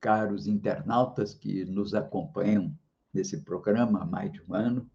caros 0.00 0.46
internautas 0.46 1.34
que 1.34 1.64
nos 1.64 1.94
acompanham 1.94 2.76
nesse 3.12 3.42
programa 3.42 4.02
há 4.02 4.06
mais 4.06 4.32
de 4.32 4.42
um 4.42 4.54
ano, 4.54 4.90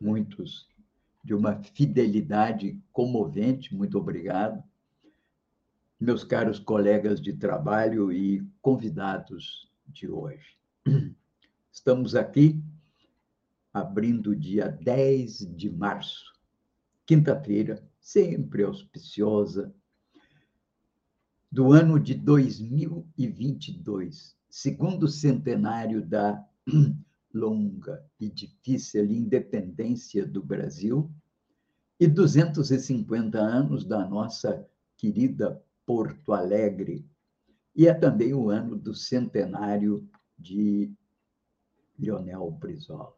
muitos 0.00 0.68
de 1.22 1.34
uma 1.34 1.62
fidelidade 1.62 2.80
comovente, 2.92 3.74
muito 3.74 3.98
obrigado. 3.98 4.62
Meus 6.00 6.24
caros 6.24 6.58
colegas 6.58 7.20
de 7.20 7.34
trabalho 7.34 8.10
e 8.10 8.42
convidados 8.62 9.70
de 9.86 10.08
hoje. 10.10 10.56
Estamos 11.70 12.14
aqui 12.14 12.62
abrindo 13.72 14.34
dia 14.34 14.68
10 14.68 15.54
de 15.54 15.70
março, 15.70 16.32
quinta-feira, 17.06 17.86
sempre 18.00 18.64
auspiciosa, 18.64 19.72
do 21.50 21.72
ano 21.72 21.98
de 21.98 22.14
2022, 22.14 24.36
segundo 24.48 25.08
centenário 25.08 26.00
da 26.00 26.46
longa 27.34 28.04
e 28.20 28.28
difícil 28.28 29.10
independência 29.10 30.24
do 30.24 30.40
Brasil 30.40 31.10
e 31.98 32.06
250 32.06 33.40
anos 33.40 33.84
da 33.84 34.06
nossa 34.06 34.64
querida 34.96 35.60
Porto 35.84 36.32
Alegre. 36.32 37.04
E 37.74 37.88
é 37.88 37.94
também 37.94 38.32
o 38.32 38.48
ano 38.48 38.76
do 38.76 38.94
centenário 38.94 40.08
de 40.38 40.94
Lionel 41.98 42.48
Brizola. 42.52 43.16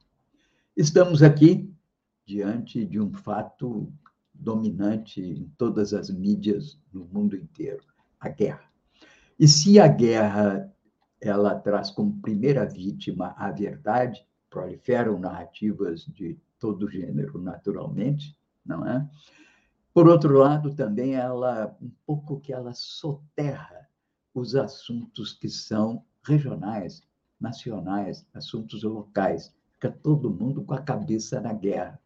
Estamos 0.75 1.22
aqui 1.22 1.70
diante 2.25 2.86
de 2.86 2.98
um 2.98 3.12
fato 3.12 3.92
dominante 4.33 5.20
em 5.20 5.53
todas 5.58 5.92
as 5.92 6.08
mídias 6.08 6.80
no 6.91 7.05
mundo 7.05 7.36
inteiro 7.36 7.91
a 8.23 8.28
guerra. 8.28 8.65
E 9.39 9.48
se 9.48 9.81
a 9.81 9.89
guerra 9.89 10.73
ela 11.20 11.55
traz 11.55 11.91
como 11.91 12.20
primeira 12.20 12.67
vítima 12.67 13.34
a 13.37 13.51
verdade, 13.51 14.25
proliferam 14.48 15.19
narrativas 15.19 16.05
de 16.06 16.39
todo 16.59 16.89
gênero, 16.89 17.41
naturalmente, 17.41 18.37
não 18.65 18.87
é? 18.87 19.09
Por 19.93 20.09
outro 20.09 20.39
lado, 20.39 20.75
também 20.75 21.15
ela 21.15 21.77
um 21.81 21.91
pouco 22.06 22.41
que 22.41 22.53
ela 22.53 22.73
soterra 22.73 23.89
os 24.34 24.55
assuntos 24.56 25.33
que 25.33 25.48
são 25.48 26.05
regionais, 26.25 27.03
nacionais, 27.41 28.27
assuntos 28.33 28.83
locais. 28.83 29.55
Fica 29.73 29.91
todo 29.91 30.33
mundo 30.33 30.65
com 30.65 30.75
a 30.75 30.81
cabeça 30.81 31.41
na 31.41 31.53
guerra. 31.53 32.00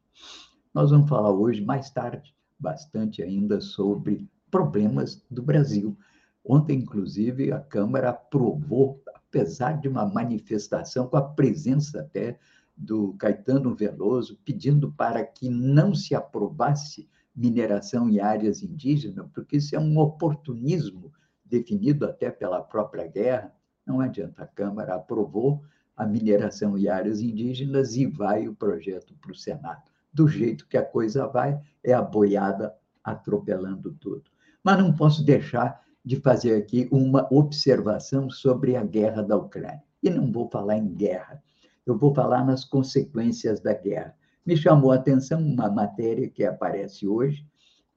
Nós 0.75 0.91
vamos 0.91 1.09
falar 1.09 1.31
hoje, 1.31 1.65
mais 1.65 1.91
tarde, 1.91 2.35
bastante 2.59 3.23
ainda 3.23 3.61
sobre 3.61 4.29
problemas 4.57 5.23
do 5.31 5.43
Brasil. 5.43 5.95
Ontem, 6.43 6.79
inclusive, 6.79 7.53
a 7.53 7.61
Câmara 7.61 8.09
aprovou, 8.09 9.03
apesar 9.15 9.79
de 9.79 9.87
uma 9.87 10.07
manifestação 10.07 11.07
com 11.09 11.19
a 11.19 11.23
presença 11.23 12.01
até 12.01 12.39
do 12.75 13.13
Caetano 13.19 13.75
Veloso, 13.75 14.39
pedindo 14.47 14.91
para 14.93 15.23
que 15.27 15.51
não 15.51 15.95
se 15.95 16.15
aprovasse 16.15 17.07
mineração 17.35 18.09
em 18.09 18.19
áreas 18.19 18.63
indígenas, 18.63 19.27
porque 19.35 19.59
isso 19.59 19.77
é 19.77 19.79
um 19.79 19.99
oportunismo 19.99 21.13
definido 21.45 22.07
até 22.07 22.31
pela 22.31 22.63
própria 22.63 23.07
guerra. 23.07 23.55
Não 23.87 24.01
adianta, 24.01 24.43
a 24.43 24.47
Câmara 24.47 24.95
aprovou 24.95 25.63
a 25.95 26.07
mineração 26.07 26.79
em 26.79 26.89
áreas 26.89 27.21
indígenas 27.21 27.95
e 27.95 28.07
vai 28.07 28.49
o 28.49 28.55
projeto 28.55 29.15
para 29.21 29.33
o 29.33 29.35
Senado. 29.35 29.83
Do 30.11 30.27
jeito 30.27 30.67
que 30.67 30.79
a 30.79 30.85
coisa 30.85 31.27
vai, 31.27 31.61
é 31.85 31.93
a 31.93 32.01
boiada 32.01 32.75
atropelando 33.05 33.93
tudo. 34.01 34.35
Mas 34.67 34.79
não 34.79 34.93
posso 34.93 35.23
deixar 35.23 35.81
de 36.05 36.17
fazer 36.17 36.57
aqui 36.57 36.89
uma 36.91 37.29
observação 37.33 38.29
sobre 38.29 38.75
a 38.75 38.83
guerra 38.83 39.23
da 39.23 39.37
Ucrânia. 39.37 39.81
E 40.03 40.11
não 40.11 40.33
vou 40.33 40.51
falar 40.51 40.77
em 40.77 40.89
guerra, 40.89 41.41
eu 41.87 41.97
vou 41.97 42.13
falar 42.13 42.45
nas 42.45 42.65
consequências 42.65 43.61
da 43.61 43.73
guerra. 43.73 44.13
Me 44.45 44.57
chamou 44.57 44.91
a 44.91 44.97
atenção 44.97 45.41
uma 45.41 45.71
matéria 45.71 46.29
que 46.29 46.43
aparece 46.43 47.07
hoje 47.07 47.47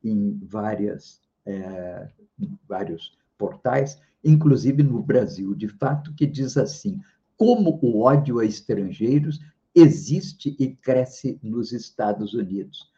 em 0.04 0.40
várias, 0.44 1.20
é, 1.44 2.08
vários 2.68 3.18
portais, 3.36 4.00
inclusive 4.24 4.84
no 4.84 5.02
Brasil, 5.02 5.56
de 5.56 5.70
fato, 5.70 6.14
que 6.14 6.28
diz 6.28 6.56
assim: 6.56 7.02
como 7.36 7.80
o 7.82 8.02
ódio 8.02 8.38
a 8.38 8.46
estrangeiros 8.46 9.40
existe 9.74 10.56
e 10.60 10.76
cresce 10.76 11.40
nos 11.42 11.72
Estados 11.72 12.36
Unidos. 12.36 12.92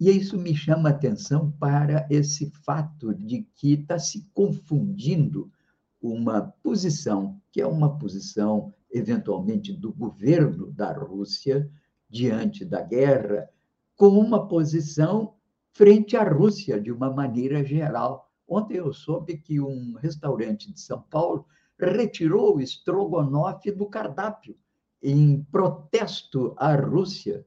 E 0.00 0.10
isso 0.10 0.38
me 0.38 0.56
chama 0.56 0.88
a 0.88 0.92
atenção 0.92 1.50
para 1.60 2.06
esse 2.08 2.50
fato 2.64 3.14
de 3.14 3.42
que 3.54 3.74
está 3.74 3.98
se 3.98 4.26
confundindo 4.32 5.52
uma 6.00 6.54
posição, 6.62 7.38
que 7.52 7.60
é 7.60 7.66
uma 7.66 7.98
posição, 7.98 8.72
eventualmente, 8.90 9.74
do 9.74 9.92
governo 9.92 10.72
da 10.72 10.90
Rússia 10.90 11.70
diante 12.08 12.64
da 12.64 12.80
guerra, 12.80 13.50
com 13.94 14.08
uma 14.08 14.48
posição 14.48 15.34
frente 15.72 16.16
à 16.16 16.24
Rússia, 16.24 16.80
de 16.80 16.90
uma 16.90 17.10
maneira 17.10 17.62
geral. 17.62 18.32
Ontem 18.48 18.78
eu 18.78 18.94
soube 18.94 19.36
que 19.36 19.60
um 19.60 19.96
restaurante 19.98 20.72
de 20.72 20.80
São 20.80 21.02
Paulo 21.10 21.44
retirou 21.78 22.56
o 22.56 22.60
estrogonofe 22.62 23.70
do 23.70 23.84
cardápio, 23.84 24.56
em 25.02 25.42
protesto 25.52 26.54
à 26.56 26.74
Rússia 26.74 27.44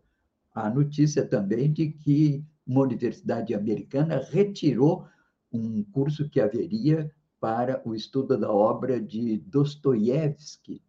a 0.53 0.69
notícia 0.69 1.25
também 1.25 1.71
de 1.71 1.89
que 1.89 2.45
uma 2.65 2.81
universidade 2.81 3.53
americana 3.53 4.21
retirou 4.31 5.05
um 5.51 5.83
curso 5.83 6.29
que 6.29 6.39
haveria 6.39 7.11
para 7.39 7.81
o 7.85 7.93
estudo 7.93 8.37
da 8.37 8.51
obra 8.51 9.01
de 9.01 9.37
Dostoiévski. 9.37 10.81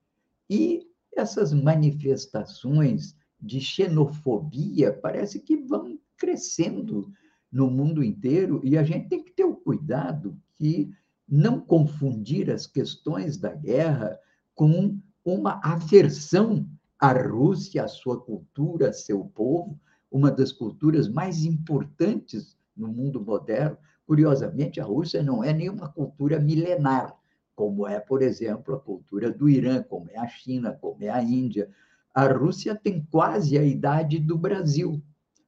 E 0.48 0.86
essas 1.16 1.52
manifestações 1.52 3.16
de 3.41 3.60
xenofobia 3.60 4.92
parece 4.92 5.41
que 5.41 5.56
vão 5.56 5.98
crescendo 6.16 7.12
no 7.50 7.70
mundo 7.70 8.02
inteiro 8.02 8.60
e 8.64 8.76
a 8.76 8.82
gente 8.82 9.08
tem 9.08 9.22
que 9.22 9.32
ter 9.32 9.44
o 9.44 9.56
cuidado 9.56 10.36
que 10.54 10.91
não 11.28 11.60
confundir 11.60 12.50
as 12.50 12.66
questões 12.66 13.36
da 13.36 13.52
guerra 13.54 14.19
com 14.54 14.98
uma 15.25 15.60
aversão 15.64 16.69
à 17.04 17.12
Rússia, 17.12 17.84
à 17.84 17.88
sua 17.88 18.19
cultura, 18.19 18.88
a 18.88 18.92
seu 18.92 19.26
povo, 19.26 19.78
uma 20.10 20.31
das 20.31 20.50
culturas 20.50 21.06
mais 21.06 21.44
importantes 21.44 22.56
no 22.75 22.88
mundo 22.88 23.20
moderno. 23.20 23.76
Curiosamente, 24.06 24.81
a 24.81 24.84
Rússia 24.84 25.22
não 25.22 25.44
é 25.44 25.53
nenhuma 25.53 25.91
cultura 25.91 26.41
milenar, 26.41 27.14
como 27.54 27.87
é, 27.87 28.00
por 28.00 28.22
exemplo, 28.22 28.75
a 28.75 28.81
cultura 28.81 29.31
do 29.31 29.50
Irã, 29.50 29.82
como 29.82 30.09
é 30.10 30.19
a 30.19 30.26
China, 30.26 30.78
como 30.81 31.04
é 31.04 31.10
a 31.10 31.22
Índia. 31.22 31.69
A 32.14 32.26
Rússia 32.26 32.75
tem 32.75 33.06
quase 33.10 33.59
a 33.59 33.62
idade 33.62 34.19
do 34.19 34.38
Brasil. 34.38 35.03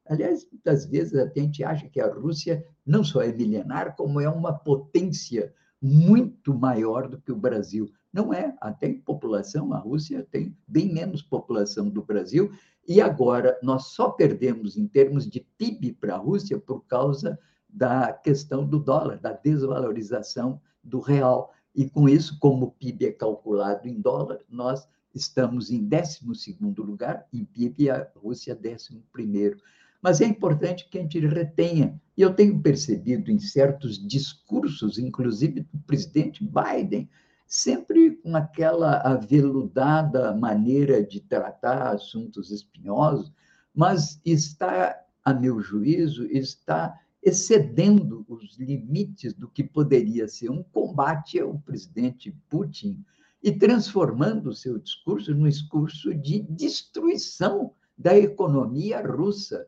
Aliás, 0.05 0.47
muitas 0.53 0.85
vezes 0.85 1.15
a 1.15 1.27
gente 1.35 1.65
acha 1.65 1.89
que 1.89 2.01
a 2.01 2.13
Rússia 2.13 2.63
não 2.85 3.03
só 3.03 3.23
é 3.23 3.33
milenar, 3.33 3.97
como 3.97 4.21
é 4.21 4.29
uma 4.29 4.53
potência 4.53 5.55
muito 5.81 6.55
maior 6.55 7.09
do 7.09 7.19
que 7.19 7.33
o 7.33 7.37
Brasil. 7.37 7.91
Não 8.17 8.33
é, 8.33 8.57
até 8.63 8.89
em 8.89 8.99
população, 8.99 9.75
a 9.75 9.79
Rússia 9.79 10.27
tem 10.31 10.57
bem 10.67 10.91
menos 10.91 11.21
população 11.21 11.91
do 11.91 12.03
Brasil, 12.03 12.51
e 12.89 12.99
agora 12.99 13.59
nós 13.63 13.89
só 13.89 14.09
perdemos 14.09 14.79
em 14.79 14.89
termos 14.89 15.29
de 15.29 15.47
PIB 15.59 15.93
para 15.93 16.15
a 16.15 16.19
Rússia 16.19 16.59
por 16.59 16.87
causa 16.87 17.39
da 17.69 18.15
questão 18.15 18.67
do 18.67 18.79
dólar, 18.79 19.19
da 19.19 19.33
desvalorização 19.33 20.59
do 20.83 20.99
real. 20.99 21.53
E 21.75 21.91
com 21.91 22.09
isso, 22.09 22.39
como 22.41 22.65
o 22.65 22.71
PIB 22.71 23.05
é 23.05 23.13
calculado 23.13 23.87
em 23.87 24.01
dólar, 24.01 24.41
nós 24.49 24.89
estamos 25.15 25.71
em 25.71 25.87
12 25.87 26.57
lugar, 26.79 27.27
em 27.31 27.45
PIB, 27.45 27.91
a 27.91 28.11
Rússia 28.17 28.59
11. 28.59 29.59
Mas 30.01 30.23
é 30.23 30.25
importante 30.25 30.89
que 30.89 30.97
a 30.97 31.03
gente 31.03 31.19
retenha, 31.19 32.01
e 32.17 32.23
eu 32.23 32.33
tenho 32.33 32.59
percebido 32.63 33.31
em 33.31 33.39
certos 33.39 33.99
discursos, 33.99 34.99
inclusive 34.99 35.61
do 35.61 35.79
presidente 35.81 36.43
Biden, 36.43 37.11
sempre 37.47 38.17
com 38.17 38.37
aquela 38.37 38.99
aveludada 38.99 40.35
maneira 40.35 41.03
de 41.03 41.21
tratar 41.21 41.95
assuntos 41.95 42.51
espinhosos, 42.51 43.33
mas 43.75 44.21
está, 44.25 44.99
a 45.25 45.33
meu 45.33 45.61
juízo, 45.61 46.27
está 46.27 46.99
excedendo 47.23 48.25
os 48.29 48.57
limites 48.59 49.35
do 49.35 49.49
que 49.49 49.63
poderia 49.63 50.29
ser 50.29 50.51
um 50.51 50.63
combate 50.63 51.41
ao 51.41 51.59
presidente 51.59 52.31
Putin 52.49 53.05
e 53.43 53.53
transformando 53.53 54.51
o 54.51 54.55
seu 54.55 54.79
discurso 54.79 55.35
num 55.35 55.49
discurso 55.49 56.15
de 56.15 56.41
destruição 56.43 57.73
da 57.97 58.17
economia 58.17 59.01
russa. 59.01 59.67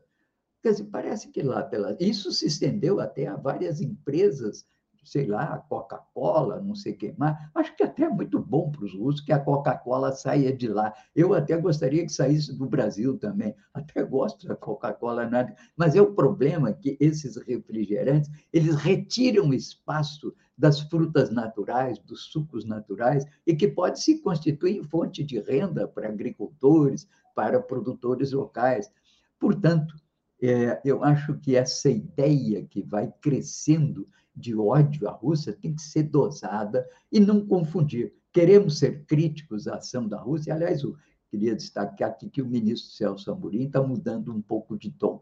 Quer 0.61 0.71
dizer, 0.71 0.85
parece 0.85 1.29
que 1.29 1.41
lá 1.41 1.63
pela. 1.63 1.95
Isso 1.99 2.31
se 2.31 2.45
estendeu 2.45 2.99
até 2.99 3.27
a 3.27 3.35
várias 3.35 3.81
empresas 3.81 4.65
sei 5.03 5.25
lá, 5.25 5.57
Coca-Cola, 5.69 6.61
não 6.61 6.75
sei 6.75 6.93
quem 6.93 7.13
mais. 7.17 7.37
Acho 7.55 7.75
que 7.75 7.83
até 7.83 8.03
é 8.03 8.09
muito 8.09 8.39
bom 8.39 8.71
para 8.71 8.85
os 8.85 8.93
russos 8.93 9.21
que 9.21 9.31
a 9.31 9.39
Coca-Cola 9.39 10.11
saia 10.11 10.55
de 10.55 10.67
lá. 10.67 10.93
Eu 11.15 11.33
até 11.33 11.57
gostaria 11.57 12.03
que 12.03 12.11
saísse 12.11 12.53
do 12.55 12.65
Brasil 12.65 13.17
também. 13.17 13.55
Até 13.73 14.03
gosto 14.03 14.47
da 14.47 14.55
Coca-Cola, 14.55 15.23
é 15.23 15.55
mas 15.75 15.95
é 15.95 16.01
o 16.01 16.13
problema 16.13 16.73
que 16.73 16.97
esses 16.99 17.37
refrigerantes, 17.37 18.29
eles 18.51 18.75
retiram 18.75 19.53
espaço 19.53 20.33
das 20.57 20.81
frutas 20.81 21.29
naturais, 21.29 21.97
dos 21.99 22.25
sucos 22.25 22.65
naturais, 22.65 23.25
e 23.47 23.55
que 23.55 23.67
pode 23.67 24.01
se 24.01 24.19
constituir 24.19 24.83
fonte 24.83 25.23
de 25.23 25.39
renda 25.39 25.87
para 25.87 26.09
agricultores, 26.09 27.07
para 27.33 27.61
produtores 27.61 28.33
locais. 28.33 28.91
Portanto, 29.39 29.95
é, 30.41 30.81
eu 30.85 31.03
acho 31.03 31.37
que 31.39 31.55
essa 31.55 31.89
ideia 31.89 32.65
que 32.65 32.81
vai 32.81 33.11
crescendo 33.21 34.07
de 34.39 34.55
ódio 34.55 35.07
à 35.07 35.11
Rússia 35.11 35.53
tem 35.53 35.73
que 35.73 35.81
ser 35.81 36.03
dosada 36.03 36.87
e 37.11 37.19
não 37.19 37.45
confundir. 37.45 38.13
Queremos 38.31 38.79
ser 38.79 39.05
críticos 39.05 39.67
à 39.67 39.75
ação 39.75 40.07
da 40.07 40.17
Rússia. 40.17 40.53
Aliás, 40.53 40.83
eu 40.83 40.95
queria 41.29 41.55
destacar 41.55 42.09
aqui 42.09 42.29
que 42.29 42.41
o 42.41 42.47
ministro 42.47 42.91
Celso 42.91 43.31
Amorim 43.31 43.65
está 43.65 43.81
mudando 43.81 44.33
um 44.33 44.41
pouco 44.41 44.77
de 44.77 44.91
tom, 44.91 45.21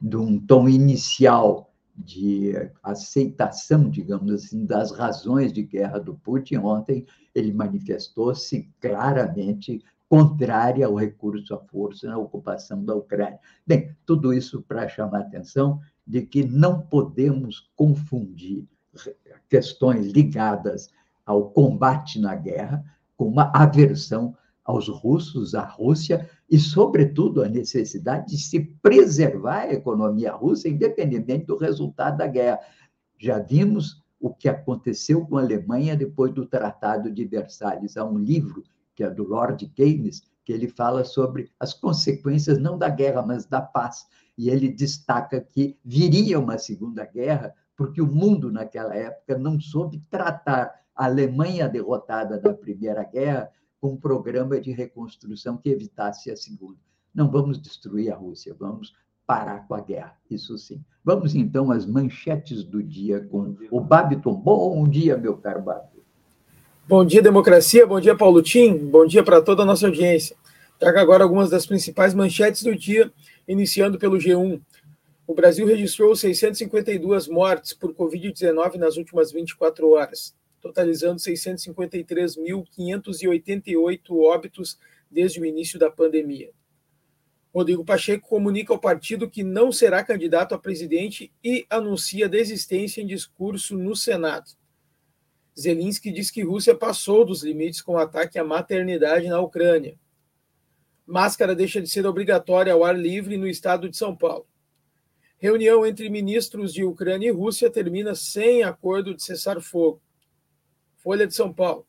de 0.00 0.16
um 0.16 0.38
tom 0.38 0.68
inicial 0.68 1.72
de 1.96 2.52
aceitação, 2.82 3.88
digamos 3.88 4.30
assim, 4.30 4.66
das 4.66 4.90
razões 4.92 5.52
de 5.52 5.62
guerra 5.62 5.98
do 5.98 6.14
Putin. 6.14 6.56
Ontem 6.56 7.06
ele 7.34 7.52
manifestou-se 7.52 8.68
claramente 8.80 9.82
contrária 10.08 10.86
ao 10.86 10.94
recurso 10.94 11.54
à 11.54 11.58
força 11.58 12.06
na 12.06 12.18
ocupação 12.18 12.84
da 12.84 12.94
Ucrânia. 12.94 13.40
Bem, 13.66 13.96
tudo 14.04 14.32
isso 14.32 14.62
para 14.62 14.88
chamar 14.88 15.20
atenção 15.20 15.80
de 16.06 16.22
que 16.22 16.44
não 16.44 16.80
podemos 16.80 17.70
confundir 17.74 18.66
questões 19.48 20.06
ligadas 20.06 20.88
ao 21.24 21.50
combate 21.50 22.20
na 22.20 22.34
guerra 22.34 22.84
com 23.16 23.26
uma 23.26 23.50
aversão 23.54 24.36
aos 24.64 24.88
russos, 24.88 25.54
à 25.54 25.64
Rússia 25.64 26.28
e, 26.50 26.58
sobretudo, 26.58 27.42
a 27.42 27.48
necessidade 27.48 28.28
de 28.28 28.38
se 28.38 28.60
preservar 28.60 29.62
a 29.62 29.72
economia 29.72 30.32
russa, 30.32 30.68
independente 30.68 31.46
do 31.46 31.56
resultado 31.56 32.18
da 32.18 32.26
guerra. 32.26 32.60
Já 33.18 33.38
vimos 33.38 34.02
o 34.20 34.34
que 34.34 34.48
aconteceu 34.48 35.24
com 35.26 35.36
a 35.36 35.42
Alemanha 35.42 35.96
depois 35.96 36.32
do 36.32 36.46
Tratado 36.46 37.10
de 37.10 37.24
Versalhes. 37.24 37.96
Há 37.96 38.04
um 38.04 38.18
livro, 38.18 38.62
que 38.94 39.04
é 39.04 39.10
do 39.10 39.24
Lord 39.24 39.64
Keynes, 39.68 40.22
que 40.46 40.52
ele 40.52 40.68
fala 40.68 41.04
sobre 41.04 41.52
as 41.58 41.74
consequências 41.74 42.56
não 42.56 42.78
da 42.78 42.88
guerra, 42.88 43.20
mas 43.20 43.44
da 43.44 43.60
paz 43.60 44.06
e 44.38 44.48
ele 44.48 44.68
destaca 44.68 45.40
que 45.40 45.76
viria 45.84 46.38
uma 46.38 46.56
segunda 46.56 47.04
guerra 47.04 47.52
porque 47.76 48.00
o 48.00 48.06
mundo 48.06 48.50
naquela 48.50 48.94
época 48.94 49.36
não 49.36 49.58
soube 49.60 50.02
tratar 50.08 50.72
a 50.94 51.04
Alemanha 51.04 51.68
derrotada 51.68 52.38
da 52.38 52.54
Primeira 52.54 53.02
Guerra 53.04 53.50
com 53.80 53.92
um 53.92 53.96
programa 53.96 54.60
de 54.60 54.70
reconstrução 54.70 55.56
que 55.56 55.68
evitasse 55.68 56.30
a 56.30 56.36
segunda. 56.36 56.78
Não 57.12 57.30
vamos 57.30 57.60
destruir 57.60 58.12
a 58.12 58.16
Rússia, 58.16 58.54
vamos 58.58 58.94
parar 59.26 59.66
com 59.66 59.74
a 59.74 59.80
guerra, 59.80 60.16
isso 60.30 60.56
sim. 60.56 60.82
Vamos 61.04 61.34
então 61.34 61.72
às 61.72 61.84
manchetes 61.84 62.62
do 62.62 62.82
dia 62.82 63.20
com 63.26 63.56
o 63.70 63.80
Babiton. 63.80 64.34
Bom 64.34 64.88
dia, 64.88 65.18
meu 65.18 65.36
caro 65.36 65.62
Babiton. 65.62 65.95
Bom 66.88 67.04
dia, 67.04 67.20
democracia. 67.20 67.86
Bom 67.86 68.00
dia, 68.00 68.16
Paulo 68.16 68.42
Tim. 68.42 68.76
Bom 68.76 69.04
dia 69.04 69.24
para 69.24 69.42
toda 69.42 69.62
a 69.62 69.66
nossa 69.66 69.86
audiência. 69.86 70.36
Trago 70.78 70.98
agora 70.98 71.24
algumas 71.24 71.50
das 71.50 71.66
principais 71.66 72.14
manchetes 72.14 72.62
do 72.62 72.76
dia 72.76 73.12
Iniciando 73.48 73.96
pelo 73.96 74.18
G1, 74.18 74.60
o 75.24 75.34
Brasil 75.34 75.64
registrou 75.66 76.16
652 76.16 77.28
mortes 77.28 77.72
por 77.72 77.94
Covid-19 77.94 78.74
nas 78.74 78.96
últimas 78.96 79.30
24 79.30 79.88
horas, 79.90 80.34
totalizando 80.60 81.20
653.588 81.20 84.10
óbitos 84.10 84.80
desde 85.08 85.40
o 85.40 85.46
início 85.46 85.78
da 85.78 85.88
pandemia. 85.90 86.50
Rodrigo 87.54 87.84
Pacheco 87.84 88.28
comunica 88.28 88.72
ao 88.72 88.80
partido 88.80 89.30
que 89.30 89.44
não 89.44 89.70
será 89.70 90.02
candidato 90.02 90.52
a 90.54 90.58
presidente 90.58 91.32
e 91.42 91.64
anuncia 91.70 92.28
desistência 92.28 93.00
em 93.00 93.06
discurso 93.06 93.78
no 93.78 93.94
Senado. 93.94 94.50
Zelensky 95.58 96.12
diz 96.12 96.30
que 96.30 96.42
Rússia 96.42 96.74
passou 96.74 97.24
dos 97.24 97.42
limites 97.42 97.80
com 97.80 97.92
o 97.92 97.98
ataque 97.98 98.38
à 98.38 98.44
maternidade 98.44 99.28
na 99.28 99.40
Ucrânia. 99.40 99.98
Máscara 101.06 101.54
deixa 101.54 101.80
de 101.80 101.88
ser 101.88 102.06
obrigatória 102.06 102.72
ao 102.72 102.84
ar 102.84 102.98
livre 102.98 103.36
no 103.36 103.46
estado 103.46 103.88
de 103.88 103.96
São 103.96 104.14
Paulo. 104.14 104.46
Reunião 105.38 105.86
entre 105.86 106.10
ministros 106.10 106.74
de 106.74 106.84
Ucrânia 106.84 107.28
e 107.28 107.32
Rússia 107.32 107.70
termina 107.70 108.14
sem 108.14 108.62
acordo 108.62 109.14
de 109.14 109.22
cessar-fogo. 109.22 110.02
Folha 110.96 111.26
de 111.26 111.34
São 111.34 111.52
Paulo. 111.52 111.86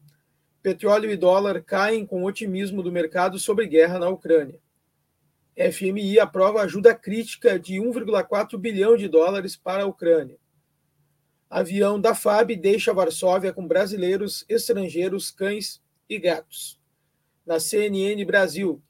Petróleo 0.61 1.09
e 1.09 1.17
dólar 1.17 1.61
caem 1.63 2.05
com 2.05 2.23
otimismo 2.23 2.83
do 2.83 2.91
mercado 2.91 3.39
sobre 3.39 3.67
guerra 3.67 3.99
na 3.99 4.09
Ucrânia. 4.09 4.59
FMI 5.55 6.19
aprova 6.19 6.61
ajuda 6.61 6.93
crítica 6.93 7.57
de 7.57 7.75
1,4 7.75 8.57
bilhão 8.57 8.95
de 8.95 9.07
dólares 9.07 9.55
para 9.55 9.83
a 9.83 9.87
Ucrânia. 9.87 10.37
Avião 11.49 11.99
da 11.99 12.13
FAB 12.13 12.55
deixa 12.55 12.93
Varsóvia 12.93 13.53
com 13.53 13.65
brasileiros, 13.65 14.43
estrangeiros, 14.49 15.31
cães 15.31 15.81
e 16.09 16.19
gatos. 16.19 16.79
Na 17.45 17.59
CNN 17.59 18.23
Brasil, 18.25 18.81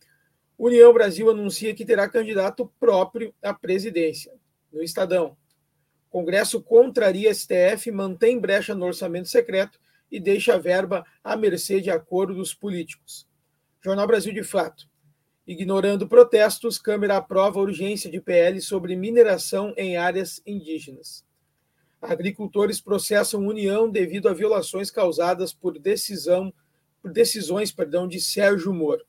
União 0.57 0.91
Brasil 0.91 1.29
anuncia 1.29 1.75
que 1.75 1.85
terá 1.85 2.09
candidato 2.09 2.71
próprio 2.79 3.31
à 3.43 3.53
presidência. 3.53 4.33
No 4.73 4.81
Estadão. 4.81 5.37
Congresso 6.09 6.61
contraria 6.61 7.31
STF, 7.31 7.91
mantém 7.91 8.39
brecha 8.39 8.73
no 8.73 8.85
orçamento 8.85 9.27
secreto 9.27 9.79
e 10.11 10.19
deixa 10.19 10.55
a 10.55 10.57
verba 10.57 11.05
à 11.23 11.35
mercê 11.35 11.79
de 11.79 11.91
acordos 11.91 12.55
políticos. 12.55 13.27
Jornal 13.83 14.07
Brasil 14.07 14.33
de 14.33 14.43
Fato. 14.43 14.89
Ignorando 15.45 16.07
protestos, 16.07 16.79
Câmara 16.79 17.17
aprova 17.17 17.59
urgência 17.59 18.09
de 18.09 18.19
PL 18.19 18.59
sobre 18.61 18.95
mineração 18.95 19.73
em 19.77 19.95
áreas 19.95 20.41
indígenas. 20.45 21.26
Agricultores 22.01 22.79
processam 22.79 23.45
União 23.45 23.89
devido 23.89 24.29
a 24.29 24.33
violações 24.33 24.91
causadas 24.91 25.53
por 25.53 25.77
decisão 25.79 26.53
por 27.01 27.11
decisões, 27.11 27.71
perdão, 27.71 28.07
de 28.07 28.19
Sérgio 28.19 28.73
Moro. 28.73 29.03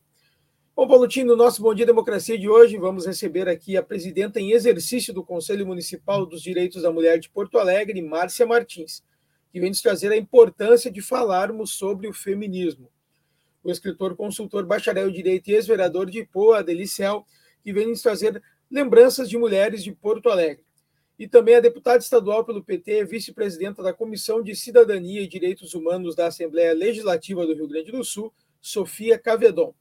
Bom, 0.77 0.87
Paulutinho, 0.87 1.27
no 1.27 1.37
nosso 1.37 1.61
Bom 1.61 1.75
Dia 1.75 1.85
Democracia 1.85 2.39
de 2.39 2.49
hoje, 2.49 2.77
vamos 2.77 3.07
receber 3.07 3.49
aqui 3.49 3.77
a 3.77 3.83
presidenta 3.83 4.39
em 4.41 4.53
exercício 4.53 5.13
do 5.13 5.25
Conselho 5.25 5.67
Municipal 5.67 6.25
dos 6.25 6.41
Direitos 6.41 6.83
da 6.83 6.93
Mulher 6.93 7.19
de 7.19 7.29
Porto 7.29 7.59
Alegre, 7.59 8.01
Márcia 8.01 8.47
Martins, 8.47 9.03
que 9.51 9.59
vem 9.59 9.71
nos 9.71 9.83
trazer 9.83 10.13
a 10.13 10.17
importância 10.17 10.91
de 10.91 11.03
falarmos 11.03 11.73
sobre 11.73 12.07
o 12.07 12.13
feminismo. 12.13 12.89
O 13.65 13.71
escritor, 13.71 14.15
consultor, 14.15 14.65
bacharel 14.65 15.09
em 15.09 15.13
Direito 15.13 15.49
e 15.49 15.55
ex-vereador 15.55 16.09
de 16.09 16.25
Poa, 16.25 16.59
Adelicel, 16.59 17.27
que 17.65 17.73
vem 17.73 17.89
nos 17.89 18.01
trazer 18.01 18.41
lembranças 18.71 19.29
de 19.29 19.37
mulheres 19.37 19.83
de 19.83 19.91
Porto 19.91 20.29
Alegre. 20.29 20.65
E 21.19 21.27
também 21.27 21.57
a 21.57 21.61
deputada 21.61 21.99
estadual 21.99 22.45
pelo 22.45 22.63
PT, 22.63 23.05
vice-presidenta 23.05 23.83
da 23.83 23.93
Comissão 23.93 24.43
de 24.43 24.55
Cidadania 24.55 25.23
e 25.23 25.29
Direitos 25.29 25.75
Humanos 25.75 26.15
da 26.15 26.29
Assembleia 26.29 26.73
Legislativa 26.73 27.45
do 27.45 27.55
Rio 27.55 27.67
Grande 27.67 27.91
do 27.91 28.05
Sul, 28.05 28.33
Sofia 28.61 29.19
Cavedon 29.19 29.75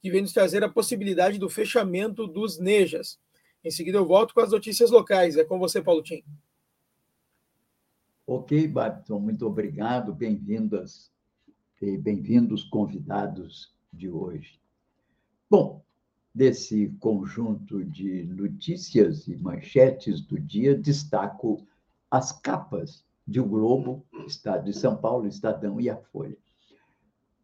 que 0.00 0.10
vem 0.10 0.22
nos 0.22 0.32
trazer 0.32 0.64
a 0.64 0.68
possibilidade 0.68 1.38
do 1.38 1.48
fechamento 1.48 2.26
dos 2.26 2.58
NEJAs. 2.58 3.20
Em 3.62 3.70
seguida, 3.70 3.98
eu 3.98 4.06
volto 4.06 4.32
com 4.32 4.40
as 4.40 4.50
notícias 4.50 4.90
locais. 4.90 5.36
É 5.36 5.44
com 5.44 5.58
você, 5.58 5.82
Paulo 5.82 6.02
Tim. 6.02 6.24
Ok, 8.26 8.66
Babton, 8.66 9.18
muito 9.18 9.46
obrigado. 9.46 10.14
Bem-vindas 10.14 11.12
e 11.82 11.98
bem-vindos 11.98 12.64
convidados 12.64 13.74
de 13.92 14.08
hoje. 14.08 14.58
Bom, 15.48 15.84
desse 16.34 16.88
conjunto 17.00 17.84
de 17.84 18.24
notícias 18.24 19.26
e 19.26 19.36
manchetes 19.36 20.20
do 20.20 20.38
dia, 20.38 20.76
destaco 20.76 21.66
as 22.10 22.32
capas 22.32 23.04
de 23.26 23.40
O 23.40 23.46
Globo, 23.46 24.04
Estado 24.26 24.64
de 24.64 24.72
São 24.72 24.96
Paulo, 24.96 25.26
Estadão 25.26 25.80
e 25.80 25.88
a 25.88 25.96
Folha. 25.96 26.36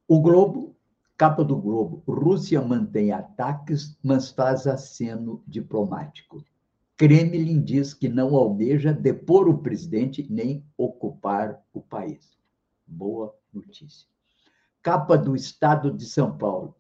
O 0.09 0.21
Globo 0.21 0.77
Capa 1.17 1.43
do 1.43 1.57
Globo: 1.57 2.03
Rússia 2.07 2.61
mantém 2.61 3.11
ataques, 3.11 3.97
mas 4.03 4.31
faz 4.31 4.67
aceno 4.67 5.43
diplomático. 5.47 6.45
Kremlin 6.95 7.63
diz 7.63 7.95
que 7.95 8.09
não 8.09 8.37
almeja 8.37 8.93
depor 8.93 9.49
o 9.49 9.59
presidente 9.59 10.27
nem 10.31 10.65
ocupar 10.77 11.63
o 11.73 11.81
país. 11.81 12.37
Boa 12.87 13.35
notícia. 13.53 14.07
Capa 14.83 15.17
do 15.17 15.35
Estado 15.35 15.91
de 15.91 16.05
São 16.05 16.37
Paulo. 16.37 16.75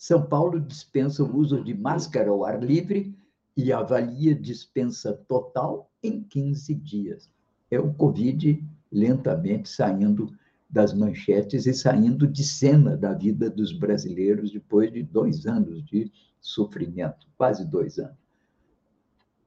São 0.00 0.24
Paulo 0.24 0.58
dispensa 0.58 1.22
o 1.22 1.36
uso 1.36 1.62
de 1.62 1.74
máscara 1.74 2.30
ao 2.30 2.42
ar 2.42 2.64
livre 2.64 3.14
e 3.54 3.70
avalia 3.70 4.34
dispensa 4.34 5.12
total 5.28 5.90
em 6.02 6.22
15 6.22 6.74
dias. 6.74 7.30
É 7.70 7.78
o 7.78 7.92
Covid 7.92 8.66
lentamente 8.90 9.68
saindo 9.68 10.34
das 10.70 10.94
manchetes 10.94 11.66
e 11.66 11.74
saindo 11.74 12.26
de 12.26 12.42
cena 12.42 12.96
da 12.96 13.12
vida 13.12 13.50
dos 13.50 13.74
brasileiros 13.74 14.50
depois 14.50 14.90
de 14.90 15.02
dois 15.02 15.44
anos 15.44 15.84
de 15.84 16.10
sofrimento 16.40 17.28
quase 17.36 17.66
dois 17.66 17.98
anos. 17.98 18.16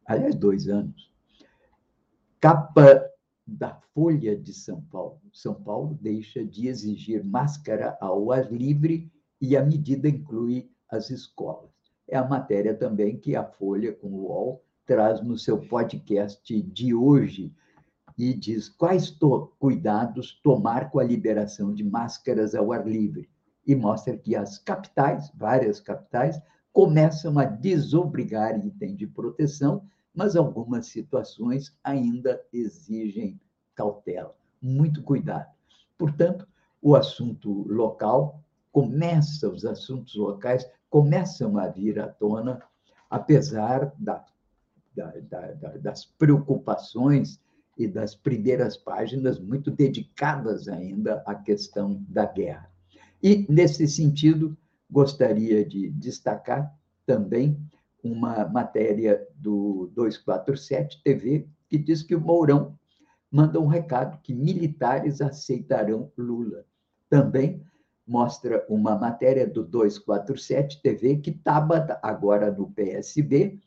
Aliás, 0.05 0.35
dois 0.35 0.67
anos. 0.69 1.11
Capa 2.39 3.03
da 3.47 3.73
Folha 3.91 4.37
de 4.37 4.53
São 4.53 4.83
Paulo. 4.83 5.19
São 5.33 5.55
Paulo 5.55 5.97
deixa 5.99 6.45
de 6.45 6.67
exigir 6.67 7.23
máscara 7.23 7.97
ao 7.99 8.31
ar 8.31 8.53
livre 8.53 9.11
e 9.43 9.57
a 9.57 9.61
medida 9.61 10.07
inclui 10.07 10.71
as 10.89 11.09
escolas. 11.09 11.69
É 12.07 12.15
a 12.15 12.25
matéria 12.25 12.73
também 12.73 13.17
que 13.17 13.35
a 13.35 13.43
Folha, 13.43 13.91
com 13.91 14.07
o 14.07 14.21
UOL, 14.29 14.63
traz 14.85 15.21
no 15.21 15.37
seu 15.37 15.59
podcast 15.67 16.61
de 16.61 16.93
hoje 16.93 17.53
e 18.17 18.33
diz 18.33 18.69
quais 18.69 19.11
to 19.11 19.51
cuidados 19.59 20.39
tomar 20.41 20.89
com 20.89 20.97
a 20.97 21.03
liberação 21.03 21.73
de 21.73 21.83
máscaras 21.83 22.55
ao 22.55 22.71
ar 22.71 22.87
livre. 22.87 23.29
E 23.67 23.75
mostra 23.75 24.17
que 24.17 24.33
as 24.33 24.57
capitais, 24.59 25.29
várias 25.35 25.81
capitais, 25.81 26.41
começam 26.71 27.37
a 27.37 27.43
desobrigar 27.43 28.65
item 28.65 28.95
de 28.95 29.07
proteção, 29.07 29.83
mas 30.15 30.37
algumas 30.37 30.85
situações 30.85 31.77
ainda 31.83 32.41
exigem 32.53 33.41
cautela, 33.75 34.33
muito 34.61 35.03
cuidado. 35.03 35.51
Portanto, 35.97 36.47
o 36.81 36.95
assunto 36.95 37.67
local 37.67 38.42
começa, 38.73 39.47
os 39.47 39.63
assuntos 39.63 40.15
locais 40.15 40.67
começam 40.89 41.57
a 41.59 41.67
vir 41.67 41.99
à 41.99 42.07
tona, 42.07 42.61
apesar 43.07 43.93
da, 43.99 44.25
da, 44.95 45.11
da, 45.21 45.77
das 45.77 46.05
preocupações 46.05 47.39
e 47.77 47.87
das 47.87 48.15
primeiras 48.15 48.75
páginas 48.75 49.39
muito 49.39 49.69
dedicadas 49.69 50.67
ainda 50.67 51.23
à 51.25 51.35
questão 51.35 52.03
da 52.09 52.25
guerra. 52.25 52.69
E, 53.21 53.45
nesse 53.47 53.87
sentido, 53.87 54.57
gostaria 54.89 55.63
de 55.63 55.89
destacar 55.91 56.75
também 57.05 57.57
uma 58.03 58.45
matéria 58.45 59.25
do 59.35 59.91
247 59.93 61.01
TV 61.03 61.47
que 61.69 61.77
diz 61.77 62.01
que 62.01 62.15
o 62.15 62.21
Mourão 62.21 62.77
manda 63.31 63.59
um 63.59 63.67
recado 63.67 64.19
que 64.21 64.33
militares 64.33 65.21
aceitarão 65.21 66.11
Lula. 66.17 66.65
Também 67.09 67.63
mostra 68.05 68.65
uma 68.69 68.95
matéria 68.95 69.47
do 69.47 69.63
247 69.63 70.81
TV 70.81 71.17
que 71.17 71.31
Tabata, 71.31 71.99
agora 72.01 72.51
no 72.51 72.69
PSB, 72.71 73.59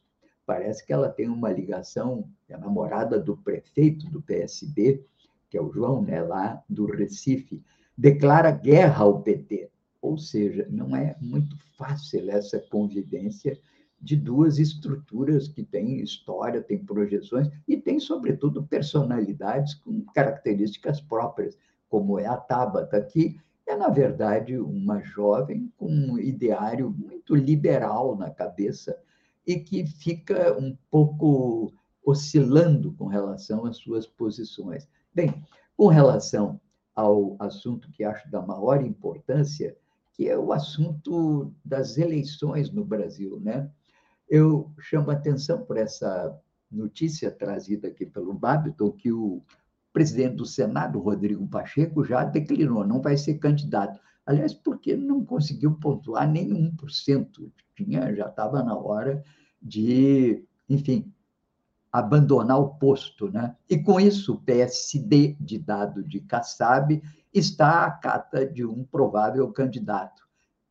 parece 0.45 0.85
que 0.85 0.93
ela 0.93 1.09
tem 1.09 1.29
uma 1.29 1.51
ligação, 1.51 2.29
é 2.49 2.57
namorada 2.57 3.19
do 3.19 3.37
prefeito 3.37 4.09
do 4.11 4.23
PSB, 4.23 5.05
que 5.49 5.57
é 5.57 5.63
o 5.63 5.73
João, 5.73 6.03
né, 6.03 6.23
lá 6.23 6.63
do 6.69 6.87
Recife, 6.87 7.63
declara 7.97 8.51
guerra 8.51 9.05
ao 9.05 9.23
PT. 9.23 9.71
Ou 10.01 10.19
seja, 10.19 10.67
não 10.71 10.95
é 10.95 11.17
muito 11.21 11.57
fácil 11.77 12.31
essa 12.31 12.61
convivência 12.71 13.59
de 14.01 14.15
duas 14.15 14.59
estruturas 14.59 15.49
que 15.49 15.65
têm 15.65 16.01
história, 16.01 16.63
têm 16.63 16.79
projeções 16.79 17.49
e 17.67 17.77
têm, 17.77 17.99
sobretudo, 17.99 18.63
personalidades 18.63 19.75
com 19.75 20.03
características 20.15 21.01
próprias, 21.01 21.57
como 21.89 22.19
é 22.19 22.27
a 22.27 22.37
Tabata, 22.37 23.01
que 23.01 23.41
é, 23.67 23.77
na 23.77 23.89
verdade, 23.89 24.57
uma 24.57 25.03
jovem 25.03 25.73
com 25.77 25.89
um 25.89 26.19
ideário 26.19 26.91
muito 26.91 27.35
liberal 27.35 28.17
na 28.17 28.31
cabeça 28.31 28.97
e 29.47 29.59
que 29.59 29.85
fica 29.85 30.57
um 30.57 30.77
pouco 30.91 31.73
oscilando 32.05 32.93
com 32.93 33.07
relação 33.07 33.67
às 33.67 33.79
suas 33.79 34.07
posições. 34.07 34.89
Bem, 35.13 35.45
com 35.77 35.89
relação 35.89 36.61
ao 36.95 37.37
assunto 37.41 37.91
que 37.91 38.05
acho 38.05 38.31
da 38.31 38.41
maior 38.41 38.83
importância, 38.83 39.77
que 40.15 40.29
é 40.29 40.39
o 40.39 40.53
assunto 40.53 41.53
das 41.65 41.99
eleições 41.99 42.71
no 42.71 42.85
Brasil, 42.85 43.39
né? 43.41 43.69
Eu 44.29 44.73
chamo 44.79 45.11
a 45.11 45.15
atenção 45.15 45.65
por 45.65 45.77
essa 45.77 46.41
notícia 46.71 47.31
trazida 47.31 47.89
aqui 47.89 48.07
pelo 48.07 48.33
Babiton, 48.33 48.91
que 48.91 49.13
o 49.13 49.43
presidente 49.97 50.37
do 50.37 50.45
Senado, 50.45 50.99
Rodrigo 50.99 51.49
Pacheco, 51.49 52.05
já 52.05 52.23
declinou, 52.23 52.87
não 52.87 53.01
vai 53.01 53.17
ser 53.17 53.39
candidato. 53.39 53.99
Aliás, 54.27 54.53
porque 54.53 54.95
não 54.95 55.25
conseguiu 55.25 55.73
pontuar 55.73 56.31
nem 56.31 56.51
1%. 56.71 57.51
Tinha, 57.75 58.15
já 58.15 58.27
estava 58.27 58.63
na 58.63 58.77
hora 58.77 59.25
de, 59.63 60.45
enfim, 60.69 61.11
abandonar 61.91 62.61
o 62.61 62.75
posto. 62.75 63.31
Né? 63.31 63.57
E 63.71 63.79
com 63.79 63.99
isso, 63.99 64.35
o 64.35 64.41
PSD, 64.43 65.35
de 65.41 65.57
dado 65.57 66.05
de 66.05 66.21
Kassab, 66.21 67.03
está 67.33 67.87
à 67.87 67.91
cata 67.91 68.45
de 68.45 68.67
um 68.67 68.85
provável 68.85 69.51
candidato. 69.51 70.29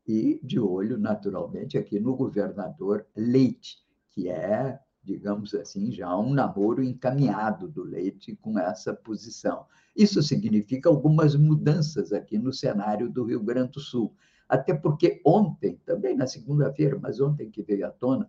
E 0.08 0.39
de 0.44 0.60
olho, 0.60 1.00
naturalmente, 1.00 1.79
aqui 1.79 2.00
no 2.00 2.15
governador 2.15 3.08
Leite, 3.15 3.79
que 4.12 4.29
é, 4.29 4.79
digamos 5.05 5.53
assim, 5.53 5.91
já 5.91 6.17
um 6.17 6.33
namoro 6.33 6.83
encaminhado 6.83 7.67
do 7.67 7.83
Leite 7.83 8.35
com 8.35 8.57
essa 8.57 8.93
posição. 8.93 9.65
Isso 9.95 10.21
significa 10.24 10.89
algumas 10.89 11.35
mudanças 11.35 12.12
aqui 12.12 12.38
no 12.38 12.51
cenário 12.51 13.09
do 13.09 13.24
Rio 13.24 13.41
Grande 13.41 13.74
do 13.74 13.79
Sul. 13.79 14.13
Até 14.50 14.74
porque 14.74 15.21
ontem, 15.24 15.79
também 15.85 16.15
na 16.15 16.27
segunda-feira, 16.27 17.00
mas 17.01 17.21
ontem 17.21 17.50
que 17.50 17.62
veio 17.62 17.85
à 17.85 17.91
tona, 17.91 18.27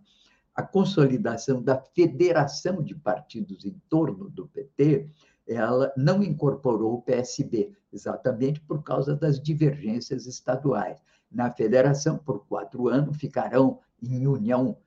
a 0.55 0.63
consolidação 0.63 1.61
da 1.61 1.79
federação 1.79 2.81
de 2.83 2.95
partidos 2.95 3.65
em 3.65 3.79
torno 3.89 4.29
do 4.29 4.47
PT, 4.47 5.09
ela 5.47 5.91
não 5.95 6.21
incorporou 6.23 6.95
o 6.95 7.01
PSB, 7.01 7.71
exatamente 7.91 8.59
por 8.61 8.83
causa 8.83 9.15
das 9.15 9.41
divergências 9.41 10.25
estaduais. 10.25 10.99
Na 11.31 11.51
federação, 11.51 12.17
por 12.17 12.45
quatro 12.47 12.87
anos, 12.87 13.17
ficarão 13.17 13.79
em 14.01 14.27
união 14.27 14.77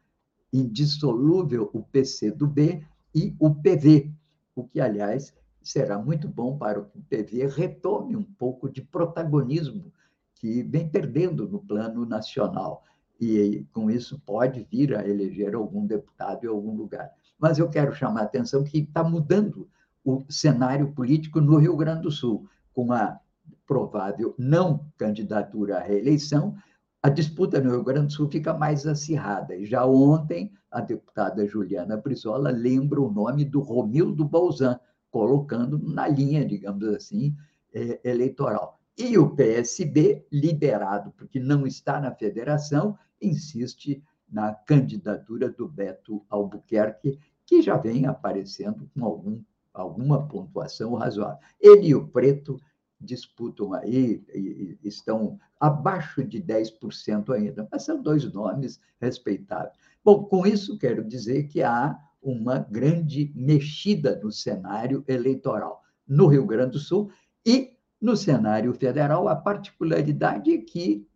indissolúvel 0.52 1.70
o 1.72 1.82
PCdoB 1.82 2.84
e 3.14 3.34
o 3.38 3.54
PV, 3.54 4.10
o 4.54 4.64
que, 4.64 4.80
aliás, 4.80 5.34
será 5.62 5.98
muito 5.98 6.28
bom 6.28 6.56
para 6.56 6.82
que 6.82 6.98
o 6.98 7.02
PV 7.02 7.46
retome 7.46 8.16
um 8.16 8.24
pouco 8.24 8.68
de 8.68 8.82
protagonismo 8.82 9.92
que 10.34 10.62
vem 10.62 10.88
perdendo 10.88 11.48
no 11.48 11.60
plano 11.60 12.06
nacional 12.06 12.82
e 13.20 13.66
com 13.72 13.90
isso 13.90 14.18
pode 14.24 14.66
vir 14.70 14.96
a 14.96 15.06
eleger 15.06 15.54
algum 15.54 15.86
deputado 15.86 16.44
em 16.44 16.48
algum 16.48 16.74
lugar. 16.74 17.10
Mas 17.38 17.58
eu 17.58 17.68
quero 17.68 17.94
chamar 17.94 18.22
a 18.22 18.24
atenção 18.24 18.64
que 18.64 18.78
está 18.78 19.04
mudando 19.04 19.68
o 20.02 20.24
cenário 20.30 20.92
político 20.92 21.40
no 21.40 21.58
Rio 21.58 21.76
Grande 21.76 22.02
do 22.02 22.10
Sul, 22.10 22.48
com 22.72 22.92
a 22.92 23.20
provável 23.66 24.34
não 24.38 24.86
candidatura 24.96 25.76
à 25.76 25.82
reeleição, 25.82 26.56
a 27.02 27.08
disputa 27.08 27.60
no 27.60 27.70
Rio 27.70 27.82
Grande 27.82 28.08
do 28.08 28.12
Sul 28.12 28.28
fica 28.28 28.52
mais 28.52 28.86
acirrada. 28.86 29.64
Já 29.64 29.86
ontem, 29.86 30.52
a 30.70 30.80
deputada 30.80 31.46
Juliana 31.46 31.96
Brizola 31.96 32.50
lembra 32.50 33.00
o 33.00 33.10
nome 33.10 33.44
do 33.44 33.60
Romildo 33.60 34.24
Bolzan, 34.24 34.78
colocando 35.10 35.78
na 35.78 36.06
linha, 36.06 36.44
digamos 36.44 36.86
assim, 36.88 37.34
é, 37.74 38.00
eleitoral. 38.04 38.78
E 38.98 39.16
o 39.16 39.34
PSB, 39.34 40.26
liberado, 40.30 41.10
porque 41.16 41.40
não 41.40 41.66
está 41.66 41.98
na 42.00 42.14
federação, 42.14 42.98
insiste 43.20 44.02
na 44.30 44.52
candidatura 44.54 45.48
do 45.48 45.66
Beto 45.66 46.22
Albuquerque, 46.28 47.18
que 47.46 47.62
já 47.62 47.76
vem 47.76 48.06
aparecendo 48.06 48.88
com 48.94 49.04
algum, 49.04 49.42
alguma 49.72 50.28
pontuação 50.28 50.94
razoável. 50.94 51.38
Ele 51.58 51.88
e 51.88 51.94
o 51.94 52.06
Preto 52.06 52.60
disputam 53.00 53.72
aí, 53.72 54.22
e 54.34 54.78
estão 54.84 55.38
abaixo 55.58 56.22
de 56.24 56.40
10% 56.42 57.34
ainda, 57.34 57.66
mas 57.70 57.84
são 57.84 58.02
dois 58.02 58.30
nomes 58.32 58.80
respeitáveis. 59.00 59.74
Bom, 60.04 60.24
com 60.24 60.46
isso 60.46 60.78
quero 60.78 61.04
dizer 61.04 61.44
que 61.44 61.62
há 61.62 61.98
uma 62.22 62.58
grande 62.58 63.32
mexida 63.34 64.20
no 64.22 64.30
cenário 64.30 65.04
eleitoral 65.08 65.82
no 66.06 66.26
Rio 66.26 66.44
Grande 66.44 66.72
do 66.72 66.78
Sul 66.78 67.10
e 67.46 67.74
no 68.00 68.16
cenário 68.16 68.72
federal, 68.74 69.28
a 69.28 69.36
particularidade 69.36 70.52
é 70.52 70.58
que 70.58 71.06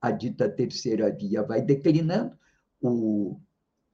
a 0.00 0.10
dita 0.10 0.48
terceira 0.48 1.10
via 1.10 1.42
vai 1.42 1.62
declinando, 1.62 2.36
o 2.80 3.38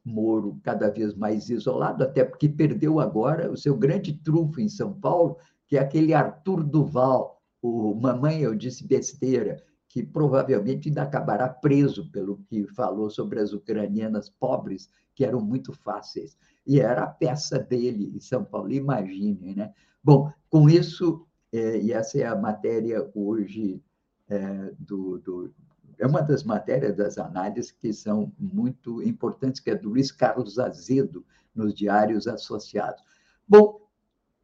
Moro 0.04 0.60
cada 0.62 0.88
vez 0.88 1.14
mais 1.14 1.50
isolado, 1.50 2.04
até 2.04 2.24
porque 2.24 2.48
perdeu 2.48 3.00
agora 3.00 3.50
o 3.50 3.56
seu 3.56 3.76
grande 3.76 4.12
trunfo 4.12 4.60
em 4.60 4.68
São 4.68 4.92
Paulo, 4.92 5.36
que 5.66 5.76
é 5.76 5.80
aquele 5.80 6.14
Arthur 6.14 6.62
Duval, 6.62 7.42
o 7.60 7.94
Mamãe 7.94 8.40
Eu 8.40 8.54
Disse 8.54 8.86
Besteira, 8.86 9.62
que 9.88 10.02
provavelmente 10.02 10.88
ainda 10.88 11.02
acabará 11.02 11.48
preso 11.48 12.10
pelo 12.10 12.38
que 12.48 12.66
falou 12.68 13.08
sobre 13.08 13.40
as 13.40 13.52
ucranianas 13.52 14.28
pobres, 14.28 14.90
que 15.14 15.24
eram 15.24 15.40
muito 15.40 15.72
fáceis. 15.72 16.36
E 16.66 16.80
era 16.80 17.04
a 17.04 17.06
peça 17.06 17.58
dele 17.58 18.12
em 18.14 18.20
São 18.20 18.44
Paulo, 18.44 18.72
imagine, 18.72 19.54
né? 19.54 19.72
Bom, 20.02 20.30
com 20.50 20.68
isso, 20.68 21.26
é, 21.52 21.80
e 21.80 21.92
essa 21.92 22.18
é 22.18 22.26
a 22.26 22.36
matéria 22.36 23.10
hoje 23.14 23.82
é, 24.28 24.72
do, 24.78 25.18
do, 25.18 25.54
é 25.98 26.06
uma 26.06 26.20
das 26.20 26.44
matérias 26.44 26.96
das 26.96 27.18
análises 27.18 27.70
que 27.70 27.92
são 27.92 28.32
muito 28.38 29.02
importantes, 29.02 29.60
que 29.60 29.70
é 29.70 29.74
do 29.74 29.88
Luiz 29.88 30.12
Carlos 30.12 30.58
Azedo, 30.58 31.24
nos 31.54 31.74
Diários 31.74 32.26
Associados. 32.26 33.02
Bom, 33.48 33.80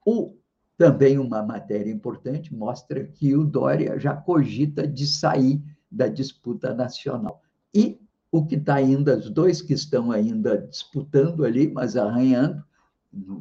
o 0.06 0.34
também 0.76 1.18
uma 1.18 1.42
matéria 1.42 1.92
importante 1.92 2.54
mostra 2.54 3.04
que 3.04 3.36
o 3.36 3.44
Dória 3.44 3.98
já 3.98 4.14
cogita 4.14 4.86
de 4.86 5.06
sair 5.06 5.62
da 5.90 6.08
disputa 6.08 6.74
nacional. 6.74 7.42
E 7.74 8.00
o 8.30 8.46
que 8.46 8.54
está 8.54 8.76
ainda, 8.76 9.18
os 9.18 9.28
dois 9.28 9.60
que 9.60 9.74
estão 9.74 10.10
ainda 10.10 10.56
disputando 10.58 11.44
ali, 11.44 11.70
mas 11.70 11.96
arranhando, 11.96 12.64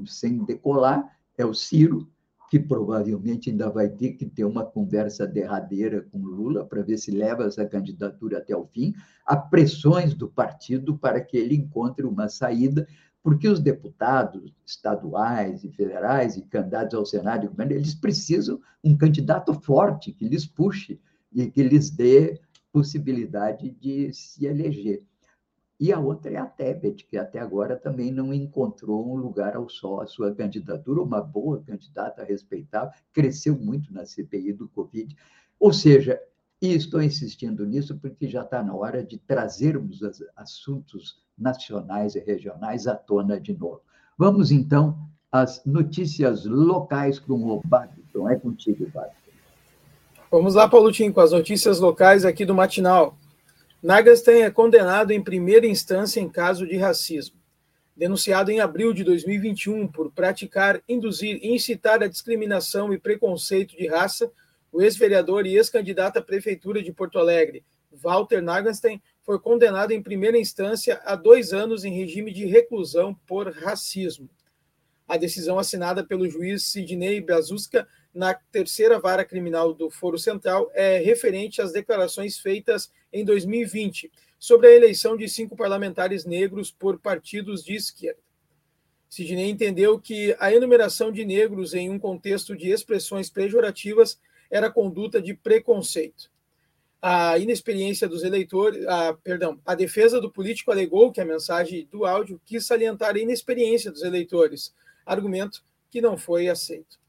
sem 0.06 0.44
decolar, 0.44 1.18
é 1.38 1.46
o 1.46 1.54
Ciro, 1.54 2.10
que 2.50 2.60
provavelmente 2.60 3.50
ainda 3.50 3.70
vai 3.70 3.88
ter 3.88 4.12
que 4.12 4.26
ter 4.26 4.44
uma 4.44 4.66
conversa 4.66 5.26
derradeira 5.26 6.02
com 6.12 6.20
Lula 6.20 6.66
para 6.66 6.82
ver 6.82 6.98
se 6.98 7.10
leva 7.10 7.46
essa 7.46 7.66
candidatura 7.66 8.40
até 8.40 8.54
o 8.54 8.66
fim. 8.66 8.94
Há 9.26 9.38
pressões 9.38 10.14
do 10.14 10.28
partido 10.28 10.98
para 10.98 11.22
que 11.22 11.38
ele 11.38 11.56
encontre 11.56 12.06
uma 12.06 12.28
saída, 12.28 12.86
porque 13.24 13.48
os 13.48 13.60
deputados 13.60 14.54
estaduais 14.66 15.64
e 15.64 15.72
federais 15.72 16.38
e 16.38 16.42
candidatos 16.42 16.96
ao 16.96 17.06
Senado, 17.06 17.52
eles 17.70 17.94
precisam 17.94 18.60
um 18.84 18.98
candidato 18.98 19.54
forte 19.54 20.12
que 20.12 20.28
lhes 20.28 20.46
puxe 20.46 21.00
e 21.32 21.50
que 21.50 21.62
lhes 21.62 21.90
dê 21.90 22.40
possibilidade 22.72 23.70
de 23.70 24.12
se 24.14 24.46
eleger. 24.46 25.04
E 25.80 25.92
a 25.92 26.00
outra 26.00 26.32
é 26.32 26.38
a 26.38 26.46
Tebet, 26.46 27.06
que 27.06 27.18
até 27.18 27.40
agora 27.40 27.76
também 27.76 28.12
não 28.12 28.32
encontrou 28.32 29.12
um 29.12 29.16
lugar 29.16 29.56
ao 29.56 29.68
sol 29.68 30.00
a 30.00 30.06
sua 30.06 30.34
candidatura, 30.34 31.02
uma 31.02 31.22
boa 31.22 31.62
candidata 31.64 32.24
respeitável, 32.24 32.94
cresceu 33.12 33.58
muito 33.58 33.92
na 33.92 34.06
CPI 34.06 34.54
do 34.54 34.70
Covid. 34.70 35.16
Ou 35.60 35.74
seja, 35.74 36.22
e 36.62 36.76
estou 36.76 37.02
insistindo 37.02 37.66
nisso 37.66 37.98
porque 37.98 38.28
já 38.28 38.44
está 38.44 38.62
na 38.62 38.76
hora 38.76 39.04
de 39.04 39.18
trazermos 39.18 40.04
os 40.04 40.24
assuntos 40.36 41.20
nacionais 41.42 42.16
e 42.16 42.20
regionais 42.20 42.88
à 42.88 42.96
tona 42.96 43.40
de 43.40 43.58
novo. 43.58 43.82
Vamos, 44.18 44.52
então, 44.52 44.98
às 45.32 45.66
notícias 45.66 46.46
locais 46.46 47.18
com 47.18 47.34
o 47.34 47.62
Babton. 47.66 48.30
É 48.30 48.36
contigo, 48.36 48.88
Babton. 48.94 49.16
Vamos 50.30 50.56
lá, 50.56 50.70
Paulotinho, 50.70 51.14
com 51.14 51.20
as 51.20 51.32
notícias 51.32 51.80
locais 51.80 52.24
aqui 52.24 52.46
do 52.46 52.56
Matinal. 52.56 53.18
Nagastan 53.84 54.44
é 54.44 54.52
condenado 54.52 55.12
em 55.12 55.24
primeira 55.24 55.66
instância 55.66 56.20
em 56.20 56.30
caso 56.30 56.68
de 56.68 56.78
racismo. 56.78 57.36
Denunciado 57.98 58.52
em 58.52 58.60
abril 58.60 58.94
de 58.94 59.04
2021 59.04 59.88
por 59.88 60.12
praticar, 60.12 60.82
induzir 60.88 61.40
e 61.42 61.54
incitar 61.54 62.02
a 62.02 62.08
discriminação 62.08 62.94
e 62.94 62.98
preconceito 62.98 63.76
de 63.76 63.88
raça, 63.88 64.32
o 64.72 64.82
ex-vereador 64.82 65.46
e 65.46 65.58
ex-candidato 65.58 66.18
à 66.18 66.22
Prefeitura 66.22 66.82
de 66.82 66.94
Porto 66.94 67.20
Alegre, 67.20 67.66
Walter 67.92 68.42
Nagenstein, 68.42 69.02
foi 69.24 69.40
condenado 69.40 69.92
em 69.92 70.02
primeira 70.02 70.38
instância 70.38 71.02
a 71.06 71.16
dois 71.16 71.54
anos 71.54 71.86
em 71.86 71.94
regime 71.94 72.32
de 72.32 72.46
reclusão 72.46 73.14
por 73.28 73.52
racismo. 73.52 74.30
A 75.08 75.18
decisão 75.18 75.60
assinada 75.60 76.04
pelo 76.04 76.30
juiz 76.30 76.66
Sidney 76.66 77.20
Brazuska 77.22 77.88
na 78.14 78.34
terceira 78.34 79.00
vara 79.00 79.26
criminal 79.26 79.74
do 79.74 79.90
Foro 79.90 80.18
Central 80.18 80.72
é 80.74 80.98
referente 80.98 81.62
às 81.62 81.72
declarações 81.72 82.40
feitas 82.40 82.92
em 83.12 83.24
2020 83.24 84.12
sobre 84.40 84.68
a 84.68 84.76
eleição 84.76 85.16
de 85.16 85.28
cinco 85.28 85.56
parlamentares 85.56 86.26
negros 86.26 86.72
por 86.72 86.98
partidos 86.98 87.64
de 87.64 87.76
esquerda. 87.76 88.22
Sidney 89.10 89.50
entendeu 89.50 90.00
que 90.00 90.36
a 90.40 90.54
enumeração 90.54 91.12
de 91.12 91.26
negros 91.26 91.74
em 91.74 91.90
um 91.90 92.00
contexto 92.00 92.56
de 92.56 92.70
expressões 92.70 93.30
pejorativas 93.30 94.18
era 94.50 94.72
conduta 94.72 95.22
de 95.22 95.34
preconceito. 95.34 96.31
A 97.02 97.38
inexperiência 97.40 98.08
dos 98.08 98.24
eleitores, 98.24 98.86
a, 98.88 99.14
perdão, 99.14 99.60
a 99.66 99.74
defesa 99.74 100.22
do 100.22 100.32
político 100.32 100.72
alegou 100.72 101.12
que 101.12 101.20
a 101.20 101.26
mensagem 101.26 101.88
do 101.92 102.06
áudio 102.06 102.40
quis 102.46 102.66
salientar 102.66 103.16
a 103.16 103.20
inexperiência 103.20 103.92
dos 103.92 104.04
eleitores, 104.04 104.74
argumento 105.06 105.64
que 105.90 106.00
não 106.00 106.16
foi 106.16 106.48
aceito 106.48 107.02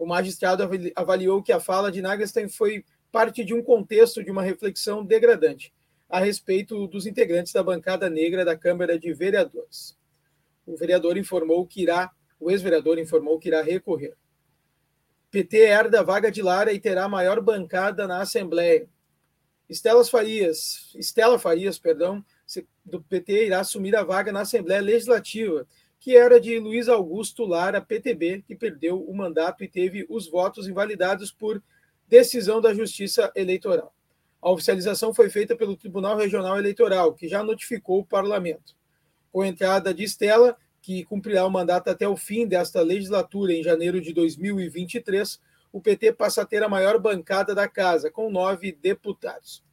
o 0.00 0.06
magistrado 0.06 0.66
avaliou 0.96 1.42
que 1.42 1.52
a 1.52 1.60
fala 1.60 1.92
de 1.92 2.00
Nagelstein 2.00 2.48
foi 2.48 2.82
parte 3.12 3.44
de 3.44 3.52
um 3.52 3.62
contexto 3.62 4.24
de 4.24 4.30
uma 4.30 4.40
reflexão 4.42 5.04
degradante 5.04 5.74
a 6.08 6.18
respeito 6.18 6.86
dos 6.86 7.04
integrantes 7.04 7.52
da 7.52 7.62
bancada 7.62 8.08
negra 8.08 8.42
da 8.42 8.56
Câmara 8.56 8.98
de 8.98 9.12
Vereadores. 9.12 9.94
O 10.66 10.74
vereador 10.74 11.18
informou 11.18 11.66
que 11.66 11.82
irá, 11.82 12.10
o 12.40 12.50
ex-vereador 12.50 12.98
informou 12.98 13.38
que 13.38 13.48
irá 13.48 13.60
recorrer. 13.60 14.16
PT 15.30 15.58
herda 15.58 16.02
vaga 16.02 16.30
de 16.30 16.40
Lara 16.40 16.72
e 16.72 16.80
terá 16.80 17.06
maior 17.06 17.38
bancada 17.42 18.08
na 18.08 18.22
Assembleia. 18.22 18.88
Estela 19.70 20.04
Farias, 20.04 20.90
Estela 20.94 21.38
Farias, 21.38 21.78
perdão, 21.78 22.22
do 22.84 23.00
PT 23.00 23.46
irá 23.46 23.60
assumir 23.60 23.96
a 23.96 24.02
vaga 24.02 24.32
na 24.32 24.40
Assembleia 24.40 24.82
Legislativa 24.82 25.66
que 26.00 26.16
era 26.16 26.40
de 26.40 26.58
Luiz 26.58 26.88
Augusto 26.88 27.44
Lara, 27.44 27.80
PTB, 27.80 28.42
que 28.46 28.56
perdeu 28.56 29.04
o 29.04 29.14
mandato 29.14 29.62
e 29.62 29.68
teve 29.68 30.06
os 30.08 30.26
votos 30.26 30.66
invalidados 30.66 31.30
por 31.30 31.62
decisão 32.08 32.58
da 32.58 32.72
Justiça 32.72 33.30
Eleitoral. 33.36 33.94
A 34.40 34.50
oficialização 34.50 35.12
foi 35.12 35.28
feita 35.28 35.54
pelo 35.54 35.76
Tribunal 35.76 36.16
Regional 36.16 36.58
Eleitoral, 36.58 37.12
que 37.12 37.28
já 37.28 37.44
notificou 37.44 38.00
o 38.00 38.06
parlamento. 38.06 38.74
Com 39.30 39.42
a 39.42 39.46
entrada 39.46 39.92
de 39.92 40.02
Estela, 40.02 40.56
que 40.80 41.04
cumprirá 41.04 41.46
o 41.46 41.50
mandato 41.50 41.90
até 41.90 42.08
o 42.08 42.16
fim 42.16 42.46
desta 42.46 42.80
legislatura, 42.80 43.52
em 43.52 43.62
janeiro 43.62 44.00
de 44.00 44.14
2023, 44.14 45.38
o 45.72 45.80
PT 45.80 46.12
passa 46.12 46.42
a 46.42 46.46
ter 46.46 46.62
a 46.62 46.68
maior 46.68 46.98
bancada 46.98 47.54
da 47.54 47.68
casa, 47.68 48.10
com 48.10 48.30
nove 48.30 48.72
deputados. 48.72 49.64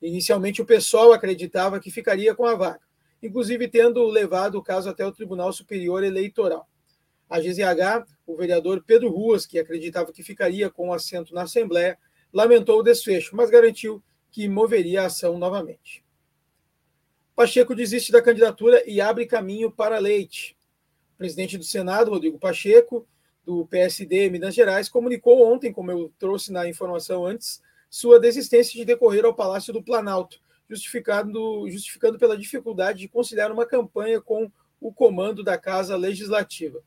Inicialmente, 0.00 0.62
o 0.62 0.66
PSOL 0.66 1.12
acreditava 1.12 1.80
que 1.80 1.90
ficaria 1.90 2.34
com 2.34 2.46
a 2.46 2.54
vaga 2.54 2.80
inclusive 3.22 3.68
tendo 3.68 4.04
levado 4.06 4.56
o 4.56 4.62
caso 4.62 4.90
até 4.90 5.06
o 5.06 5.12
Tribunal 5.12 5.52
Superior 5.52 6.02
Eleitoral. 6.02 6.68
A 7.30 7.38
GZH, 7.38 8.04
o 8.26 8.36
vereador 8.36 8.82
Pedro 8.84 9.08
Ruas, 9.10 9.46
que 9.46 9.58
acreditava 9.58 10.12
que 10.12 10.22
ficaria 10.22 10.68
com 10.68 10.92
assento 10.92 11.32
na 11.32 11.42
Assembleia, 11.42 11.96
lamentou 12.32 12.80
o 12.80 12.82
desfecho, 12.82 13.36
mas 13.36 13.48
garantiu 13.48 14.02
que 14.30 14.48
moveria 14.48 15.02
a 15.02 15.06
ação 15.06 15.38
novamente. 15.38 16.04
Pacheco 17.34 17.74
desiste 17.74 18.12
da 18.12 18.20
candidatura 18.20 18.82
e 18.86 19.00
abre 19.00 19.24
caminho 19.24 19.70
para 19.70 19.98
Leite. 19.98 20.56
O 21.14 21.18
presidente 21.18 21.56
do 21.56 21.64
Senado, 21.64 22.10
Rodrigo 22.10 22.38
Pacheco, 22.38 23.06
do 23.44 23.66
PSD 23.66 24.30
Minas 24.30 24.54
Gerais, 24.54 24.88
comunicou 24.88 25.52
ontem, 25.52 25.72
como 25.72 25.90
eu 25.90 26.12
trouxe 26.18 26.52
na 26.52 26.68
informação 26.68 27.26
antes, 27.26 27.60
sua 27.90 28.18
desistência 28.18 28.78
de 28.78 28.84
decorrer 28.84 29.24
ao 29.24 29.34
Palácio 29.34 29.72
do 29.72 29.82
Planalto, 29.82 30.40
justificando, 30.68 31.68
justificando 31.68 32.18
pela 32.18 32.36
dificuldade 32.36 33.00
de 33.00 33.08
conciliar 33.08 33.50
uma 33.50 33.66
campanha 33.66 34.20
com 34.20 34.50
o 34.80 34.92
comando 34.92 35.42
da 35.42 35.58
Casa 35.58 35.96
Legislativa. 35.96 36.80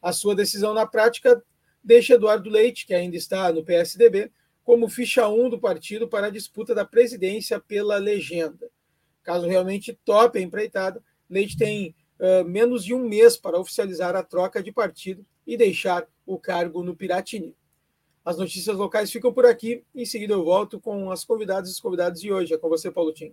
A 0.00 0.12
sua 0.12 0.34
decisão 0.34 0.72
na 0.72 0.86
prática 0.86 1.42
deixa 1.82 2.14
Eduardo 2.14 2.48
Leite, 2.48 2.86
que 2.86 2.94
ainda 2.94 3.16
está 3.16 3.52
no 3.52 3.64
PSDB, 3.64 4.30
como 4.64 4.88
ficha 4.88 5.28
1 5.28 5.50
do 5.50 5.60
partido 5.60 6.08
para 6.08 6.26
a 6.28 6.30
disputa 6.30 6.74
da 6.74 6.84
presidência 6.84 7.60
pela 7.60 7.98
legenda. 7.98 8.68
Caso 9.22 9.46
realmente 9.46 9.98
tope 10.04 10.38
a 10.38 10.42
empreitada, 10.42 11.02
Leite 11.28 11.56
tem 11.56 11.94
uh, 12.18 12.44
menos 12.44 12.84
de 12.84 12.94
um 12.94 13.08
mês 13.08 13.36
para 13.36 13.58
oficializar 13.58 14.16
a 14.16 14.22
troca 14.22 14.62
de 14.62 14.72
partido 14.72 15.24
e 15.46 15.56
deixar 15.56 16.06
o 16.26 16.38
cargo 16.38 16.82
no 16.82 16.96
Piratini. 16.96 17.56
As 18.24 18.36
notícias 18.38 18.76
locais 18.76 19.10
ficam 19.10 19.32
por 19.32 19.46
aqui. 19.46 19.84
Em 19.94 20.04
seguida, 20.04 20.34
eu 20.34 20.44
volto 20.44 20.80
com 20.80 21.12
as 21.12 21.24
convidadas 21.24 21.68
e 21.68 21.72
os 21.72 21.80
convidados 21.80 22.20
de 22.20 22.32
hoje. 22.32 22.52
É 22.52 22.58
com 22.58 22.68
você, 22.68 22.90
Paulo 22.90 23.12
Tim. 23.12 23.32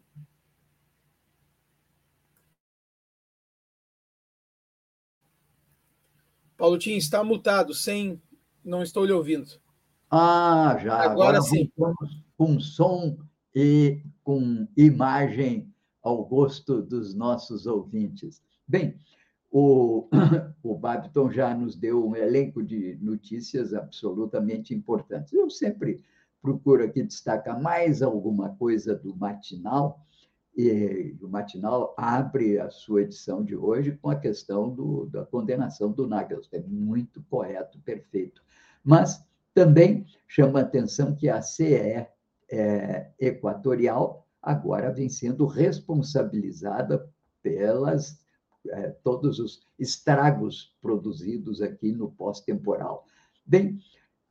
Paulo 6.56 6.78
Tim 6.78 6.94
está 6.94 7.24
mutado, 7.24 7.74
sem. 7.74 8.22
Não 8.64 8.84
estou 8.84 9.04
lhe 9.04 9.12
ouvindo. 9.12 9.60
Ah, 10.10 10.78
já. 10.82 10.94
Agora, 10.94 11.40
Agora 11.40 11.42
sim. 11.42 11.72
Com 12.38 12.60
som 12.60 13.18
e 13.54 14.00
com 14.24 14.68
imagem 14.78 15.74
ao 16.04 16.24
gosto 16.24 16.82
dos 16.82 17.16
nossos 17.16 17.66
ouvintes. 17.66 18.44
Bem, 18.68 18.96
o, 19.54 20.10
o 20.64 20.76
Babton 20.76 21.30
já 21.30 21.54
nos 21.54 21.76
deu 21.76 22.04
um 22.04 22.16
elenco 22.16 22.64
de 22.64 22.98
notícias 23.00 23.72
absolutamente 23.72 24.74
importantes. 24.74 25.32
Eu 25.32 25.48
sempre 25.48 26.02
procuro 26.42 26.84
aqui 26.84 27.04
destacar 27.04 27.62
mais 27.62 28.02
alguma 28.02 28.56
coisa 28.56 28.96
do 28.96 29.16
matinal, 29.16 30.04
e 30.58 31.16
o 31.22 31.28
matinal 31.28 31.94
abre 31.98 32.60
a 32.60 32.70
sua 32.70 33.04
edição 33.04 33.44
de 33.44 33.56
hoje 33.56 33.98
com 34.02 34.10
a 34.10 34.16
questão 34.16 34.70
do, 34.70 35.06
da 35.06 35.24
condenação 35.24 35.92
do 35.92 36.08
Nagels, 36.08 36.50
é 36.52 36.60
muito 36.60 37.24
correto, 37.30 37.80
perfeito. 37.80 38.42
Mas 38.84 39.24
também 39.54 40.06
chama 40.28 40.60
a 40.60 40.64
atenção 40.64 41.16
que 41.16 41.30
a 41.30 41.42
CE 41.42 42.08
é, 42.52 43.12
Equatorial 43.20 44.28
agora 44.42 44.92
vem 44.92 45.10
sendo 45.10 45.46
responsabilizada 45.46 47.08
pelas 47.42 48.23
é, 48.70 48.90
todos 49.04 49.40
os 49.40 49.62
estragos 49.78 50.76
produzidos 50.82 51.62
aqui 51.62 51.92
no 51.92 52.12
pós-temporal. 52.12 53.06
Bem, 53.46 53.80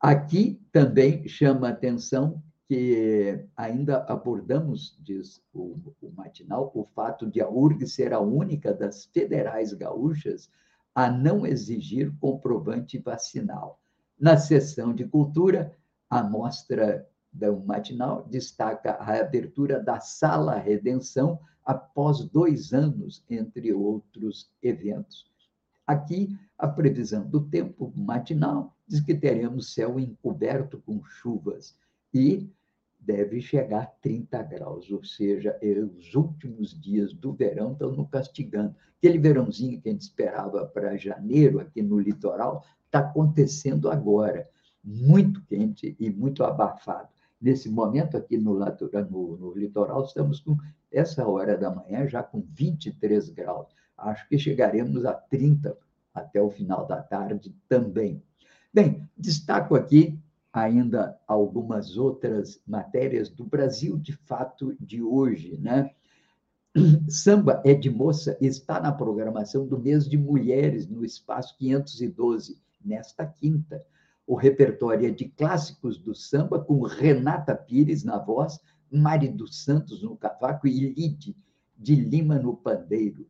aqui 0.00 0.60
também 0.72 1.26
chama 1.28 1.68
atenção 1.68 2.42
que 2.66 3.44
ainda 3.56 4.04
abordamos, 4.04 4.98
diz 5.00 5.42
o, 5.52 5.76
o 6.00 6.10
matinal, 6.16 6.72
o 6.74 6.84
fato 6.94 7.30
de 7.30 7.40
a 7.40 7.48
URG 7.48 7.86
ser 7.86 8.12
a 8.12 8.20
única 8.20 8.72
das 8.72 9.04
federais 9.04 9.72
gaúchas 9.74 10.50
a 10.94 11.10
não 11.10 11.46
exigir 11.46 12.12
comprovante 12.18 12.98
vacinal. 12.98 13.80
Na 14.18 14.36
sessão 14.36 14.94
de 14.94 15.04
cultura, 15.04 15.76
a 16.08 16.22
mostra 16.22 17.06
da 17.32 17.50
matinal 17.50 18.26
destaca 18.28 18.92
a 18.92 19.20
abertura 19.20 19.80
da 19.80 20.00
Sala 20.00 20.58
Redenção 20.58 21.40
após 21.64 22.24
dois 22.24 22.72
anos, 22.72 23.24
entre 23.30 23.72
outros 23.72 24.50
eventos. 24.62 25.30
Aqui, 25.86 26.36
a 26.58 26.68
previsão 26.68 27.26
do 27.26 27.40
tempo 27.40 27.92
matinal 27.96 28.76
diz 28.86 29.00
que 29.00 29.14
teremos 29.14 29.74
céu 29.74 29.98
encoberto 29.98 30.80
com 30.84 31.02
chuvas 31.04 31.76
e 32.14 32.48
deve 33.00 33.40
chegar 33.40 33.82
a 33.82 33.86
30 33.86 34.42
graus, 34.44 34.90
ou 34.90 35.02
seja, 35.02 35.58
é 35.60 35.72
os 35.80 36.14
últimos 36.14 36.80
dias 36.80 37.12
do 37.12 37.32
verão 37.32 37.72
estão 37.72 37.90
nos 37.90 38.08
castigando. 38.08 38.76
Aquele 38.98 39.18
verãozinho 39.18 39.80
que 39.80 39.88
a 39.88 39.92
gente 39.92 40.02
esperava 40.02 40.64
para 40.66 40.96
janeiro 40.96 41.58
aqui 41.58 41.82
no 41.82 41.98
litoral 41.98 42.64
está 42.86 43.00
acontecendo 43.00 43.90
agora, 43.90 44.48
muito 44.84 45.42
quente 45.46 45.96
e 45.98 46.10
muito 46.10 46.44
abafado. 46.44 47.08
Nesse 47.42 47.68
momento, 47.68 48.16
aqui 48.16 48.38
no, 48.38 48.60
no, 48.60 49.36
no 49.36 49.52
litoral, 49.54 50.04
estamos 50.04 50.38
com 50.38 50.56
essa 50.92 51.26
hora 51.26 51.58
da 51.58 51.74
manhã 51.74 52.08
já 52.08 52.22
com 52.22 52.40
23 52.40 53.30
graus. 53.30 53.74
Acho 53.98 54.28
que 54.28 54.38
chegaremos 54.38 55.04
a 55.04 55.12
30 55.12 55.76
até 56.14 56.40
o 56.40 56.50
final 56.50 56.86
da 56.86 57.02
tarde 57.02 57.52
também. 57.68 58.22
Bem, 58.72 59.08
destaco 59.18 59.74
aqui 59.74 60.16
ainda 60.52 61.18
algumas 61.26 61.96
outras 61.96 62.62
matérias 62.66 63.28
do 63.28 63.44
Brasil 63.44 63.98
de 63.98 64.12
fato 64.12 64.76
de 64.78 65.02
hoje, 65.02 65.58
né? 65.58 65.90
Samba 67.08 67.60
é 67.64 67.74
de 67.74 67.90
moça 67.90 68.36
está 68.40 68.80
na 68.80 68.92
programação 68.92 69.66
do 69.66 69.78
mês 69.78 70.08
de 70.08 70.16
mulheres 70.16 70.86
no 70.86 71.04
espaço 71.04 71.56
512 71.58 72.60
nesta 72.84 73.26
quinta. 73.26 73.84
O 74.26 74.34
repertório 74.34 75.08
é 75.08 75.10
de 75.10 75.28
clássicos 75.28 75.98
do 75.98 76.14
samba 76.14 76.60
com 76.60 76.82
Renata 76.82 77.54
Pires 77.54 78.04
na 78.04 78.18
voz, 78.18 78.58
Mari 78.90 79.28
dos 79.28 79.64
Santos 79.64 80.02
no 80.02 80.16
cavaco 80.16 80.66
e 80.66 80.92
Lide 80.92 81.36
de 81.76 81.94
Lima 81.94 82.38
no 82.38 82.56
pandeiro. 82.56 83.26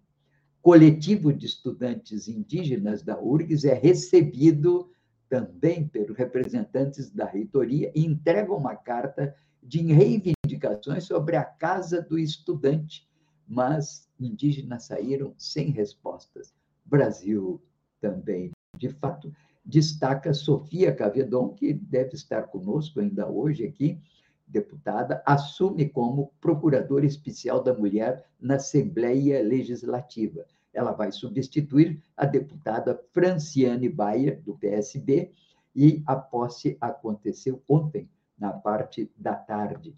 Coletivo 0.60 1.32
de 1.32 1.46
estudantes 1.46 2.28
indígenas 2.28 3.02
da 3.02 3.20
URGS 3.20 3.64
é 3.64 3.74
recebido 3.74 4.90
também 5.28 5.88
pelos 5.88 6.16
representantes 6.16 7.10
da 7.10 7.24
reitoria 7.24 7.90
e 7.94 8.04
entrega 8.04 8.52
uma 8.52 8.76
carta 8.76 9.34
de 9.62 9.80
reivindicações 9.80 11.04
sobre 11.04 11.36
a 11.36 11.44
casa 11.44 12.02
do 12.02 12.18
estudante, 12.18 13.08
mas 13.48 14.08
indígenas 14.20 14.84
saíram 14.84 15.34
sem 15.38 15.70
respostas. 15.70 16.52
Brasil 16.84 17.62
também, 18.00 18.50
de 18.76 18.88
fato, 18.90 19.32
destaca 19.64 20.34
Sofia 20.34 20.94
Cavedon, 20.94 21.50
que 21.50 21.72
deve 21.72 22.14
estar 22.14 22.44
conosco 22.44 23.00
ainda 23.00 23.28
hoje 23.28 23.64
aqui, 23.64 23.98
deputada, 24.46 25.22
assume 25.24 25.88
como 25.88 26.32
procuradora 26.40 27.06
especial 27.06 27.62
da 27.62 27.72
mulher 27.72 28.24
na 28.40 28.56
Assembleia 28.56 29.42
Legislativa 29.42 30.44
ela 30.72 30.92
vai 30.92 31.12
substituir 31.12 32.02
a 32.16 32.24
deputada 32.24 32.98
Franciane 33.12 33.88
Baia, 33.88 34.40
do 34.44 34.56
PSB, 34.56 35.30
e 35.74 36.02
a 36.06 36.16
posse 36.16 36.76
aconteceu 36.80 37.62
ontem, 37.68 38.08
na 38.38 38.52
parte 38.52 39.10
da 39.16 39.34
tarde. 39.34 39.94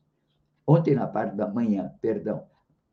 Ontem, 0.67 0.95
na 0.95 1.07
parte 1.07 1.35
da 1.35 1.47
manhã, 1.47 1.93
perdão. 2.01 2.45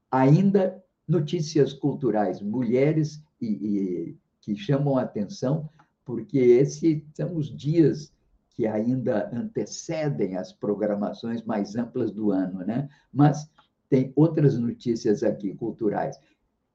Ainda 0.10 0.84
notícias 1.08 1.74
culturais, 1.74 2.42
mulheres 2.42 3.24
e, 3.40 3.48
e 3.48 4.18
que 4.40 4.56
chamam 4.56 4.98
a 4.98 5.04
atenção, 5.04 5.70
porque 6.06 6.38
esses 6.38 7.04
são 7.14 7.36
os 7.36 7.56
dias 7.56 8.12
que 8.50 8.68
ainda 8.68 9.30
antecedem 9.34 10.36
as 10.36 10.52
programações 10.52 11.44
mais 11.44 11.76
amplas 11.76 12.12
do 12.12 12.32
ano, 12.32 12.60
né? 12.66 12.90
Mas 13.12 13.50
tem 13.90 14.12
outras 14.16 14.58
notícias 14.58 15.24
aqui 15.24 15.56
culturais. 15.56 16.20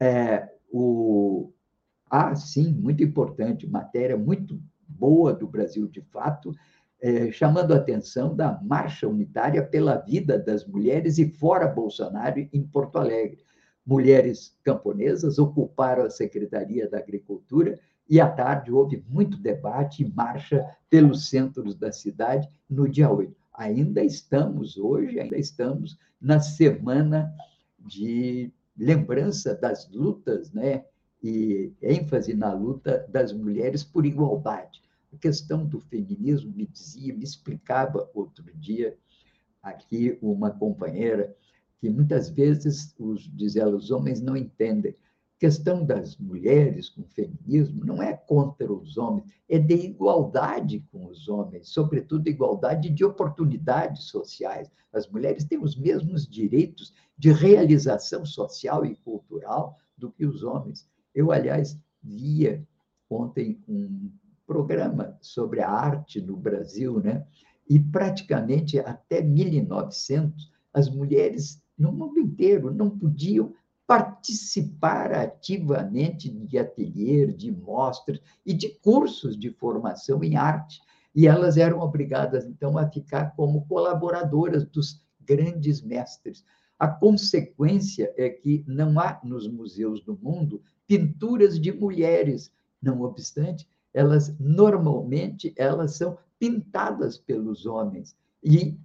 É, 0.00 0.48
o... 0.70 1.50
Ah, 2.10 2.34
sim, 2.34 2.72
muito 2.72 3.02
importante, 3.02 3.66
matéria 3.66 4.16
muito 4.16 4.60
boa 4.88 5.32
do 5.32 5.46
Brasil, 5.46 5.88
de 5.88 6.00
fato, 6.00 6.54
é, 7.00 7.30
chamando 7.30 7.72
a 7.72 7.76
atenção 7.76 8.34
da 8.34 8.60
marcha 8.62 9.08
unitária 9.08 9.62
pela 9.62 9.96
vida 9.96 10.38
das 10.38 10.64
mulheres 10.66 11.18
e 11.18 11.28
fora 11.28 11.66
Bolsonaro 11.66 12.38
em 12.52 12.62
Porto 12.62 12.98
Alegre. 12.98 13.44
Mulheres 13.84 14.56
camponesas 14.64 15.38
ocuparam 15.38 16.04
a 16.04 16.10
Secretaria 16.10 16.88
da 16.88 16.98
Agricultura 16.98 17.78
e 18.08 18.20
à 18.20 18.28
tarde 18.28 18.72
houve 18.72 19.04
muito 19.08 19.36
debate 19.36 20.02
e 20.02 20.12
marcha 20.12 20.64
pelos 20.88 21.28
centros 21.28 21.74
da 21.74 21.90
cidade 21.90 22.48
no 22.68 22.88
dia 22.88 23.10
8. 23.10 23.34
Ainda 23.54 24.04
estamos 24.04 24.76
hoje, 24.76 25.18
ainda 25.18 25.36
estamos 25.36 25.98
na 26.20 26.40
semana 26.40 27.32
de 27.78 28.52
lembrança 28.76 29.54
das 29.54 29.88
lutas, 29.90 30.52
né? 30.52 30.84
E 31.22 31.72
ênfase 31.82 32.34
na 32.34 32.52
luta 32.52 33.06
das 33.08 33.32
mulheres 33.32 33.82
por 33.82 34.04
igualdade. 34.04 34.82
A 35.12 35.16
questão 35.16 35.64
do 35.64 35.80
feminismo 35.80 36.52
me 36.54 36.66
dizia, 36.66 37.14
me 37.14 37.24
explicava 37.24 38.08
outro 38.14 38.44
dia 38.54 38.96
aqui 39.62 40.18
uma 40.20 40.50
companheira 40.50 41.34
que 41.80 41.88
muitas 41.88 42.28
vezes 42.28 42.94
os 42.98 43.22
diz 43.34 43.56
ela, 43.56 43.76
os 43.76 43.90
homens 43.90 44.20
não 44.20 44.36
entendem. 44.36 44.94
Questão 45.38 45.84
das 45.84 46.16
mulheres 46.16 46.88
com 46.88 47.02
o 47.02 47.08
feminismo 47.08 47.84
não 47.84 48.02
é 48.02 48.14
contra 48.14 48.72
os 48.72 48.96
homens, 48.96 49.26
é 49.48 49.58
de 49.58 49.74
igualdade 49.74 50.80
com 50.90 51.06
os 51.06 51.28
homens, 51.28 51.68
sobretudo 51.68 52.28
igualdade 52.28 52.88
de 52.88 53.04
oportunidades 53.04 54.04
sociais. 54.04 54.70
As 54.92 55.06
mulheres 55.08 55.44
têm 55.44 55.62
os 55.62 55.76
mesmos 55.76 56.26
direitos 56.26 56.94
de 57.18 57.32
realização 57.32 58.24
social 58.24 58.86
e 58.86 58.96
cultural 58.96 59.78
do 59.96 60.10
que 60.10 60.24
os 60.24 60.42
homens. 60.42 60.88
Eu, 61.14 61.30
aliás, 61.30 61.78
via 62.02 62.66
ontem 63.10 63.62
um 63.68 64.10
programa 64.46 65.18
sobre 65.20 65.60
a 65.60 65.68
arte 65.68 66.20
no 66.20 66.36
Brasil, 66.36 67.00
né? 67.00 67.26
E 67.68 67.78
praticamente 67.78 68.78
até 68.78 69.20
1900 69.20 70.50
as 70.72 70.88
mulheres 70.88 71.60
no 71.76 71.92
mundo 71.92 72.18
inteiro 72.20 72.72
não 72.72 72.88
podiam 72.88 73.52
participar 73.86 75.12
ativamente 75.12 76.28
de 76.28 76.58
ateliês, 76.58 77.36
de 77.36 77.52
mostras 77.52 78.20
e 78.44 78.52
de 78.52 78.68
cursos 78.80 79.38
de 79.38 79.50
formação 79.50 80.24
em 80.24 80.36
arte. 80.36 80.80
E 81.14 81.26
elas 81.26 81.56
eram 81.56 81.80
obrigadas, 81.80 82.44
então, 82.44 82.76
a 82.76 82.88
ficar 82.88 83.34
como 83.36 83.66
colaboradoras 83.66 84.64
dos 84.64 85.02
grandes 85.24 85.80
mestres. 85.80 86.44
A 86.78 86.88
consequência 86.88 88.12
é 88.18 88.28
que 88.28 88.62
não 88.66 88.98
há 89.00 89.18
nos 89.24 89.48
museus 89.48 90.02
do 90.02 90.18
mundo 90.18 90.60
pinturas 90.86 91.58
de 91.58 91.72
mulheres, 91.72 92.52
não 92.82 93.00
obstante, 93.00 93.66
elas 93.94 94.36
normalmente 94.38 95.54
elas 95.56 95.96
são 95.96 96.18
pintadas 96.38 97.16
pelos 97.16 97.64
homens 97.64 98.14
e 98.44 98.78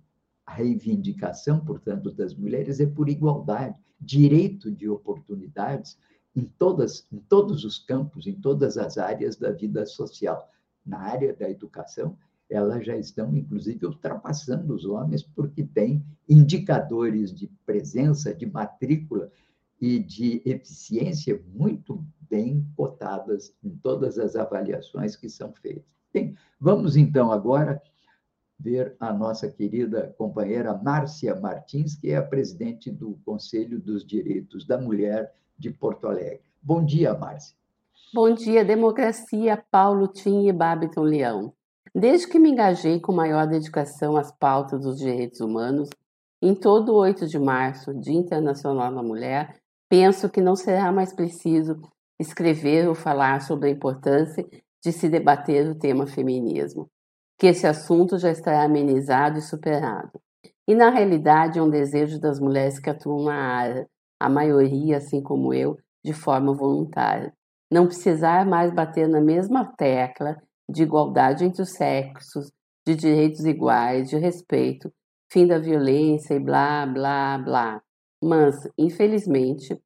a 0.45 0.53
reivindicação, 0.53 1.59
portanto, 1.59 2.11
das 2.11 2.33
mulheres 2.33 2.79
é 2.79 2.85
por 2.85 3.09
igualdade, 3.09 3.75
direito 4.01 4.71
de 4.71 4.89
oportunidades 4.89 5.97
em 6.35 6.45
todas 6.45 7.05
em 7.11 7.19
todos 7.19 7.63
os 7.65 7.77
campos, 7.77 8.25
em 8.25 8.33
todas 8.33 8.77
as 8.77 8.97
áreas 8.97 9.35
da 9.35 9.51
vida 9.51 9.85
social. 9.85 10.49
Na 10.85 10.99
área 10.99 11.35
da 11.35 11.49
educação, 11.49 12.17
elas 12.49 12.85
já 12.85 12.97
estão, 12.97 13.35
inclusive, 13.35 13.85
ultrapassando 13.85 14.73
os 14.73 14.85
homens, 14.85 15.23
porque 15.23 15.63
têm 15.63 16.03
indicadores 16.27 17.33
de 17.33 17.47
presença, 17.65 18.33
de 18.33 18.45
matrícula 18.45 19.31
e 19.79 19.99
de 19.99 20.41
eficiência 20.45 21.41
muito 21.53 22.05
bem 22.29 22.65
cotadas 22.75 23.53
em 23.63 23.69
todas 23.77 24.17
as 24.17 24.35
avaliações 24.35 25.15
que 25.15 25.29
são 25.29 25.53
feitas. 25.53 25.85
Bem, 26.13 26.35
vamos 26.59 26.97
então 26.97 27.31
agora 27.31 27.81
ver 28.61 28.95
a 28.99 29.11
nossa 29.11 29.49
querida 29.49 30.13
companheira 30.17 30.73
Márcia 30.73 31.35
Martins, 31.35 31.95
que 31.95 32.11
é 32.11 32.17
a 32.17 32.21
presidente 32.21 32.91
do 32.91 33.17
Conselho 33.25 33.79
dos 33.79 34.05
Direitos 34.05 34.65
da 34.65 34.77
Mulher 34.77 35.33
de 35.57 35.71
Porto 35.71 36.07
Alegre. 36.07 36.41
Bom 36.61 36.85
dia, 36.85 37.13
Márcia. 37.13 37.55
Bom 38.13 38.33
dia, 38.33 38.63
democracia, 38.63 39.63
Paulo 39.71 40.07
Tim 40.07 40.47
e 40.47 40.51
Babiton 40.51 41.01
Leão. 41.01 41.53
Desde 41.93 42.27
que 42.27 42.39
me 42.39 42.51
engajei 42.51 42.99
com 42.99 43.11
maior 43.11 43.47
dedicação 43.47 44.15
às 44.15 44.31
pautas 44.31 44.81
dos 44.81 44.99
direitos 44.99 45.39
humanos, 45.41 45.89
em 46.41 46.53
todo 46.53 46.93
o 46.93 46.97
8 46.97 47.27
de 47.27 47.39
março, 47.39 47.93
Dia 47.93 48.13
Internacional 48.13 48.93
da 48.93 49.01
Mulher, 49.01 49.55
penso 49.89 50.29
que 50.29 50.41
não 50.41 50.55
será 50.55 50.91
mais 50.91 51.13
preciso 51.13 51.81
escrever 52.19 52.87
ou 52.87 52.95
falar 52.95 53.41
sobre 53.41 53.69
a 53.69 53.71
importância 53.71 54.47
de 54.83 54.91
se 54.91 55.09
debater 55.09 55.69
o 55.69 55.75
tema 55.75 56.07
feminismo, 56.07 56.89
que 57.41 57.47
esse 57.47 57.65
assunto 57.65 58.19
já 58.19 58.29
estará 58.29 58.61
amenizado 58.61 59.39
e 59.39 59.41
superado. 59.41 60.11
E 60.67 60.75
na 60.75 60.91
realidade 60.91 61.57
é 61.57 61.63
um 61.63 61.71
desejo 61.71 62.19
das 62.19 62.39
mulheres 62.39 62.77
que 62.77 62.87
atuam 62.87 63.23
na 63.23 63.33
área, 63.33 63.89
a 64.19 64.29
maioria, 64.29 64.97
assim 64.97 65.23
como 65.23 65.51
eu, 65.51 65.75
de 66.05 66.13
forma 66.13 66.53
voluntária. 66.53 67.33
Não 67.73 67.87
precisar 67.87 68.45
mais 68.45 68.71
bater 68.71 69.09
na 69.09 69.19
mesma 69.19 69.65
tecla 69.75 70.39
de 70.69 70.83
igualdade 70.83 71.43
entre 71.43 71.63
os 71.63 71.71
sexos, 71.71 72.51
de 72.85 72.95
direitos 72.95 73.43
iguais, 73.43 74.07
de 74.07 74.19
respeito, 74.19 74.93
fim 75.31 75.47
da 75.47 75.57
violência 75.57 76.35
e 76.35 76.39
blá, 76.39 76.85
blá, 76.85 77.39
blá. 77.39 77.81
Mas, 78.23 78.69
infelizmente, 78.77 79.81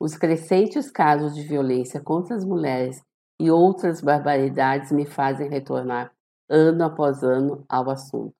os 0.00 0.16
crescentes 0.16 0.92
casos 0.92 1.34
de 1.34 1.42
violência 1.42 2.00
contra 2.00 2.36
as 2.36 2.44
mulheres 2.44 3.02
e 3.40 3.50
outras 3.50 4.00
barbaridades 4.00 4.92
me 4.92 5.04
fazem 5.04 5.50
retornar 5.50 6.12
ano 6.50 6.84
após 6.84 7.22
ano 7.22 7.64
ao 7.68 7.88
assunto. 7.88 8.34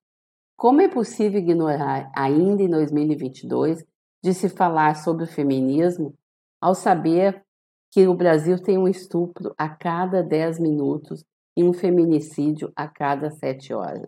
Como 0.57 0.81
é 0.81 0.87
possível 0.87 1.39
ignorar, 1.39 2.11
ainda 2.15 2.61
em 2.61 2.69
2022, 2.69 3.83
de 4.23 4.33
se 4.33 4.49
falar 4.49 4.95
sobre 4.95 5.23
o 5.23 5.27
feminismo, 5.27 6.13
ao 6.61 6.75
saber 6.75 7.43
que 7.91 8.07
o 8.07 8.13
Brasil 8.13 8.61
tem 8.61 8.77
um 8.77 8.87
estupro 8.87 9.53
a 9.57 9.67
cada 9.67 10.21
10 10.21 10.59
minutos 10.59 11.25
e 11.57 11.63
um 11.63 11.73
feminicídio 11.73 12.71
a 12.75 12.87
cada 12.87 13.31
7 13.31 13.73
horas? 13.73 14.07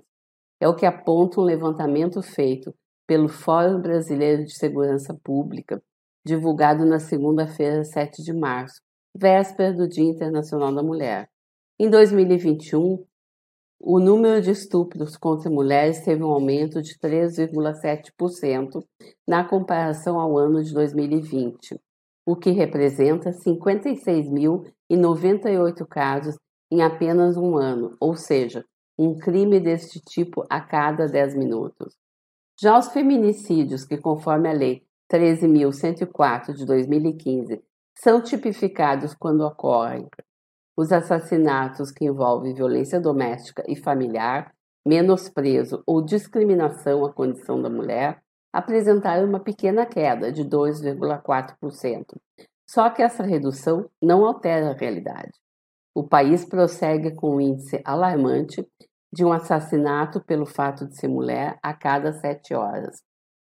É 0.60 0.68
o 0.68 0.76
que 0.76 0.86
aponta 0.86 1.42
um 1.42 1.44
levantamento 1.44 2.22
feito 2.22 2.74
pelo 3.08 3.28
Fórum 3.28 3.82
Brasileiro 3.82 4.46
de 4.46 4.56
Segurança 4.56 5.14
Pública, 5.24 5.82
divulgado 6.26 6.86
na 6.86 7.00
segunda-feira, 7.00 7.84
7 7.84 8.24
de 8.24 8.32
março, 8.32 8.82
véspera 9.16 9.74
do 9.74 9.88
Dia 9.88 10.06
Internacional 10.06 10.74
da 10.74 10.82
Mulher. 10.82 11.30
Em 11.80 11.90
2021, 11.90 13.04
o 13.86 14.00
número 14.00 14.42
de 14.42 14.50
estupros 14.50 15.18
contra 15.18 15.50
mulheres 15.50 16.06
teve 16.06 16.24
um 16.24 16.32
aumento 16.32 16.82
de 16.82 16.98
3,7% 16.98 18.82
na 19.28 19.44
comparação 19.44 20.18
ao 20.18 20.38
ano 20.38 20.64
de 20.64 20.74
2020, 20.74 21.78
o 22.26 22.38
que 22.38 22.52
representa 22.52 23.32
56.098 23.32 25.86
casos 25.86 26.38
em 26.72 26.82
apenas 26.82 27.36
um 27.36 27.58
ano, 27.58 27.98
ou 28.00 28.16
seja, 28.16 28.64
um 28.98 29.18
crime 29.18 29.60
deste 29.60 30.00
tipo 30.00 30.46
a 30.50 30.62
cada 30.62 31.06
10 31.06 31.36
minutos. 31.36 31.94
Já 32.62 32.80
os 32.80 32.88
feminicídios, 32.88 33.84
que 33.84 33.98
conforme 33.98 34.48
a 34.48 34.54
Lei 34.54 34.84
13.104 35.12 36.54
de 36.54 36.66
2015 36.66 37.62
são 38.00 38.22
tipificados 38.22 39.14
quando 39.14 39.42
ocorrem 39.42 40.08
os 40.76 40.92
assassinatos 40.92 41.92
que 41.92 42.06
envolvem 42.06 42.54
violência 42.54 43.00
doméstica 43.00 43.64
e 43.68 43.76
familiar, 43.76 44.52
menosprezo 44.86 45.84
ou 45.86 46.04
discriminação 46.04 47.06
à 47.06 47.14
condição 47.14 47.62
da 47.62 47.70
mulher, 47.70 48.22
apresentaram 48.52 49.28
uma 49.28 49.40
pequena 49.40 49.86
queda 49.86 50.32
de 50.32 50.44
2,4%. 50.44 52.06
Só 52.70 52.90
que 52.90 53.02
essa 53.02 53.24
redução 53.24 53.90
não 54.02 54.26
altera 54.26 54.72
a 54.72 54.74
realidade. 54.74 55.32
O 55.96 56.08
país 56.08 56.44
prossegue 56.44 57.16
com 57.16 57.36
um 57.36 57.42
índice 57.42 57.82
alarmante 57.86 58.68
de 59.12 59.24
um 59.24 59.32
assassinato 59.32 60.24
pelo 60.24 60.46
fato 60.46 60.88
de 60.88 60.98
ser 60.98 61.08
mulher 61.08 61.60
a 61.62 61.74
cada 61.74 62.12
sete 62.14 62.54
horas. 62.56 63.04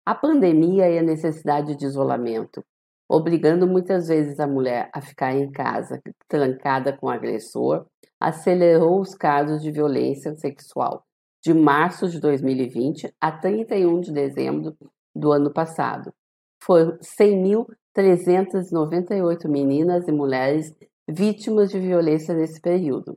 A 0.05 0.15
pandemia 0.15 0.89
e 0.91 0.99
a 0.99 1.03
necessidade 1.03 1.75
de 1.77 1.87
isolamento, 1.87 2.63
obrigando 3.09 3.67
muitas 3.67 4.09
vezes 4.09 4.41
a 4.41 4.47
mulher 4.47 4.91
a 4.93 5.01
ficar 5.01 5.35
em 5.35 5.51
casa, 5.51 6.01
trancada 6.29 6.97
com 6.97 7.07
o 7.07 7.11
agressor, 7.11 7.87
acelerou 8.21 9.01
os 9.01 9.15
casos 9.15 9.63
de 9.63 9.71
violência 9.71 10.35
sexual 10.37 11.07
de 11.47 11.55
março 11.55 12.09
de 12.09 12.19
2020 12.19 13.15
a 13.21 13.31
31 13.31 14.01
de 14.01 14.13
dezembro 14.13 14.77
do 15.15 15.31
ano 15.31 15.53
passado. 15.53 16.13
Foram 16.61 16.99
100.398 16.99 19.49
meninas 19.49 20.09
e 20.09 20.13
mulheres 20.13 20.75
vítimas 21.09 21.71
de 21.71 21.79
violência 21.79 22.35
nesse 22.35 22.61
período. 22.61 23.17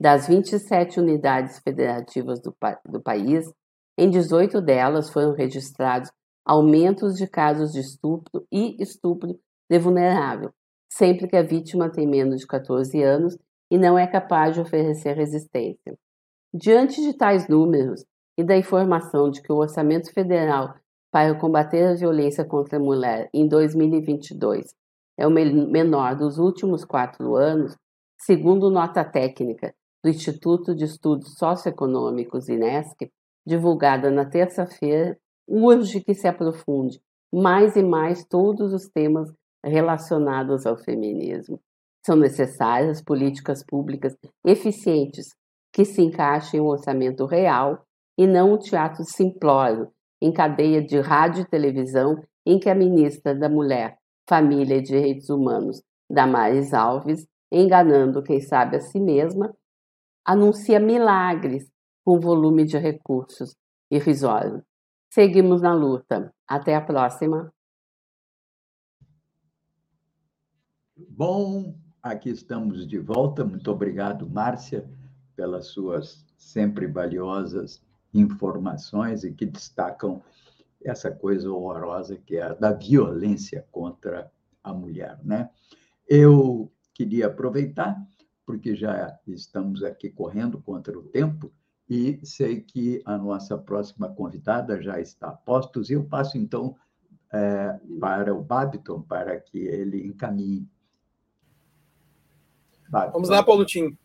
Das 0.00 0.26
27 0.26 0.98
unidades 0.98 1.60
federativas 1.60 2.40
do, 2.40 2.52
do 2.84 3.00
país, 3.00 3.48
em 3.96 4.10
18 4.10 4.60
delas 4.60 5.08
foram 5.10 5.32
registrados 5.32 6.10
aumentos 6.48 7.14
de 7.14 7.26
casos 7.26 7.72
de 7.72 7.80
estupro 7.80 8.46
e 8.50 8.82
estupro 8.82 9.38
de 9.70 9.78
vulnerável, 9.78 10.50
sempre 10.90 11.28
que 11.28 11.36
a 11.36 11.42
vítima 11.42 11.90
tem 11.90 12.06
menos 12.06 12.40
de 12.40 12.46
14 12.46 13.02
anos 13.02 13.36
e 13.70 13.76
não 13.76 13.98
é 13.98 14.06
capaz 14.06 14.54
de 14.54 14.60
oferecer 14.62 15.14
resistência. 15.14 15.98
Diante 16.54 17.02
de 17.02 17.12
tais 17.12 17.46
números 17.48 18.02
e 18.38 18.42
da 18.42 18.56
informação 18.56 19.30
de 19.30 19.42
que 19.42 19.52
o 19.52 19.56
orçamento 19.56 20.10
federal 20.10 20.74
para 21.12 21.38
combater 21.38 21.84
a 21.84 21.94
violência 21.94 22.46
contra 22.46 22.78
a 22.78 22.82
mulher 22.82 23.28
em 23.34 23.46
2022 23.46 24.74
é 25.18 25.26
o 25.26 25.30
menor 25.30 26.16
dos 26.16 26.38
últimos 26.38 26.82
quatro 26.82 27.36
anos, 27.36 27.76
segundo 28.18 28.70
nota 28.70 29.04
técnica 29.04 29.74
do 30.02 30.08
Instituto 30.08 30.74
de 30.74 30.84
Estudos 30.84 31.34
Socioeconômicos, 31.36 32.48
INESC, 32.48 33.10
divulgada 33.46 34.10
na 34.10 34.24
terça-feira, 34.24 35.18
urge 35.48 36.00
que 36.00 36.14
se 36.14 36.28
aprofunde 36.28 37.00
mais 37.32 37.76
e 37.76 37.82
mais 37.82 38.24
todos 38.24 38.72
os 38.72 38.88
temas 38.88 39.32
relacionados 39.64 40.66
ao 40.66 40.76
feminismo. 40.76 41.60
São 42.04 42.16
necessárias 42.16 43.02
políticas 43.02 43.64
públicas 43.64 44.16
eficientes 44.46 45.34
que 45.72 45.84
se 45.84 46.02
encaixem 46.02 46.60
em 46.60 46.62
um 46.62 46.66
orçamento 46.66 47.26
real 47.26 47.84
e 48.16 48.26
não 48.26 48.54
um 48.54 48.58
teatro 48.58 49.04
simplório 49.04 49.90
em 50.20 50.32
cadeia 50.32 50.82
de 50.82 51.00
rádio 51.00 51.42
e 51.42 51.48
televisão 51.48 52.16
em 52.46 52.58
que 52.58 52.68
a 52.68 52.74
ministra 52.74 53.34
da 53.34 53.48
Mulher, 53.48 53.96
Família 54.28 54.76
e 54.76 54.82
Direitos 54.82 55.28
Humanos, 55.28 55.82
Damares 56.10 56.72
Alves, 56.72 57.26
enganando 57.52 58.22
quem 58.22 58.40
sabe 58.40 58.76
a 58.76 58.80
si 58.80 58.98
mesma, 58.98 59.54
anuncia 60.24 60.80
milagres 60.80 61.70
com 62.04 62.18
volume 62.18 62.64
de 62.64 62.78
recursos 62.78 63.54
irrisório. 63.90 64.62
Seguimos 65.10 65.62
na 65.62 65.74
luta. 65.74 66.32
Até 66.46 66.74
a 66.74 66.80
próxima. 66.80 67.52
Bom, 70.96 71.74
aqui 72.02 72.30
estamos 72.30 72.86
de 72.86 72.98
volta. 72.98 73.44
Muito 73.44 73.70
obrigado, 73.70 74.28
Márcia, 74.28 74.88
pelas 75.34 75.68
suas 75.68 76.26
sempre 76.36 76.86
valiosas 76.86 77.82
informações 78.14 79.24
e 79.24 79.32
que 79.32 79.46
destacam 79.46 80.22
essa 80.82 81.10
coisa 81.10 81.50
horrorosa 81.50 82.16
que 82.16 82.36
é 82.36 82.42
a 82.42 82.54
da 82.54 82.72
violência 82.72 83.66
contra 83.72 84.30
a 84.62 84.72
mulher, 84.72 85.18
né? 85.24 85.50
Eu 86.06 86.72
queria 86.94 87.26
aproveitar 87.26 87.96
porque 88.46 88.74
já 88.74 89.18
estamos 89.26 89.82
aqui 89.82 90.08
correndo 90.08 90.60
contra 90.62 90.98
o 90.98 91.02
tempo 91.02 91.52
e 91.88 92.20
sei 92.22 92.60
que 92.60 93.00
a 93.04 93.16
nossa 93.16 93.56
próxima 93.56 94.08
convidada 94.08 94.80
já 94.82 95.00
está 95.00 95.28
a 95.28 95.32
postos, 95.32 95.88
e 95.88 95.94
eu 95.94 96.04
passo, 96.04 96.36
então, 96.36 96.76
é, 97.32 97.78
para 97.98 98.34
o 98.34 98.42
Babiton, 98.42 99.00
para 99.00 99.40
que 99.40 99.58
ele 99.58 100.06
encaminhe. 100.06 100.68
Babiton. 102.88 103.12
Vamos 103.12 103.28
lá, 103.28 103.42
Paulo 103.42 103.64
Tim. 103.64 103.96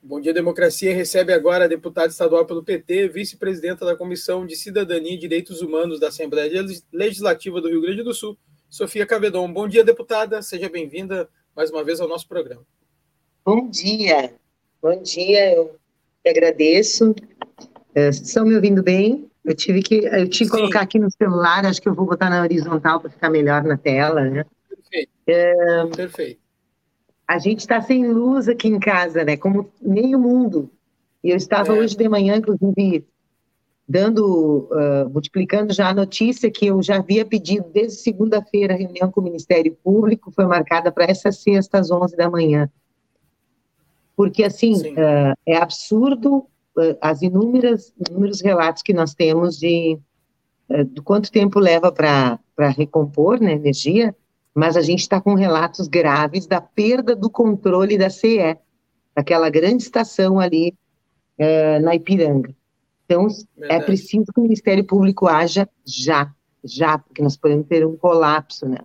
Bom 0.00 0.20
Dia 0.20 0.32
Democracia 0.32 0.94
recebe 0.94 1.32
agora 1.32 1.64
a 1.64 1.68
deputada 1.68 2.06
estadual 2.06 2.46
pelo 2.46 2.62
PT, 2.62 3.08
vice-presidenta 3.08 3.84
da 3.84 3.96
Comissão 3.96 4.46
de 4.46 4.54
Cidadania 4.54 5.14
e 5.14 5.18
Direitos 5.18 5.60
Humanos 5.60 5.98
da 5.98 6.08
Assembleia 6.08 6.64
Legislativa 6.92 7.60
do 7.60 7.68
Rio 7.68 7.82
Grande 7.82 8.02
do 8.02 8.14
Sul, 8.14 8.38
Sofia 8.70 9.04
Cavedon. 9.04 9.52
Bom 9.52 9.66
dia, 9.66 9.82
deputada. 9.82 10.40
Seja 10.40 10.68
bem-vinda 10.68 11.28
mais 11.54 11.70
uma 11.70 11.82
vez 11.82 12.00
ao 12.00 12.08
nosso 12.08 12.28
programa. 12.28 12.64
Bom 13.44 13.68
dia. 13.68 14.34
Bom 14.80 15.02
dia. 15.02 15.54
Eu 15.54 15.76
que 16.32 16.38
agradeço. 16.38 17.14
É, 17.94 18.08
estão 18.10 18.44
me 18.44 18.54
ouvindo 18.54 18.82
bem? 18.82 19.28
Eu 19.44 19.54
tive 19.54 19.82
que 19.82 20.04
eu 20.04 20.28
tive 20.28 20.50
que 20.50 20.56
colocar 20.56 20.80
aqui 20.80 20.98
no 20.98 21.10
celular, 21.10 21.64
acho 21.64 21.80
que 21.80 21.88
eu 21.88 21.94
vou 21.94 22.06
botar 22.06 22.28
na 22.28 22.42
horizontal 22.42 23.00
para 23.00 23.10
ficar 23.10 23.30
melhor 23.30 23.62
na 23.64 23.76
tela, 23.78 24.22
né? 24.22 24.44
Perfeito. 24.68 25.10
É, 25.26 25.86
Perfeito. 25.86 26.40
A 27.26 27.38
gente 27.38 27.60
está 27.60 27.80
sem 27.80 28.06
luz 28.06 28.48
aqui 28.48 28.68
em 28.68 28.78
casa, 28.78 29.24
né? 29.24 29.36
Como 29.36 29.70
meio 29.80 30.18
mundo. 30.18 30.70
E 31.22 31.30
eu 31.30 31.36
estava 31.36 31.74
é. 31.74 31.78
hoje 31.78 31.96
de 31.96 32.08
manhã, 32.08 32.36
inclusive, 32.36 33.06
dando, 33.86 34.68
uh, 34.70 35.08
multiplicando 35.10 35.72
já 35.72 35.88
a 35.88 35.94
notícia 35.94 36.50
que 36.50 36.66
eu 36.66 36.82
já 36.82 36.96
havia 36.96 37.24
pedido 37.24 37.66
desde 37.72 37.98
segunda-feira 37.98 38.74
a 38.74 38.76
reunião 38.76 39.10
com 39.10 39.20
o 39.20 39.24
Ministério 39.24 39.76
Público, 39.82 40.30
foi 40.30 40.46
marcada 40.46 40.92
para 40.92 41.04
essa 41.04 41.32
sexta 41.32 41.78
às 41.78 41.90
11 41.90 42.16
da 42.16 42.30
manhã 42.30 42.70
porque 44.18 44.42
assim 44.42 44.74
uh, 44.74 45.32
é 45.46 45.56
absurdo 45.56 46.38
uh, 46.76 46.98
as 47.00 47.22
inúmeras 47.22 47.94
inúmeros 48.10 48.40
relatos 48.40 48.82
que 48.82 48.92
nós 48.92 49.14
temos 49.14 49.56
de 49.56 49.96
uh, 50.68 50.84
do 50.86 51.04
quanto 51.04 51.30
tempo 51.30 51.60
leva 51.60 51.92
para 51.92 52.40
recompor 52.76 53.40
né, 53.40 53.52
energia, 53.52 54.12
mas 54.52 54.76
a 54.76 54.82
gente 54.82 55.02
está 55.02 55.20
com 55.20 55.34
relatos 55.34 55.86
graves 55.86 56.48
da 56.48 56.60
perda 56.60 57.14
do 57.14 57.30
controle 57.30 57.96
da 57.96 58.10
CE, 58.10 58.58
aquela 59.14 59.48
grande 59.48 59.84
estação 59.84 60.40
ali 60.40 60.74
na 61.80 61.94
Ipiranga. 61.94 62.52
Então 63.04 63.28
é 63.28 63.60
Verdade. 63.60 63.82
é 63.82 63.86
preciso 63.86 64.24
que 64.34 64.40
o 64.40 64.42
Ministério 64.42 64.82
Público 64.82 65.28
haja 65.28 65.68
já, 65.86 66.34
já, 66.64 66.98
porque 66.98 67.22
nós 67.22 67.36
podemos 67.36 67.68
ter 67.68 67.86
um 67.86 67.96
colapso, 67.96 68.66
né? 68.66 68.78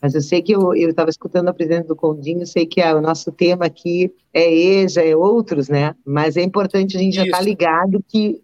Mas 0.00 0.14
eu 0.14 0.22
sei 0.22 0.40
que 0.40 0.52
eu 0.52 0.72
estava 0.74 1.10
escutando 1.10 1.48
a 1.48 1.54
presidente 1.54 1.86
do 1.86 1.96
Condinho, 1.96 2.46
sei 2.46 2.64
que 2.64 2.82
o 2.82 3.00
nosso 3.00 3.30
tema 3.30 3.66
aqui 3.66 4.14
é 4.32 4.50
EJA, 4.50 5.02
é 5.02 5.14
outros, 5.14 5.68
né? 5.68 5.94
Mas 6.04 6.36
é 6.36 6.42
importante 6.42 6.96
a 6.96 7.00
gente 7.00 7.12
Isso. 7.12 7.20
já 7.20 7.24
estar 7.24 7.38
tá 7.38 7.44
ligado 7.44 8.02
que 8.08 8.42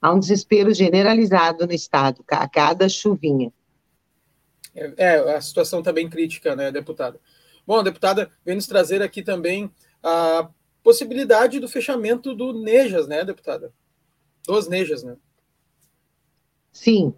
há 0.00 0.12
um 0.12 0.20
desespero 0.20 0.72
generalizado 0.72 1.66
no 1.66 1.72
Estado, 1.72 2.24
a 2.28 2.48
cada 2.48 2.88
chuvinha. 2.88 3.52
É, 4.74 4.92
é 4.96 5.34
a 5.34 5.40
situação 5.40 5.80
está 5.80 5.92
bem 5.92 6.08
crítica, 6.08 6.54
né, 6.54 6.70
deputada? 6.70 7.18
Bom, 7.66 7.80
a 7.80 7.82
deputada 7.82 8.30
vem 8.44 8.54
nos 8.54 8.66
trazer 8.66 9.02
aqui 9.02 9.22
também 9.22 9.70
a 10.02 10.48
possibilidade 10.84 11.58
do 11.58 11.68
fechamento 11.68 12.32
do 12.32 12.52
Nejas, 12.52 13.08
né, 13.08 13.24
deputada? 13.24 13.72
Dos 14.46 14.68
Nejas, 14.68 15.02
né? 15.02 15.16
Sim. 16.70 17.12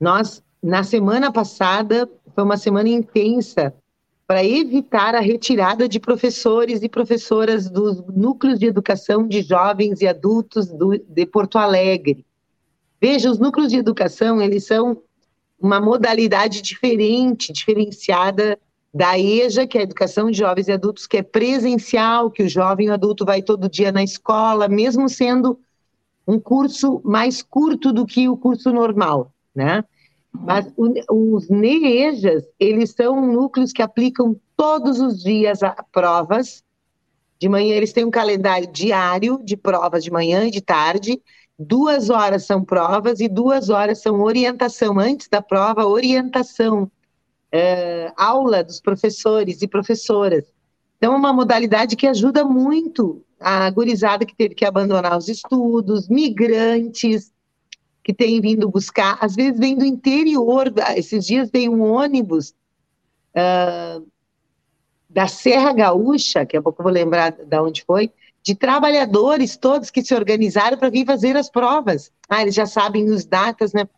Nós, 0.00 0.42
na 0.60 0.82
semana 0.82 1.30
passada, 1.30 2.10
foi 2.34 2.44
uma 2.44 2.56
semana 2.56 2.88
intensa 2.88 3.74
para 4.26 4.44
evitar 4.44 5.14
a 5.14 5.20
retirada 5.20 5.88
de 5.88 6.00
professores 6.00 6.82
e 6.82 6.88
professoras 6.88 7.68
dos 7.68 8.02
núcleos 8.06 8.58
de 8.58 8.66
educação 8.66 9.26
de 9.26 9.42
jovens 9.42 10.00
e 10.00 10.06
adultos 10.06 10.68
do, 10.68 10.98
de 10.98 11.26
Porto 11.26 11.58
Alegre. 11.58 12.24
Veja, 13.00 13.30
os 13.30 13.38
núcleos 13.38 13.70
de 13.70 13.76
educação, 13.76 14.40
eles 14.40 14.64
são 14.66 15.02
uma 15.60 15.80
modalidade 15.80 16.62
diferente, 16.62 17.52
diferenciada 17.52 18.58
da 18.94 19.18
EJA, 19.18 19.66
que 19.66 19.78
é 19.78 19.80
a 19.80 19.84
Educação 19.84 20.30
de 20.30 20.38
Jovens 20.38 20.68
e 20.68 20.72
Adultos, 20.72 21.06
que 21.06 21.16
é 21.16 21.22
presencial, 21.22 22.30
que 22.30 22.42
o 22.42 22.48
jovem 22.48 22.86
e 22.86 22.90
o 22.90 22.92
adulto 22.92 23.24
vai 23.24 23.42
todo 23.42 23.68
dia 23.68 23.90
na 23.90 24.02
escola, 24.02 24.68
mesmo 24.68 25.08
sendo 25.08 25.58
um 26.26 26.38
curso 26.38 27.00
mais 27.04 27.42
curto 27.42 27.92
do 27.92 28.04
que 28.04 28.28
o 28.28 28.36
curso 28.36 28.70
normal, 28.72 29.32
né? 29.54 29.84
Mas 30.32 30.66
os 31.10 31.48
NEEJAs, 31.48 32.44
eles 32.58 32.90
são 32.90 33.24
núcleos 33.26 33.72
que 33.72 33.82
aplicam 33.82 34.38
todos 34.56 34.98
os 35.00 35.22
dias 35.22 35.60
provas. 35.92 36.64
De 37.38 37.48
manhã 37.48 37.74
eles 37.74 37.92
têm 37.92 38.04
um 38.04 38.10
calendário 38.10 38.70
diário 38.70 39.40
de 39.44 39.56
provas 39.56 40.02
de 40.02 40.10
manhã 40.10 40.46
e 40.46 40.50
de 40.50 40.60
tarde. 40.60 41.20
Duas 41.58 42.10
horas 42.10 42.44
são 42.44 42.64
provas 42.64 43.20
e 43.20 43.28
duas 43.28 43.68
horas 43.68 44.00
são 44.00 44.20
orientação. 44.20 44.98
Antes 44.98 45.28
da 45.28 45.42
prova, 45.42 45.86
orientação, 45.86 46.90
é, 47.52 48.10
aula 48.16 48.64
dos 48.64 48.80
professores 48.80 49.60
e 49.60 49.68
professoras. 49.68 50.44
Então, 50.96 51.14
é 51.14 51.16
uma 51.16 51.32
modalidade 51.32 51.96
que 51.96 52.06
ajuda 52.06 52.44
muito 52.44 53.22
a 53.38 53.68
gurizada 53.70 54.24
que 54.24 54.34
teve 54.34 54.54
que 54.54 54.64
abandonar 54.64 55.18
os 55.18 55.28
estudos, 55.28 56.08
migrantes, 56.08 57.32
que 58.02 58.12
tem 58.12 58.40
vindo 58.40 58.68
buscar, 58.68 59.16
às 59.20 59.34
vezes 59.34 59.58
vem 59.58 59.76
do 59.76 59.84
interior, 59.84 60.72
esses 60.96 61.24
dias 61.24 61.50
veio 61.50 61.72
um 61.72 61.82
ônibus 61.82 62.54
uh, 63.36 64.04
da 65.08 65.28
Serra 65.28 65.72
Gaúcha, 65.72 66.44
que 66.44 66.56
a 66.56 66.62
pouco 66.62 66.80
eu 66.80 66.84
vou 66.84 66.92
lembrar 66.92 67.30
de 67.32 67.60
onde 67.60 67.84
foi, 67.84 68.10
de 68.42 68.54
trabalhadores 68.54 69.56
todos 69.56 69.90
que 69.90 70.02
se 70.02 70.14
organizaram 70.14 70.76
para 70.76 70.90
vir 70.90 71.06
fazer 71.06 71.36
as 71.36 71.48
provas. 71.48 72.10
Ah, 72.28 72.42
eles 72.42 72.54
já 72.54 72.66
sabem 72.66 73.08
os 73.08 73.24
datas, 73.24 73.72
né? 73.72 73.88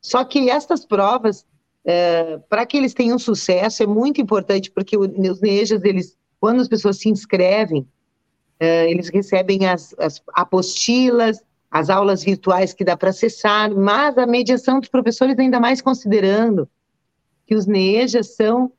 Só 0.00 0.24
que 0.24 0.48
essas 0.48 0.86
provas, 0.86 1.44
uh, 1.84 2.40
para 2.48 2.64
que 2.64 2.78
eles 2.78 2.94
tenham 2.94 3.18
sucesso, 3.18 3.82
é 3.82 3.86
muito 3.86 4.20
importante, 4.20 4.70
porque 4.70 4.96
os 4.96 5.40
NEJAs, 5.40 5.84
eles, 5.84 6.16
quando 6.40 6.60
as 6.60 6.68
pessoas 6.68 6.98
se 6.98 7.10
inscrevem, 7.10 7.82
uh, 7.82 8.88
eles 8.88 9.10
recebem 9.10 9.66
as, 9.66 9.94
as 9.98 10.22
apostilas, 10.32 11.42
as 11.70 11.88
aulas 11.88 12.24
virtuais 12.24 12.74
que 12.74 12.84
dá 12.84 12.96
para 12.96 13.10
acessar, 13.10 13.72
mas 13.74 14.18
a 14.18 14.26
mediação 14.26 14.80
dos 14.80 14.88
professores, 14.88 15.38
ainda 15.38 15.60
mais 15.60 15.80
considerando 15.80 16.68
que 17.46 17.54
os 17.54 17.66
NEJAs 17.66 18.34
são 18.34 18.72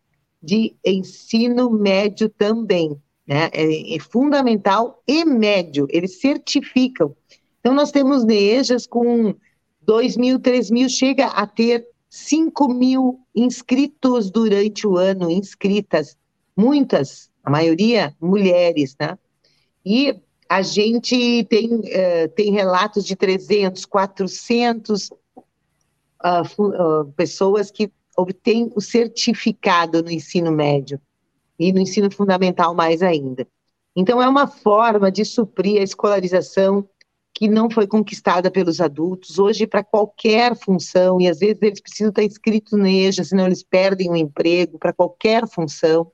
de 0.43 0.75
ensino 0.83 1.69
médio 1.69 2.27
também, 2.27 2.99
né? 3.25 3.49
É, 3.53 3.95
é, 3.95 3.99
fundamental 3.99 5.01
e 5.07 5.23
médio, 5.23 5.87
eles 5.89 6.19
certificam. 6.19 7.15
Então, 7.59 7.73
nós 7.73 7.91
temos 7.91 8.25
NEJAs 8.25 8.87
com 8.87 9.35
2 9.81 10.17
mil, 10.17 10.39
3 10.39 10.71
mil, 10.71 10.89
chega 10.89 11.27
a 11.27 11.45
ter 11.47 11.87
5 12.09 12.73
mil 12.73 13.19
inscritos 13.33 14.29
durante 14.29 14.85
o 14.85 14.97
ano, 14.97 15.31
inscritas, 15.31 16.17
muitas, 16.57 17.31
a 17.43 17.49
maioria 17.49 18.13
mulheres, 18.19 18.95
né? 18.99 19.17
E 19.85 20.19
a 20.51 20.61
gente 20.61 21.45
tem, 21.45 21.75
uh, 21.75 22.27
tem 22.35 22.51
relatos 22.51 23.05
de 23.05 23.15
300, 23.15 23.85
400 23.85 25.09
uh, 25.09 25.15
uh, 26.59 27.11
pessoas 27.13 27.71
que 27.71 27.89
obtêm 28.17 28.69
o 28.75 28.81
certificado 28.81 30.03
no 30.03 30.11
ensino 30.11 30.51
médio 30.51 30.99
e 31.57 31.71
no 31.71 31.79
ensino 31.79 32.11
fundamental 32.11 32.75
mais 32.75 33.01
ainda. 33.01 33.47
Então, 33.95 34.21
é 34.21 34.27
uma 34.27 34.45
forma 34.45 35.09
de 35.09 35.23
suprir 35.23 35.79
a 35.79 35.85
escolarização 35.85 36.85
que 37.33 37.47
não 37.47 37.69
foi 37.69 37.87
conquistada 37.87 38.51
pelos 38.51 38.81
adultos, 38.81 39.39
hoje 39.39 39.65
para 39.65 39.85
qualquer 39.85 40.53
função, 40.57 41.21
e 41.21 41.29
às 41.29 41.39
vezes 41.39 41.59
eles 41.61 41.79
precisam 41.79 42.09
estar 42.09 42.23
inscritos 42.23 42.77
no 42.77 42.85
EJA, 42.85 43.23
senão 43.23 43.45
eles 43.45 43.63
perdem 43.63 44.09
o 44.09 44.17
emprego, 44.17 44.77
para 44.77 44.91
qualquer 44.91 45.47
função. 45.47 46.11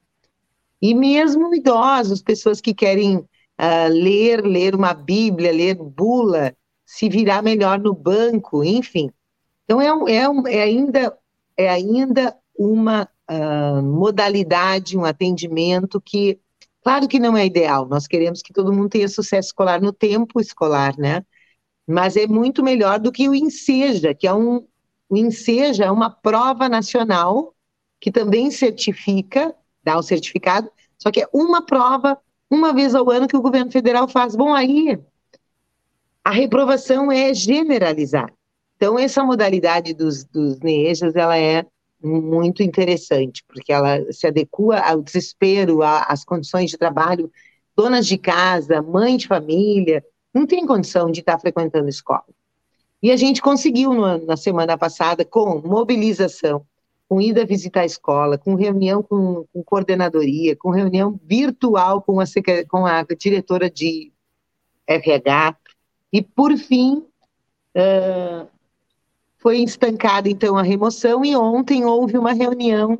E 0.79 0.93
mesmo 0.93 1.55
idosos, 1.55 2.21
pessoas 2.21 2.61
que 2.61 2.71
querem 2.71 3.27
uh, 3.59 3.91
ler, 3.91 4.45
ler 4.45 4.75
uma 4.75 4.93
Bíblia, 4.93 5.51
ler 5.51 5.75
bula, 5.75 6.55
se 6.85 7.09
virar 7.09 7.41
melhor 7.41 7.79
no 7.79 7.93
banco, 7.93 8.63
enfim. 8.63 9.11
Então 9.65 9.81
é, 9.81 9.93
um, 9.93 10.07
é, 10.07 10.29
um, 10.29 10.47
é 10.47 10.61
ainda 10.61 11.17
é 11.57 11.67
ainda 11.67 12.37
uma 12.57 13.09
uh, 13.29 13.81
modalidade, 13.81 14.97
um 14.97 15.03
atendimento 15.03 15.99
que, 15.99 16.39
claro 16.83 17.07
que 17.07 17.19
não 17.19 17.35
é 17.35 17.45
ideal. 17.45 17.87
Nós 17.87 18.07
queremos 18.07 18.41
que 18.41 18.53
todo 18.53 18.71
mundo 18.71 18.89
tenha 18.89 19.07
sucesso 19.07 19.49
escolar 19.49 19.81
no 19.81 19.91
tempo 19.91 20.39
escolar, 20.39 20.95
né? 20.97 21.25
Mas 21.85 22.15
é 22.15 22.27
muito 22.27 22.63
melhor 22.63 22.99
do 22.99 23.11
que 23.11 23.27
o 23.27 23.33
Enseja, 23.35 24.13
que 24.13 24.27
é 24.27 24.33
um 24.33 24.67
o 25.09 25.15
Enseja 25.15 25.85
é 25.85 25.91
uma 25.91 26.09
prova 26.09 26.67
nacional 26.67 27.55
que 27.99 28.11
também 28.11 28.51
certifica, 28.51 29.55
dá 29.81 29.97
o 29.97 30.03
certificado, 30.03 30.69
só 30.97 31.09
que 31.09 31.21
é 31.21 31.29
uma 31.33 31.65
prova 31.65 32.19
uma 32.49 32.73
vez 32.73 32.95
ao 32.95 33.09
ano 33.09 33.27
que 33.27 33.37
o 33.37 33.41
governo 33.41 33.71
federal 33.71 34.07
faz. 34.07 34.35
Bom, 34.35 34.53
aí 34.53 34.99
a 36.23 36.31
reprovação 36.31 37.11
é 37.11 37.33
generalizada. 37.33 38.33
Então, 38.75 38.97
essa 38.99 39.23
modalidade 39.23 39.93
dos, 39.93 40.23
dos 40.23 40.59
NEJAs, 40.59 41.15
ela 41.15 41.37
é 41.37 41.65
muito 42.01 42.61
interessante, 42.61 43.43
porque 43.47 43.73
ela 43.73 44.11
se 44.11 44.27
adequa 44.27 44.79
ao 44.79 45.01
desespero, 45.01 45.81
às 45.81 46.23
condições 46.23 46.69
de 46.69 46.77
trabalho, 46.77 47.31
donas 47.75 48.05
de 48.05 48.17
casa, 48.17 48.81
mãe 48.81 49.17
de 49.17 49.27
família, 49.27 50.03
não 50.33 50.45
tem 50.45 50.65
condição 50.65 51.09
de 51.09 51.21
estar 51.21 51.39
frequentando 51.39 51.89
escola. 51.89 52.25
E 53.01 53.11
a 53.11 53.15
gente 53.15 53.41
conseguiu 53.41 53.93
na 53.93 54.37
semana 54.37 54.77
passada, 54.77 55.23
com 55.23 55.61
mobilização, 55.61 56.65
com 57.07 57.21
ida 57.21 57.45
visitar 57.45 57.81
a 57.81 57.85
escola, 57.85 58.37
com 58.37 58.55
reunião 58.55 59.01
com, 59.01 59.45
com 59.53 59.63
coordenadoria, 59.63 60.55
com 60.55 60.69
reunião 60.69 61.19
virtual 61.23 62.01
com 62.01 62.19
a, 62.19 62.25
com 62.67 62.85
a 62.85 63.03
diretora 63.17 63.69
de 63.69 64.11
RH, 64.85 65.57
e 66.11 66.21
por 66.21 66.55
fim 66.57 66.97
uh, 67.75 68.47
foi 69.37 69.59
estancada 69.59 70.29
então 70.29 70.57
a 70.57 70.63
remoção 70.63 71.23
e 71.23 71.35
ontem 71.35 71.85
houve 71.85 72.17
uma 72.17 72.33
reunião 72.33 72.99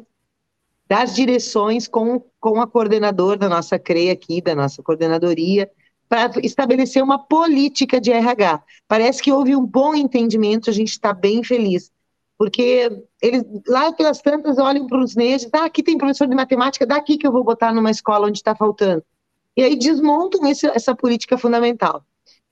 das 0.88 1.13
direções 1.13 1.88
com, 1.88 2.24
com 2.39 2.62
a 2.62 2.67
coordenadora 2.67 3.38
da 3.38 3.50
nossa 3.50 3.78
CRE 3.78 4.10
aqui, 4.10 4.41
da 4.41 4.56
nossa 4.56 4.82
coordenadoria, 4.82 5.70
para 6.08 6.32
estabelecer 6.41 7.04
uma 7.04 7.20
política 7.20 8.00
de 8.00 8.12
RH. 8.12 8.63
Parece 8.88 9.22
que 9.22 9.34
houve 9.34 9.54
um 9.54 9.65
bom 9.65 9.93
entendimento, 9.93 10.70
a 10.70 10.74
gente 10.74 10.91
está 10.91 11.12
bem 11.12 11.43
feliz 11.43 11.91
porque 12.38 13.04
eles 13.21 13.43
lá 13.67 13.91
pelas 13.91 14.21
tantas 14.21 14.58
olham 14.58 14.86
para 14.88 15.04
os 15.04 15.15
negros, 15.15 15.50
ah, 15.54 15.65
aqui 15.65 15.82
tem 15.82 15.97
professor 15.97 16.28
de 16.28 16.36
matemática, 16.36 16.86
daqui 16.86 17.17
que 17.17 17.26
eu 17.26 17.32
vou 17.32 17.43
botar 17.43 17.73
numa 17.73 17.91
escola 17.91 18.28
onde 18.28 18.38
está 18.38 18.56
faltando. 18.56 19.04
E 19.55 19.64
aí 19.64 19.76
desmontam 19.76 20.45
esse, 20.45 20.68
essa 20.68 20.95
política 20.95 21.38
fundamental. 21.38 22.05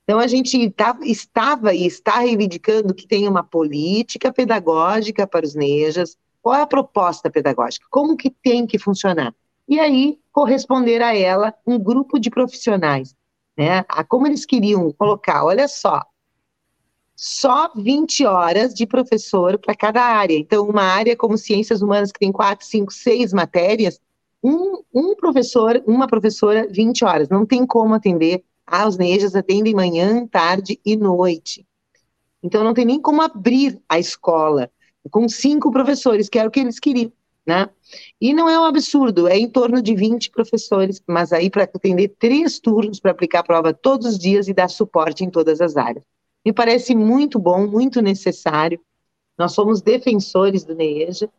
Então 0.04 0.20
a 0.20 0.28
gente 0.28 0.70
tá, 0.72 0.98
estava 1.04 1.74
e 1.74 1.86
está 1.86 2.20
reivindicando 2.20 2.94
que 2.94 3.08
tem 3.08 3.28
uma 3.28 3.44
política 3.44 4.32
pedagógica 4.34 5.28
para 5.28 5.46
os 5.46 5.56
nejas, 5.56 6.18
qual 6.42 6.56
é 6.56 6.62
a 6.62 6.68
proposta 6.68 7.30
pedagógica, 7.30 7.88
como 7.90 8.16
que 8.16 8.30
tem 8.30 8.68
que 8.68 8.80
funcionar. 8.80 9.34
E 9.68 9.80
aí 9.80 10.20
corresponder 10.32 11.02
a 11.02 11.16
ela 11.16 11.54
um 11.66 11.80
grupo 11.80 12.20
de 12.20 12.30
profissionais, 12.30 13.16
né? 13.58 13.84
A 13.88 14.04
como 14.04 14.28
eles 14.28 14.46
queriam 14.46 14.92
colocar, 14.92 15.44
olha 15.44 15.68
só, 15.68 16.04
só 17.16 17.72
20 17.76 18.26
horas 18.26 18.74
de 18.74 18.86
professor 18.86 19.58
para 19.58 19.74
cada 19.74 20.02
área. 20.02 20.38
Então, 20.38 20.68
uma 20.68 20.84
área 20.84 21.16
como 21.16 21.38
ciências 21.38 21.82
humanas, 21.82 22.12
que 22.12 22.20
tem 22.20 22.32
quatro, 22.32 22.66
cinco, 22.66 22.92
seis 22.92 23.32
matérias, 23.32 24.00
um, 24.44 24.84
um 24.94 25.16
professor, 25.16 25.82
uma 25.88 26.08
professora, 26.08 26.68
20 26.70 27.06
horas. 27.06 27.30
Não 27.30 27.46
tem 27.46 27.66
como 27.66 27.94
atender. 27.94 28.44
Ah, 28.68 28.88
os 28.88 28.98
NEJAs 28.98 29.36
atendem 29.36 29.74
manhã, 29.74 30.28
tarde 30.28 30.80
e 30.86 30.96
noite. 30.98 31.66
Então, 32.44 32.64
não 32.64 32.74
tem 32.74 32.86
nem 32.86 33.02
como 33.02 33.22
abrir 33.22 33.80
a 33.88 33.98
escola 33.98 34.70
com 35.10 35.30
cinco 35.30 35.72
professores, 35.72 36.28
que 36.28 36.38
era 36.38 36.48
o 36.48 36.52
que 36.52 36.60
eles 36.60 36.80
queriam. 36.80 37.12
né? 37.46 37.70
E 38.20 38.34
não 38.34 38.50
é 38.50 38.60
um 38.60 38.66
absurdo, 38.66 39.28
é 39.28 39.38
em 39.38 39.48
torno 39.48 39.82
de 39.82 39.96
20 39.96 40.32
professores, 40.32 41.02
mas 41.08 41.32
aí 41.32 41.50
para 41.50 41.64
atender 41.64 42.10
três 42.20 42.60
turnos 42.60 43.00
para 43.00 43.12
aplicar 43.12 43.40
a 43.40 43.44
prova 43.44 43.74
todos 43.74 44.08
os 44.08 44.18
dias 44.18 44.48
e 44.48 44.54
dar 44.54 44.68
suporte 44.68 45.24
em 45.24 45.30
todas 45.30 45.62
as 45.62 45.78
áreas. 45.78 46.04
Me 46.46 46.54
parece 46.54 46.94
muito 46.94 47.40
bom, 47.40 47.66
muito 47.66 48.02
necessário. 48.02 48.80
Nós 49.38 49.54
somos 49.54 49.82
defensores 49.82 50.64
do 50.64 50.76
NEEJA 50.76 51.30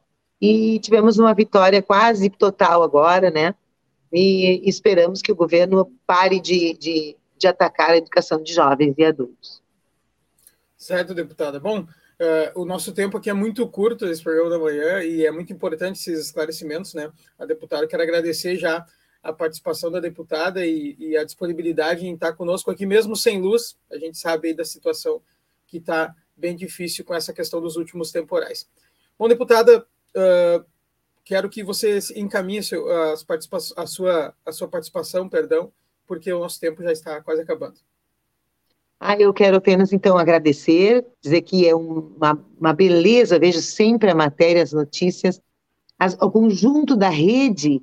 e 0.41 0.79
tivemos 0.81 1.19
uma 1.19 1.33
vitória 1.33 1.81
quase 1.81 2.29
total 2.29 2.83
agora, 2.83 3.31
né? 3.31 3.55
E 4.13 4.69
esperamos 4.69 5.23
que 5.23 5.33
o 5.33 5.37
governo 5.37 5.91
pare 6.07 6.41
de, 6.41 6.75
de, 6.75 7.17
de 7.39 7.47
atacar 7.47 7.91
a 7.91 7.97
educação 7.97 8.43
de 8.43 8.53
jovens 8.53 8.95
e 8.99 9.05
adultos. 9.05 9.63
Certo, 10.77 11.15
deputada. 11.15 11.61
Bom, 11.61 11.87
Uh, 12.19 12.63
o 12.63 12.65
nosso 12.65 12.95
tempo 12.95 13.19
aqui 13.19 13.29
é 13.29 13.35
muito 13.35 13.69
curto 13.69 14.07
esse 14.07 14.23
programa 14.23 14.49
da 14.49 14.59
manhã 14.59 15.03
e 15.03 15.27
é 15.27 15.31
muito 15.31 15.53
importante 15.53 15.99
esses 15.99 16.27
esclarecimentos, 16.27 16.95
né? 16.95 17.13
A 17.39 17.45
deputada, 17.45 17.87
quero 17.87 18.03
agradecer 18.03 18.57
já 18.57 18.87
a 19.27 19.33
participação 19.33 19.91
da 19.91 20.01
deputada 20.01 20.64
e, 20.64 20.97
e, 20.99 21.16
a 21.16 21.24
disponibilidade 21.24 22.07
em 22.07 22.14
estar 22.14 22.33
conosco 22.35 22.70
aqui, 22.70 22.87
mesmo 22.87 23.16
sem 23.16 23.41
luz. 23.41 23.77
A 23.91 23.99
gente 23.99 24.16
sabe 24.18 24.49
aí 24.49 24.55
da 24.55 24.64
situação 24.64 25.20
que 25.66 25.79
está 25.79 26.14
bem 26.37 26.55
difícil 26.55 27.05
com 27.05 27.14
essa 27.14 27.33
questão 27.33 27.61
dos 27.61 27.77
últimos 27.77 28.12
temporais. 28.12 28.68
Bom, 29.18 29.29
deputada, 29.29 29.81
uh, 29.81 30.64
quero 31.24 31.49
que 31.49 31.64
você 31.64 31.99
encaminhe 32.14 32.61
a 32.61 33.87
sua, 33.87 34.35
a 34.47 34.53
sua 34.53 34.68
participação, 34.68 35.29
perdão, 35.29 35.72
porque 36.07 36.33
o 36.33 36.39
nosso 36.39 36.61
tempo 36.61 36.83
já 36.83 36.93
está 36.93 37.20
quase 37.20 37.43
acabando. 37.43 37.81
Ah, 38.99 39.16
eu 39.18 39.33
quero 39.35 39.57
apenas, 39.57 39.93
então, 39.93 40.16
agradecer, 40.16 41.05
dizer 41.20 41.43
que 41.43 41.68
é 41.68 41.74
uma, 41.74 42.43
uma 42.59 42.72
beleza, 42.72 43.39
vejo 43.39 43.61
sempre 43.61 44.11
a 44.11 44.14
matéria, 44.14 44.62
as 44.62 44.72
notícias, 44.72 45.41
as, 45.99 46.14
o 46.14 46.31
conjunto 46.31 46.97
da 46.97 47.11
rede 47.11 47.83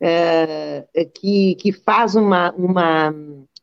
é, 0.00 0.86
que, 1.14 1.54
que 1.56 1.72
faz 1.72 2.14
uma, 2.14 2.52
uma 2.52 3.14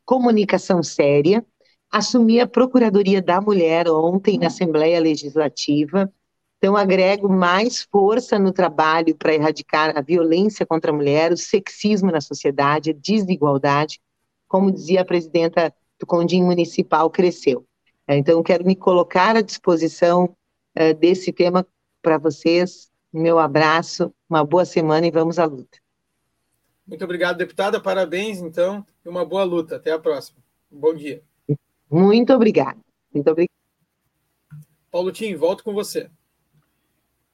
comunicação 0.04 0.82
séria. 0.82 1.44
Assumi 1.90 2.38
a 2.40 2.46
Procuradoria 2.46 3.20
da 3.20 3.40
Mulher 3.40 3.88
ontem 3.88 4.38
na 4.38 4.46
Assembleia 4.48 5.00
Legislativa, 5.00 6.12
então 6.58 6.76
agrego 6.76 7.28
mais 7.28 7.82
força 7.90 8.38
no 8.38 8.52
trabalho 8.52 9.16
para 9.16 9.34
erradicar 9.34 9.96
a 9.96 10.02
violência 10.02 10.66
contra 10.66 10.90
a 10.90 10.94
mulher, 10.94 11.32
o 11.32 11.36
sexismo 11.36 12.10
na 12.10 12.20
sociedade, 12.20 12.90
a 12.90 12.94
desigualdade, 12.94 14.00
como 14.46 14.72
dizia 14.72 15.00
a 15.02 15.04
presidenta 15.04 15.72
do 15.98 16.06
Condim 16.06 16.42
Municipal 16.42 17.10
cresceu. 17.10 17.64
É, 18.06 18.16
então, 18.16 18.42
quero 18.42 18.64
me 18.64 18.74
colocar 18.74 19.36
à 19.36 19.42
disposição 19.42 20.34
é, 20.74 20.94
desse 20.94 21.32
tema 21.32 21.66
para 22.02 22.18
vocês. 22.18 22.90
Meu 23.12 23.38
abraço, 23.38 24.12
uma 24.28 24.44
boa 24.44 24.64
semana 24.64 25.06
e 25.06 25.10
vamos 25.10 25.38
à 25.38 25.44
luta. 25.44 25.78
Muito 26.88 27.04
obrigado, 27.04 27.36
deputada. 27.36 27.78
Parabéns, 27.78 28.38
então, 28.38 28.84
e 29.04 29.08
uma 29.08 29.24
boa 29.24 29.44
luta. 29.44 29.76
Até 29.76 29.92
a 29.92 29.98
próxima. 29.98 30.38
bom 30.70 30.94
dia. 30.94 31.22
Muito 31.90 32.32
obrigada. 32.32 32.78
Muito 33.12 33.30
obrigada. 33.30 33.52
Paulo 34.90 35.12
Tim, 35.12 35.34
volto 35.34 35.62
com 35.62 35.74
você. 35.74 36.10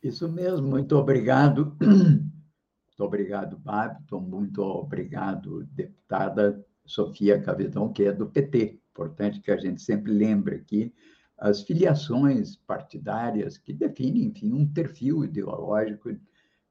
Isso 0.03 0.29
mesmo, 0.29 0.67
muito 0.67 0.97
obrigado. 0.97 1.77
Muito 2.97 3.09
obrigado, 3.09 3.59
Babton. 3.59 4.21
Muito 4.21 4.63
obrigado, 4.63 5.65
deputada 5.73 6.65
Sofia 6.87 7.43
Cavedon, 7.43 7.93
que 7.93 8.05
é 8.05 8.13
do 8.13 8.27
PT. 8.29 8.79
Importante 8.93 9.41
que 9.41 9.51
a 9.51 9.57
gente 9.57 9.83
sempre 9.83 10.13
lembre 10.13 10.55
aqui 10.55 10.95
as 11.37 11.63
filiações 11.63 12.55
partidárias 12.55 13.59
que 13.59 13.73
definem, 13.73 14.27
enfim, 14.27 14.53
um 14.53 14.65
perfil 14.65 15.25
ideológico 15.25 16.09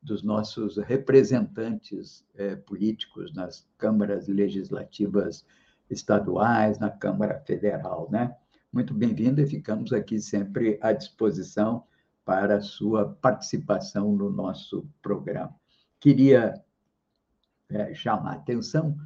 dos 0.03 0.21
nossos 0.21 0.77
representantes 0.77 2.25
eh, 2.35 2.57
políticos 2.57 3.33
nas 3.33 3.65
câmaras 3.77 4.27
legislativas 4.27 5.45
estaduais, 5.89 6.77
na 6.77 6.89
Câmara 6.89 7.39
Federal, 7.39 8.09
né? 8.11 8.35
Muito 8.71 8.93
bem-vinda 8.93 9.41
e 9.41 9.47
ficamos 9.47 9.93
aqui 9.93 10.19
sempre 10.19 10.77
à 10.81 10.91
disposição 10.91 11.85
para 12.25 12.57
a 12.57 12.61
sua 12.61 13.13
participação 13.21 14.13
no 14.13 14.29
nosso 14.29 14.85
programa. 15.01 15.55
Queria 15.99 16.61
eh, 17.69 17.93
chamar 17.93 18.31
a 18.31 18.35
atenção 18.35 18.97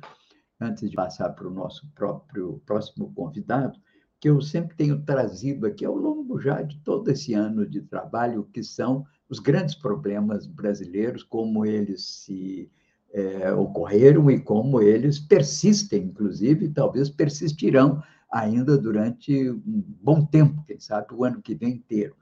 antes 0.59 0.89
de 0.89 0.95
passar 0.95 1.29
para 1.29 1.47
o 1.47 1.53
nosso 1.53 1.87
próprio 1.93 2.59
próximo 2.65 3.13
convidado, 3.13 3.79
que 4.19 4.29
eu 4.29 4.41
sempre 4.41 4.75
tenho 4.75 5.03
trazido 5.03 5.67
aqui 5.67 5.85
ao 5.85 5.95
longo 5.95 6.39
já 6.39 6.63
de 6.63 6.79
todo 6.79 7.09
esse 7.09 7.35
ano 7.35 7.67
de 7.67 7.81
trabalho, 7.81 8.49
que 8.51 8.63
são 8.63 9.05
os 9.29 9.39
grandes 9.39 9.75
problemas 9.75 10.45
brasileiros, 10.47 11.23
como 11.23 11.65
eles 11.65 12.05
se 12.05 12.69
é, 13.11 13.51
ocorreram 13.51 14.29
e 14.29 14.39
como 14.39 14.81
eles 14.81 15.19
persistem, 15.19 16.03
inclusive, 16.03 16.69
talvez 16.69 17.09
persistirão 17.09 18.01
ainda 18.31 18.77
durante 18.77 19.49
um 19.49 19.83
bom 20.01 20.25
tempo, 20.25 20.63
quem 20.65 20.79
sabe 20.79 21.13
o 21.13 21.23
ano 21.23 21.41
que 21.41 21.55
vem 21.55 21.73
inteiro. 21.73 22.15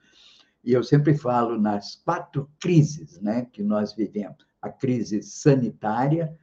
E 0.64 0.74
eu 0.74 0.84
sempre 0.84 1.16
falo 1.16 1.60
nas 1.60 1.96
quatro 1.96 2.50
crises 2.60 3.20
né, 3.22 3.46
que 3.46 3.62
nós 3.62 3.94
vivemos: 3.94 4.46
a 4.62 4.70
crise 4.70 5.22
sanitária, 5.22 6.36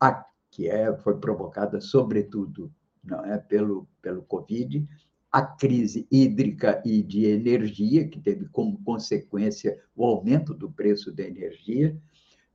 a 0.00 0.24
que 0.50 0.68
é, 0.68 0.96
foi 0.96 1.16
provocada, 1.18 1.80
sobretudo, 1.80 2.72
não 3.04 3.24
é, 3.24 3.38
pelo, 3.38 3.86
pelo 4.02 4.22
Covid, 4.22 4.88
a 5.30 5.42
crise 5.42 6.06
hídrica 6.10 6.82
e 6.84 7.02
de 7.02 7.26
energia, 7.26 8.08
que 8.08 8.18
teve 8.18 8.46
como 8.48 8.82
consequência 8.82 9.78
o 9.94 10.04
aumento 10.04 10.54
do 10.54 10.70
preço 10.70 11.12
da 11.12 11.22
energia, 11.22 11.96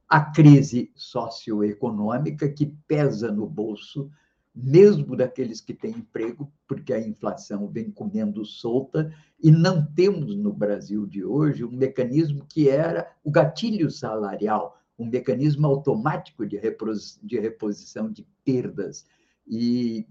a 0.09 0.21
crise 0.21 0.91
socioeconômica, 0.95 2.49
que 2.49 2.67
pesa 2.88 3.32
no 3.32 3.47
bolso, 3.47 4.09
mesmo 4.55 5.15
daqueles 5.15 5.59
que 5.59 5.74
têm 5.74 5.91
emprego, 5.97 6.51
porque 6.67 6.93
a 6.93 6.99
inflação 6.99 7.67
vem 7.67 7.89
comendo 7.89 8.45
solta, 8.45 9.11
e 9.41 9.49
não 9.49 9.86
temos 9.86 10.36
no 10.36 10.53
Brasil 10.53 11.07
de 11.07 11.24
hoje 11.24 11.63
um 11.63 11.71
mecanismo 11.71 12.45
que 12.47 12.69
era 12.69 13.11
o 13.24 13.32
gatilho 13.32 13.89
salarial, 13.89 14.80
um 14.97 15.05
mecanismo 15.07 15.65
automático 15.65 16.45
de, 16.45 16.57
reposição 16.57 18.11
de 18.11 18.28
perdas. 18.45 19.05
E 19.47 20.07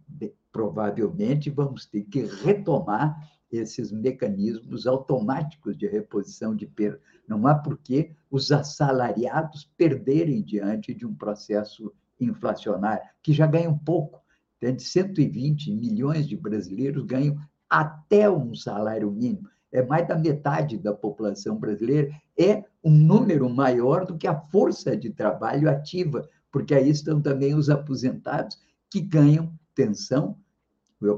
provavelmente 0.53 1.51
vamos 1.51 1.87
ter 1.87 2.03
que 2.03 2.25
retomar 2.45 3.17
esses 3.51 3.91
mecanismos 3.91 4.87
automáticos 4.87 5.77
de 5.77 5.87
reposição 5.87 6.55
de 6.55 6.67
perda. 6.67 7.01
Não 7.29 7.47
há 7.47 7.55
por 7.55 7.79
que 7.79 8.13
os 8.31 8.53
assalariados 8.53 9.71
perderem 9.77 10.43
diante 10.43 10.95
de 10.95 11.07
um 11.07 11.15
processo 11.15 11.93
inflacionário, 12.21 13.03
que 13.23 13.33
já 13.33 13.47
ganham 13.47 13.77
pouco. 13.77 14.23
De 14.61 14.79
120 14.79 15.73
milhões 15.73 16.29
de 16.29 16.37
brasileiros 16.37 17.05
ganham 17.05 17.37
até 17.69 18.31
um 18.31 18.55
salário 18.55 19.11
mínimo 19.11 19.49
é 19.73 19.83
mais 19.83 20.07
da 20.07 20.17
metade 20.17 20.77
da 20.77 20.93
população 20.93 21.57
brasileira, 21.57 22.15
é 22.39 22.63
um 22.85 22.91
número 22.91 23.49
maior 23.49 24.05
do 24.05 24.19
que 24.19 24.27
a 24.27 24.39
força 24.39 24.95
de 24.95 25.11
trabalho 25.11 25.69
ativa, 25.69 26.29
porque 26.51 26.75
aí 26.75 26.91
estão 26.91 27.21
também 27.21 27.55
os 27.55 27.71
aposentados 27.71 28.59
que 28.91 29.01
ganham 29.01 29.51
pensão 29.75 30.37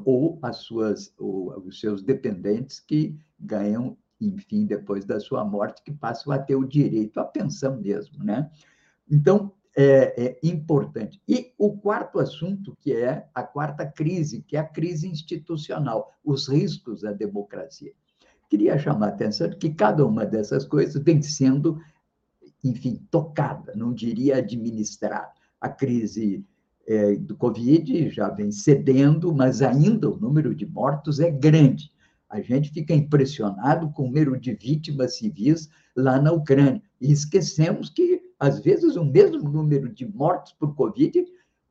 ou 0.05 0.39
as 0.41 0.59
suas 0.59 1.13
ou 1.19 1.59
os 1.67 1.79
seus 1.81 2.03
dependentes 2.03 2.81
que 2.81 3.19
ganham 3.39 3.97
enfim 4.21 4.65
depois 4.65 5.05
da 5.05 5.21
sua 5.21 5.45
morte 5.45 5.83
que 5.83 5.93
passam 5.93 6.33
a 6.33 6.39
ter 6.39 6.57
o 6.57 6.65
direito 6.65 7.21
à 7.21 7.25
pensão 7.25 7.81
mesmo 7.81 8.23
né? 8.25 8.51
Então 9.11 9.53
é, 9.77 10.27
é 10.27 10.39
importante. 10.43 11.21
E 11.29 11.53
o 11.59 11.77
quarto 11.77 12.21
assunto 12.21 12.77
que 12.81 12.93
é 12.93 13.29
a 13.35 13.43
quarta 13.43 13.85
crise 13.85 14.43
que 14.43 14.57
é 14.57 14.61
a 14.61 14.69
crise 14.69 15.09
institucional 15.09 16.13
os 16.25 16.49
riscos 16.49 17.05
à 17.05 17.13
democracia. 17.13 17.93
Queria 18.49 18.79
chamar 18.79 19.07
a 19.07 19.09
atenção 19.09 19.51
que 19.51 19.71
cada 19.71 20.07
uma 20.07 20.25
dessas 20.25 20.65
coisas 20.65 21.03
vem 21.03 21.21
sendo, 21.23 21.81
enfim, 22.63 23.05
tocada, 23.11 23.75
não 23.75 23.93
diria 23.93 24.37
administrada. 24.37 25.33
A 25.61 25.69
crise 25.69 26.45
é, 26.87 27.17
do 27.17 27.37
Covid 27.37 28.11
já 28.11 28.29
vem 28.29 28.51
cedendo, 28.51 29.35
mas 29.35 29.63
ainda 29.63 30.11
o 30.11 30.19
número 30.19 30.55
de 30.55 30.67
mortos 30.67 31.21
é 31.21 31.31
grande. 31.31 31.93
A 32.29 32.41
gente 32.41 32.71
fica 32.71 32.93
impressionado 32.93 33.91
com 33.93 34.03
o 34.03 34.07
número 34.07 34.39
de 34.39 34.55
vítimas 34.55 35.17
civis 35.17 35.69
lá 35.97 36.21
na 36.21 36.33
Ucrânia. 36.33 36.83
E 37.01 37.13
esquecemos 37.13 37.89
que, 37.89 38.21
às 38.39 38.61
vezes, 38.61 38.97
o 38.97 39.05
mesmo 39.05 39.49
número 39.49 39.89
de 39.93 40.07
mortos 40.07 40.53
por 40.53 40.75
Covid 40.75 41.25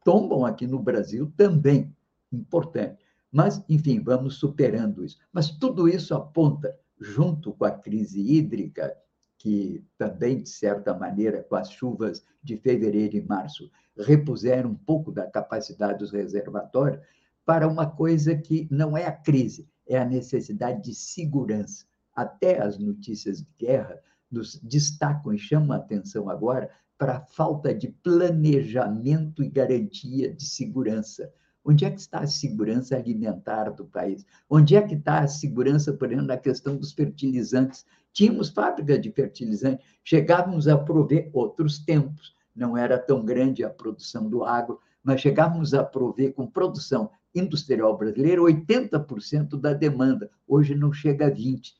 tombam 0.05 0.45
aqui 0.45 0.65
no 0.65 0.79
Brasil 0.79 1.31
também. 1.35 1.93
Importante. 2.31 2.97
Mas, 3.31 3.63
enfim, 3.67 3.99
vamos 3.99 4.35
superando 4.35 5.03
isso. 5.03 5.17
Mas 5.31 5.49
tudo 5.49 5.89
isso 5.89 6.13
aponta, 6.13 6.73
junto 6.99 7.51
com 7.53 7.65
a 7.65 7.71
crise 7.71 8.21
hídrica, 8.21 8.95
que 9.37 9.83
também, 9.97 10.41
de 10.41 10.49
certa 10.49 10.93
maneira, 10.93 11.43
com 11.43 11.55
as 11.55 11.69
chuvas 11.71 12.23
de 12.41 12.55
fevereiro 12.57 13.17
e 13.17 13.21
março, 13.21 13.69
repuseram 13.97 14.71
um 14.71 14.75
pouco 14.75 15.11
da 15.11 15.25
capacidade 15.25 15.99
dos 15.99 16.11
reservatórios, 16.11 17.01
para 17.45 17.67
uma 17.67 17.89
coisa 17.89 18.35
que 18.35 18.67
não 18.71 18.97
é 18.97 19.05
a 19.05 19.11
crise, 19.11 19.67
é 19.87 19.97
a 19.97 20.05
necessidade 20.05 20.81
de 20.83 20.95
segurança. 20.95 21.85
Até 22.15 22.61
as 22.61 22.77
notícias 22.77 23.39
de 23.41 23.47
guerra 23.59 23.99
nos 24.31 24.59
destacam 24.59 25.33
e 25.33 25.37
chamam 25.37 25.73
a 25.73 25.77
atenção 25.77 26.29
agora 26.29 26.69
para 26.97 27.17
a 27.17 27.21
falta 27.21 27.73
de 27.73 27.89
planejamento 27.89 29.43
e 29.43 29.49
garantia 29.49 30.33
de 30.33 30.45
segurança. 30.45 31.31
Onde 31.65 31.85
é 31.85 31.91
que 31.91 31.99
está 31.99 32.19
a 32.19 32.27
segurança 32.27 32.95
alimentar 32.95 33.69
do 33.69 33.85
país? 33.85 34.25
Onde 34.49 34.75
é 34.75 34.81
que 34.81 34.95
está 34.95 35.19
a 35.19 35.27
segurança, 35.27 35.93
por 35.93 36.07
exemplo, 36.07 36.27
na 36.27 36.37
questão 36.37 36.75
dos 36.75 36.91
fertilizantes? 36.91 37.85
Tínhamos 38.11 38.49
fábrica 38.49 38.97
de 38.97 39.11
fertilizante, 39.11 39.83
chegávamos 40.03 40.67
a 40.67 40.77
prover 40.77 41.29
outros 41.33 41.79
tempos, 41.79 42.35
não 42.55 42.77
era 42.77 42.97
tão 42.97 43.23
grande 43.23 43.63
a 43.63 43.69
produção 43.69 44.29
do 44.29 44.43
agro, 44.43 44.79
mas 45.03 45.21
chegávamos 45.21 45.73
a 45.73 45.83
prover 45.83 46.33
com 46.33 46.47
produção 46.47 47.09
industrial 47.35 47.97
brasileira 47.97 48.41
80% 48.41 49.59
da 49.59 49.73
demanda. 49.73 50.29
Hoje 50.47 50.75
não 50.75 50.93
chega 50.93 51.27
a 51.27 51.31
20%. 51.31 51.73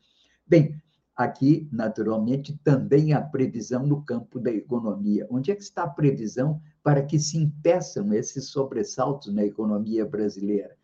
Bem, 0.45 0.81
aqui, 1.15 1.67
naturalmente, 1.71 2.57
também 2.63 3.13
há 3.13 3.21
previsão 3.21 3.85
no 3.85 4.03
campo 4.03 4.39
da 4.39 4.51
economia. 4.51 5.27
Onde 5.29 5.51
é 5.51 5.55
que 5.55 5.63
está 5.63 5.83
a 5.83 5.89
previsão 5.89 6.61
para 6.83 7.03
que 7.03 7.19
se 7.19 7.37
impeçam 7.37 8.13
esses 8.13 8.49
sobressaltos 8.49 9.33
na 9.33 9.45
economia 9.45 10.05
brasileira? 10.05 10.75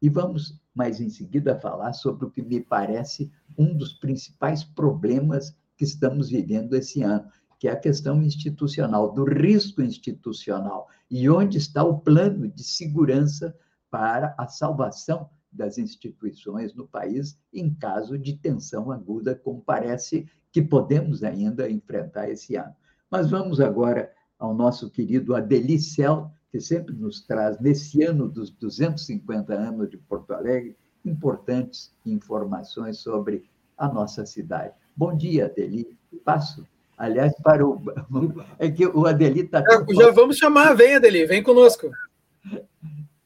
E 0.00 0.08
vamos, 0.08 0.60
mais 0.74 1.00
em 1.00 1.08
seguida, 1.08 1.58
falar 1.58 1.92
sobre 1.92 2.26
o 2.26 2.30
que 2.30 2.42
me 2.42 2.60
parece 2.60 3.30
um 3.56 3.76
dos 3.76 3.94
principais 3.94 4.62
problemas 4.62 5.56
que 5.76 5.84
estamos 5.84 6.28
vivendo 6.28 6.74
esse 6.74 7.02
ano, 7.02 7.28
que 7.58 7.68
é 7.68 7.72
a 7.72 7.76
questão 7.76 8.22
institucional, 8.22 9.12
do 9.12 9.24
risco 9.24 9.82
institucional, 9.82 10.88
e 11.10 11.28
onde 11.28 11.58
está 11.58 11.82
o 11.82 11.98
plano 11.98 12.48
de 12.48 12.62
segurança 12.62 13.56
para 13.90 14.34
a 14.38 14.46
salvação 14.46 15.28
das 15.50 15.78
instituições 15.78 16.74
no 16.74 16.86
país 16.86 17.38
em 17.52 17.72
caso 17.74 18.18
de 18.18 18.34
tensão 18.36 18.92
aguda, 18.92 19.34
como 19.34 19.60
parece 19.60 20.28
que 20.52 20.62
podemos 20.62 21.24
ainda 21.24 21.70
enfrentar 21.70 22.30
esse 22.30 22.56
ano. 22.56 22.74
Mas 23.10 23.30
vamos 23.30 23.60
agora 23.60 24.12
ao 24.38 24.54
nosso 24.54 24.90
querido 24.90 25.34
Adelicel, 25.34 26.30
que 26.50 26.60
sempre 26.60 26.94
nos 26.94 27.22
traz, 27.22 27.58
nesse 27.58 28.02
ano 28.02 28.28
dos 28.28 28.50
250 28.50 29.52
anos 29.52 29.90
de 29.90 29.96
Porto 29.96 30.32
Alegre, 30.32 30.76
importantes 31.04 31.92
informações 32.04 32.98
sobre 32.98 33.44
a 33.76 33.88
nossa 33.88 34.24
cidade. 34.26 34.74
Bom 34.96 35.16
dia, 35.16 35.46
Adeli. 35.46 35.98
Passo. 36.24 36.66
Aliás, 36.98 37.32
para 37.42 37.64
o. 37.64 37.80
É 38.58 38.68
que 38.70 38.84
o 38.84 39.06
Adeli 39.06 39.42
está. 39.42 39.60
É, 39.60 39.94
já 39.94 40.10
vamos 40.10 40.36
chamar, 40.36 40.74
vem, 40.74 40.96
Adeli, 40.96 41.24
vem 41.26 41.42
conosco. 41.42 41.88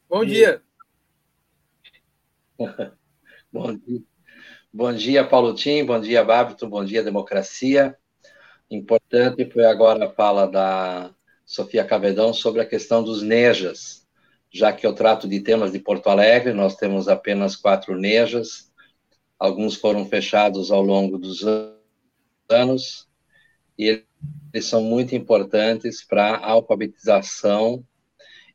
Bom 0.07 0.23
dia. 0.23 0.61
bom 3.51 3.75
dia. 3.75 4.01
Bom 4.71 4.93
dia, 4.93 5.23
Paulo 5.23 5.53
Tim, 5.53 5.85
bom 5.85 5.99
dia, 5.99 6.23
Bábito, 6.23 6.67
bom 6.67 6.83
dia, 6.83 7.03
democracia. 7.03 7.95
Importante 8.69 9.45
foi 9.51 9.65
agora 9.65 10.05
a 10.05 10.09
fala 10.09 10.47
da 10.47 11.11
Sofia 11.45 11.85
Cavedão 11.85 12.33
sobre 12.33 12.61
a 12.61 12.65
questão 12.65 13.03
dos 13.03 13.21
NEJAs, 13.21 14.07
já 14.51 14.73
que 14.73 14.85
eu 14.85 14.93
trato 14.93 15.27
de 15.27 15.41
temas 15.41 15.71
de 15.71 15.79
Porto 15.79 16.07
Alegre, 16.09 16.53
nós 16.53 16.75
temos 16.75 17.07
apenas 17.07 17.55
quatro 17.55 17.95
NEJAs, 17.95 18.71
alguns 19.37 19.75
foram 19.75 20.07
fechados 20.07 20.71
ao 20.71 20.81
longo 20.81 21.19
dos 21.19 21.45
anos, 22.49 23.07
e 23.77 24.03
eles 24.53 24.65
são 24.65 24.83
muito 24.83 25.15
importantes 25.15 26.03
para 26.03 26.35
a 26.35 26.51
alfabetização 26.51 27.83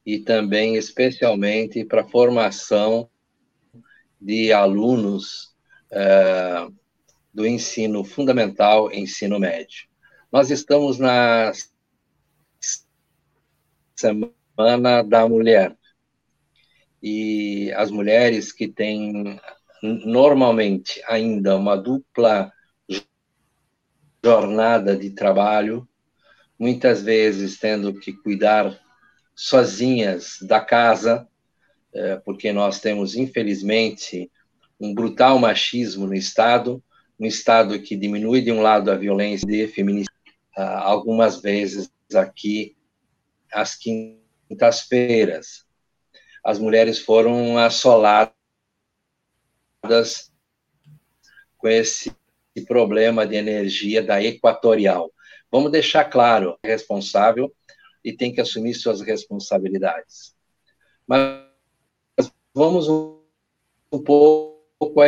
e 0.06 0.18
também, 0.18 0.76
especialmente, 0.76 1.84
para 1.84 2.02
a 2.02 2.08
formação 2.08 3.10
de 4.20 4.52
alunos 4.52 5.54
é, 5.90 6.66
do 7.32 7.46
ensino 7.46 8.04
fundamental 8.04 8.92
e 8.92 9.00
ensino 9.00 9.38
médio. 9.38 9.88
Nós 10.30 10.50
estamos 10.50 10.98
na 10.98 11.52
Semana 13.94 15.02
da 15.02 15.28
Mulher 15.28 15.76
e 17.02 17.72
as 17.72 17.90
mulheres 17.90 18.52
que 18.52 18.68
têm 18.68 19.40
normalmente 19.82 21.02
ainda 21.06 21.56
uma 21.56 21.76
dupla 21.76 22.52
jornada 24.24 24.96
de 24.96 25.10
trabalho, 25.10 25.88
muitas 26.58 27.02
vezes 27.02 27.58
tendo 27.58 27.94
que 27.94 28.12
cuidar 28.12 28.78
sozinhas 29.34 30.38
da 30.42 30.60
casa, 30.60 31.28
é, 31.94 32.16
porque 32.16 32.52
nós 32.52 32.80
temos, 32.80 33.14
infelizmente, 33.14 34.30
um 34.80 34.94
brutal 34.94 35.38
machismo 35.38 36.06
no 36.06 36.14
Estado, 36.14 36.82
um 37.18 37.26
Estado 37.26 37.80
que 37.80 37.96
diminui 37.96 38.40
de 38.40 38.52
um 38.52 38.60
lado 38.60 38.90
a 38.90 38.96
violência 38.96 39.46
de 39.46 39.66
feminicídio, 39.68 40.12
ah, 40.56 40.80
algumas 40.80 41.40
vezes 41.40 41.90
aqui, 42.14 42.76
às 43.52 43.76
quintas-feiras. 43.76 45.64
As 46.44 46.58
mulheres 46.58 46.98
foram 46.98 47.58
assoladas 47.58 48.32
com 51.56 51.68
esse 51.68 52.12
problema 52.64 53.26
de 53.26 53.36
energia 53.36 54.02
da 54.02 54.22
equatorial. 54.22 55.12
Vamos 55.50 55.72
deixar 55.72 56.04
claro, 56.04 56.58
é 56.62 56.68
responsável 56.68 57.52
e 58.04 58.12
tem 58.12 58.32
que 58.32 58.40
assumir 58.40 58.74
suas 58.74 59.00
responsabilidades. 59.00 60.34
Mas 61.06 61.42
vamos 62.54 62.88
um, 62.88 64.02
pouco 64.04 65.00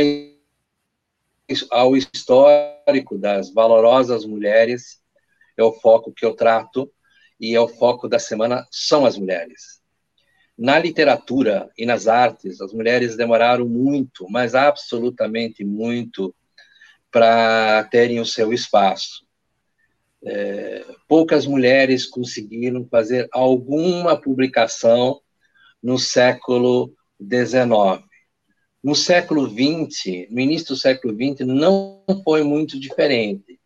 ao 1.71 1.97
histórico 1.97 3.19
das 3.19 3.53
valorosas 3.53 4.25
mulheres, 4.25 5.01
é 5.57 5.63
o 5.63 5.73
foco 5.73 6.13
que 6.13 6.25
eu 6.25 6.35
trato, 6.35 6.91
e 7.39 7.55
é 7.55 7.61
o 7.61 7.69
foco 7.69 8.09
da 8.09 8.19
semana 8.19 8.67
são 8.71 9.07
as 9.07 9.17
mulheres. 9.17 9.81
Na 10.57 10.79
literatura 10.79 11.71
e 11.77 11.87
nas 11.87 12.07
artes, 12.07 12.61
as 12.61 12.73
mulheres 12.73 13.17
demoraram 13.17 13.67
muito, 13.67 14.27
mas 14.29 14.55
absolutamente 14.55 15.65
muito, 15.65 16.35
para 17.11 17.85
terem 17.85 18.21
o 18.21 18.27
seu 18.27 18.53
espaço. 18.53 19.25
É, 20.23 20.85
poucas 21.09 21.47
mulheres 21.47 22.07
conseguiram 22.07 22.87
fazer 22.87 23.29
alguma 23.33 24.21
publicação 24.21 25.21
no 25.83 25.99
século 25.99 26.95
XIX. 27.21 28.05
No 28.83 28.95
século 28.95 29.49
XX, 29.49 30.29
no 30.31 30.41
início 30.41 30.69
do 30.69 30.77
século 30.77 31.15
XX, 31.15 31.47
não 31.47 32.03
foi 32.25 32.43
muito 32.43 32.79
diferente. 32.79 33.59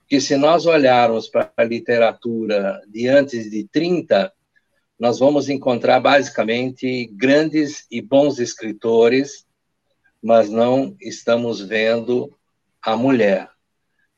Porque 0.00 0.20
se 0.20 0.36
nós 0.36 0.66
olharmos 0.66 1.28
para 1.28 1.52
a 1.56 1.64
literatura 1.64 2.80
de 2.88 3.08
antes 3.08 3.50
de 3.50 3.68
30, 3.68 4.32
nós 4.98 5.18
vamos 5.18 5.48
encontrar 5.48 6.00
basicamente 6.00 7.06
grandes 7.12 7.86
e 7.90 8.00
bons 8.00 8.38
escritores, 8.38 9.46
mas 10.20 10.48
não 10.48 10.96
estamos 11.00 11.60
vendo 11.60 12.34
a 12.82 12.96
mulher. 12.96 13.48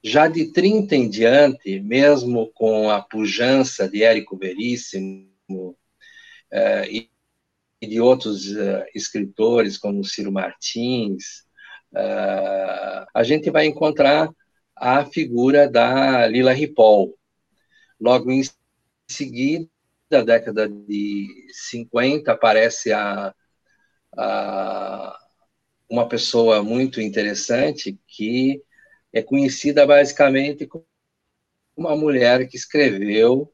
Já 0.02 0.28
de 0.28 0.52
30 0.52 0.96
em 0.96 1.08
diante, 1.08 1.80
mesmo 1.80 2.50
com 2.54 2.90
a 2.90 3.02
pujança 3.02 3.88
de 3.88 4.02
Érico 4.02 4.36
Veríssimo 4.36 5.76
eh, 6.50 6.88
e, 6.90 7.10
de 7.86 8.00
outros 8.00 8.54
eh, 8.56 8.86
escritores, 8.94 9.76
como 9.76 10.04
Ciro 10.04 10.32
Martins, 10.32 11.44
eh, 11.94 13.06
a 13.14 13.22
gente 13.22 13.50
vai 13.50 13.66
encontrar 13.66 14.30
a 14.74 15.04
figura 15.04 15.68
da 15.68 16.26
Lila 16.26 16.52
Ripoll. 16.52 17.14
Logo 18.00 18.30
em 18.30 18.42
seguida, 19.10 19.68
da 20.08 20.22
década 20.22 20.68
de 20.68 21.28
50, 21.52 22.32
aparece 22.32 22.92
a, 22.92 23.34
a 24.16 25.19
uma 25.90 26.08
pessoa 26.08 26.62
muito 26.62 27.00
interessante 27.00 27.98
que 28.06 28.62
é 29.12 29.20
conhecida 29.20 29.84
basicamente 29.84 30.66
como 30.66 30.86
uma 31.76 31.96
mulher 31.96 32.46
que 32.46 32.56
escreveu, 32.56 33.52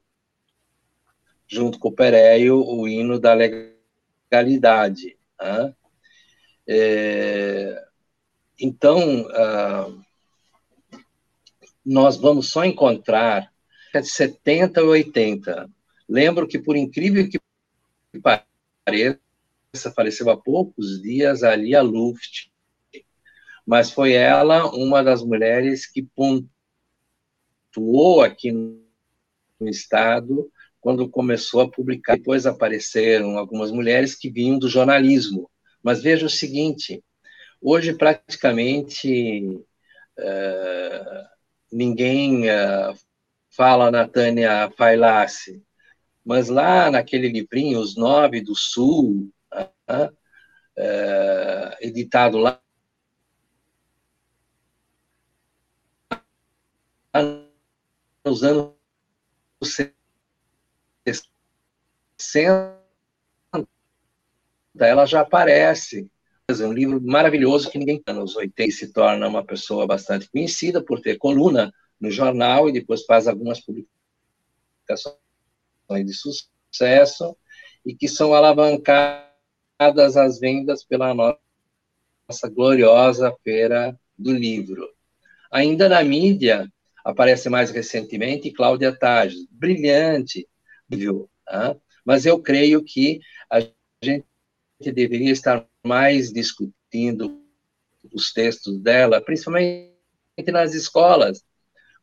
junto 1.49 1.79
com 1.79 1.89
o 1.89 1.93
Pereio, 1.93 2.63
o 2.63 2.87
hino 2.87 3.19
da 3.19 3.33
legalidade. 3.33 5.17
Né? 5.41 5.75
É, 6.69 7.85
então, 8.61 9.27
ah, 9.31 9.93
nós 11.85 12.17
vamos 12.17 12.51
só 12.51 12.65
encontrar 12.65 13.51
de 13.95 14.09
70 14.09 14.83
ou 14.83 14.91
80. 14.91 15.71
Lembro 16.09 16.47
que, 16.47 16.59
por 16.59 16.77
incrível 16.77 17.29
que 17.31 17.41
pareça, 18.21 19.21
faleceu 19.93 20.31
há 20.31 20.37
poucos 20.37 21.01
dias 21.03 21.43
a 21.43 21.55
Luft, 21.83 22.51
mas 23.67 23.91
foi 23.91 24.13
ela 24.13 24.71
uma 24.75 25.03
das 25.03 25.23
mulheres 25.23 25.87
que 25.87 26.09
pontuou 27.75 28.23
aqui 28.23 28.53
no 28.53 29.69
estado 29.69 30.51
quando 30.81 31.09
começou 31.09 31.63
a 31.63 31.71
publicar. 31.71 32.17
Depois 32.17 32.47
apareceram 32.47 33.37
algumas 33.37 33.73
mulheres 33.73 34.15
que 34.15 34.31
vinham 34.31 34.59
do 34.59 34.69
jornalismo. 34.69 35.51
Mas 35.83 36.01
veja 36.01 36.27
o 36.27 36.31
seguinte: 36.31 37.03
hoje 37.61 37.93
praticamente 37.93 39.43
uh, 40.19 41.27
ninguém 41.73 42.45
uh, 42.45 42.97
fala 43.51 43.91
na 43.91 44.07
Tânia 44.07 44.71
Failace, 44.77 45.63
mas 46.25 46.49
lá 46.49 46.91
naquele 46.91 47.29
livrinho, 47.29 47.81
Os 47.81 47.97
Nove 47.97 48.41
do 48.41 48.55
Sul, 48.55 49.31
uh, 49.57 50.17
editado 51.81 52.39
lá 52.39 52.61
nos 58.25 58.43
anos 58.43 58.75
60, 62.19 62.77
ela 64.79 65.07
já 65.07 65.21
aparece. 65.21 66.11
Um 66.49 66.73
livro 66.73 67.01
maravilhoso 67.03 67.71
que 67.71 67.79
ninguém 67.79 68.01
nos 68.09 68.37
80 68.37 68.71
se 68.71 68.93
torna 68.93 69.27
uma 69.27 69.45
pessoa 69.45 69.85
bastante 69.87 70.31
conhecida 70.31 70.85
por 70.85 71.01
ter 71.01 71.19
coluna 71.19 71.73
no 72.01 72.09
jornal 72.11 72.69
e 72.69 72.73
depois 72.73 73.05
faz 73.05 73.27
algumas 73.27 73.61
publicações 73.61 75.17
de 75.91 76.15
sucesso 76.15 77.37
e 77.85 77.97
que 77.97 78.07
são 78.07 78.33
alavancadas 78.33 79.26
as 79.79 80.39
vendas 80.39 80.85
pela 80.85 81.15
nossa 81.15 82.49
gloriosa 82.49 83.35
feira 83.43 83.99
do 84.19 84.33
livro. 84.33 84.89
Ainda 85.51 85.89
na 85.89 86.03
mídia, 86.03 86.71
aparece 87.05 87.49
mais 87.49 87.71
recentemente 87.71 88.51
Cláudia 88.53 88.97
Tages, 88.97 89.47
brilhante, 89.51 90.49
viu? 90.89 91.31
Tá? 91.45 91.77
Mas 92.05 92.27
eu 92.27 92.41
creio 92.41 92.83
que 92.83 93.21
a 93.51 93.61
gente 94.03 94.25
deveria 94.81 95.31
estar 95.31 95.67
mais 95.85 96.33
discutindo 96.33 97.43
os 98.13 98.33
textos 98.33 98.81
dela, 98.81 99.21
principalmente 99.21 99.93
nas 100.49 100.75
escolas, 100.75 101.45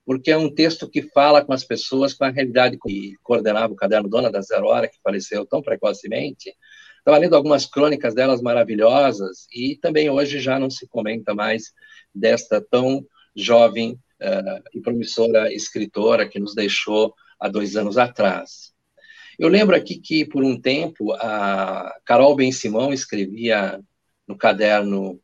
porque 0.06 0.32
é 0.32 0.38
um 0.38 0.54
texto 0.54 0.90
que 0.90 1.02
fala 1.02 1.44
com 1.44 1.54
as 1.54 1.64
pessoas 1.64 2.14
com 2.14 2.26
a 2.26 2.30
realidade 2.30 2.78
que 2.78 3.14
coordenava 3.24 3.74
o 3.74 3.76
caderno 3.76 4.10
Dona 4.10 4.32
da 4.32 4.42
Zero 4.42 4.68
Hora, 4.68 4.88
que 4.88 5.00
faleceu 5.02 5.46
tão 5.46 5.62
precocemente. 5.62 6.54
Estava 7.04 7.18
lendo 7.18 7.36
algumas 7.36 7.66
crônicas 7.66 8.16
delas 8.16 8.42
maravilhosas 8.42 9.46
e 9.54 9.76
também 9.76 10.10
hoje 10.10 10.40
já 10.40 10.58
não 10.58 10.70
se 10.70 10.88
comenta 10.88 11.36
mais 11.36 11.74
desta 12.16 12.62
tão 12.62 13.06
jovem 13.36 14.00
uh, 14.22 14.64
e 14.74 14.80
promissora 14.80 15.54
escritora 15.54 16.26
que 16.26 16.40
nos 16.40 16.56
deixou 16.56 17.14
há 17.38 17.50
dois 17.50 17.76
anos 17.76 17.98
atrás. 17.98 18.72
Eu 19.38 19.50
lembro 19.50 19.76
aqui 19.76 19.98
que, 20.00 20.24
por 20.24 20.46
um 20.46 20.58
tempo, 20.58 21.12
a 21.16 21.94
Carol 22.06 22.38
Ben 22.38 22.54
Simão 22.54 22.94
escrevia 22.94 23.82
no 24.26 24.38
caderno 24.38 25.20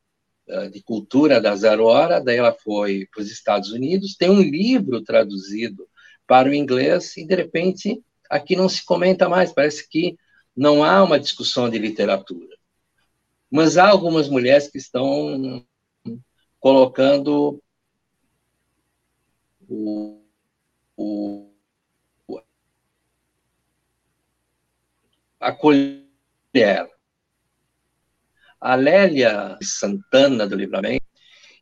uh, 0.49 0.69
de 0.69 0.83
cultura 0.83 1.39
da 1.39 1.55
Zero 1.55 1.85
Hora, 1.85 2.19
daí 2.19 2.35
ela 2.35 2.51
foi 2.51 3.07
para 3.09 3.21
os 3.21 3.31
Estados 3.31 3.71
Unidos, 3.71 4.17
tem 4.17 4.29
um 4.29 4.41
livro 4.41 5.01
traduzido 5.01 5.87
para 6.27 6.49
o 6.49 6.53
inglês 6.53 7.15
e, 7.15 7.25
de 7.25 7.35
repente, 7.35 8.03
aqui 8.29 8.57
não 8.57 8.67
se 8.67 8.83
comenta 8.83 9.29
mais, 9.29 9.53
parece 9.53 9.87
que 9.87 10.17
não 10.59 10.83
há 10.83 11.01
uma 11.01 11.17
discussão 11.17 11.69
de 11.69 11.77
literatura. 11.77 12.57
Mas 13.49 13.77
há 13.77 13.87
algumas 13.87 14.27
mulheres 14.27 14.67
que 14.67 14.77
estão 14.77 15.65
colocando 16.59 17.63
o, 19.69 20.21
o, 20.97 21.49
a 25.39 25.53
colher. 25.53 26.89
A 28.59 28.75
Lélia 28.75 29.57
Santana 29.61 30.45
do 30.45 30.57
Livramento, 30.57 31.05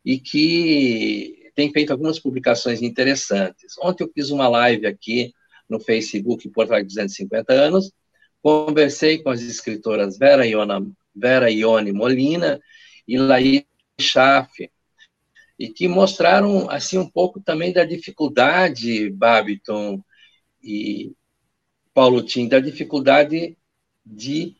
e 0.04 0.18
que 0.18 1.52
tem 1.54 1.70
feito 1.72 1.92
algumas 1.92 2.18
publicações 2.18 2.82
interessantes. 2.82 3.76
Ontem 3.80 4.02
eu 4.02 4.10
fiz 4.12 4.30
uma 4.30 4.48
live 4.48 4.88
aqui 4.88 5.32
no 5.68 5.78
Facebook 5.78 6.48
Porto 6.50 6.72
Alegre 6.72 6.88
250 6.88 7.52
anos, 7.52 7.92
conversei 8.42 9.18
com 9.18 9.30
as 9.30 9.42
escritoras 9.42 10.18
Vera 10.18 10.46
Iona, 10.46 10.86
Vera 11.14 11.50
Ione 11.50 11.92
Molina 11.92 12.60
e 13.06 13.18
Laís 13.18 13.64
Schaff, 14.00 14.70
e 15.58 15.68
que 15.68 15.88
mostraram 15.88 16.70
assim 16.70 16.98
um 16.98 17.08
pouco 17.08 17.40
também 17.40 17.72
da 17.72 17.84
dificuldade, 17.84 19.10
Babiton 19.10 20.02
e 20.62 21.12
Paulo 21.92 22.22
Tim, 22.22 22.46
da 22.46 22.60
dificuldade 22.60 23.56
de 24.06 24.54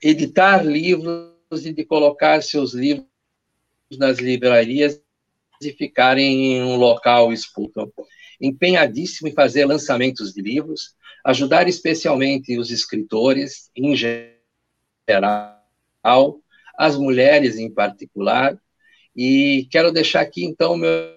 editar 0.00 0.64
livros 0.64 1.32
e 1.66 1.72
de 1.72 1.84
colocar 1.84 2.42
seus 2.42 2.72
livros 2.72 3.06
nas 3.98 4.18
livrarias 4.18 5.02
e 5.60 5.72
ficarem 5.72 6.56
em 6.56 6.62
um 6.62 6.76
local 6.76 7.32
exposto. 7.32 7.92
Empenhadíssimo 8.40 9.28
em 9.28 9.32
fazer 9.32 9.64
lançamentos 9.64 10.32
de 10.32 10.40
livros, 10.40 10.94
ajudar 11.24 11.68
especialmente 11.68 12.58
os 12.58 12.70
escritores 12.70 13.70
em 13.76 13.94
geral, 13.96 15.60
as 16.76 16.96
mulheres 16.96 17.56
em 17.56 17.70
particular, 17.72 18.58
e 19.14 19.68
quero 19.70 19.92
deixar 19.92 20.20
aqui, 20.22 20.44
então, 20.44 20.76
meu, 20.76 21.14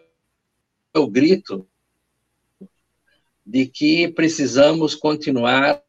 meu 0.93 1.08
grito 1.08 1.68
de 3.45 3.68
que 3.68 4.08
precisamos 4.08 4.95
continuar 4.95 5.82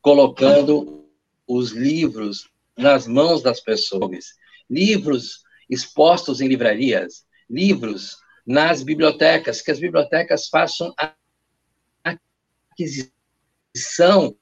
colocando 0.00 1.08
os 1.46 1.70
livros 1.70 2.50
nas 2.76 3.06
mãos 3.06 3.42
das 3.42 3.60
pessoas, 3.60 4.34
livros 4.70 5.42
expostos 5.68 6.40
em 6.40 6.48
livrarias, 6.48 7.26
livros 7.48 8.18
nas 8.46 8.82
bibliotecas, 8.82 9.60
que 9.60 9.70
as 9.70 9.78
bibliotecas 9.78 10.48
façam 10.48 10.94
a 10.98 11.14
aquisição 12.78 14.36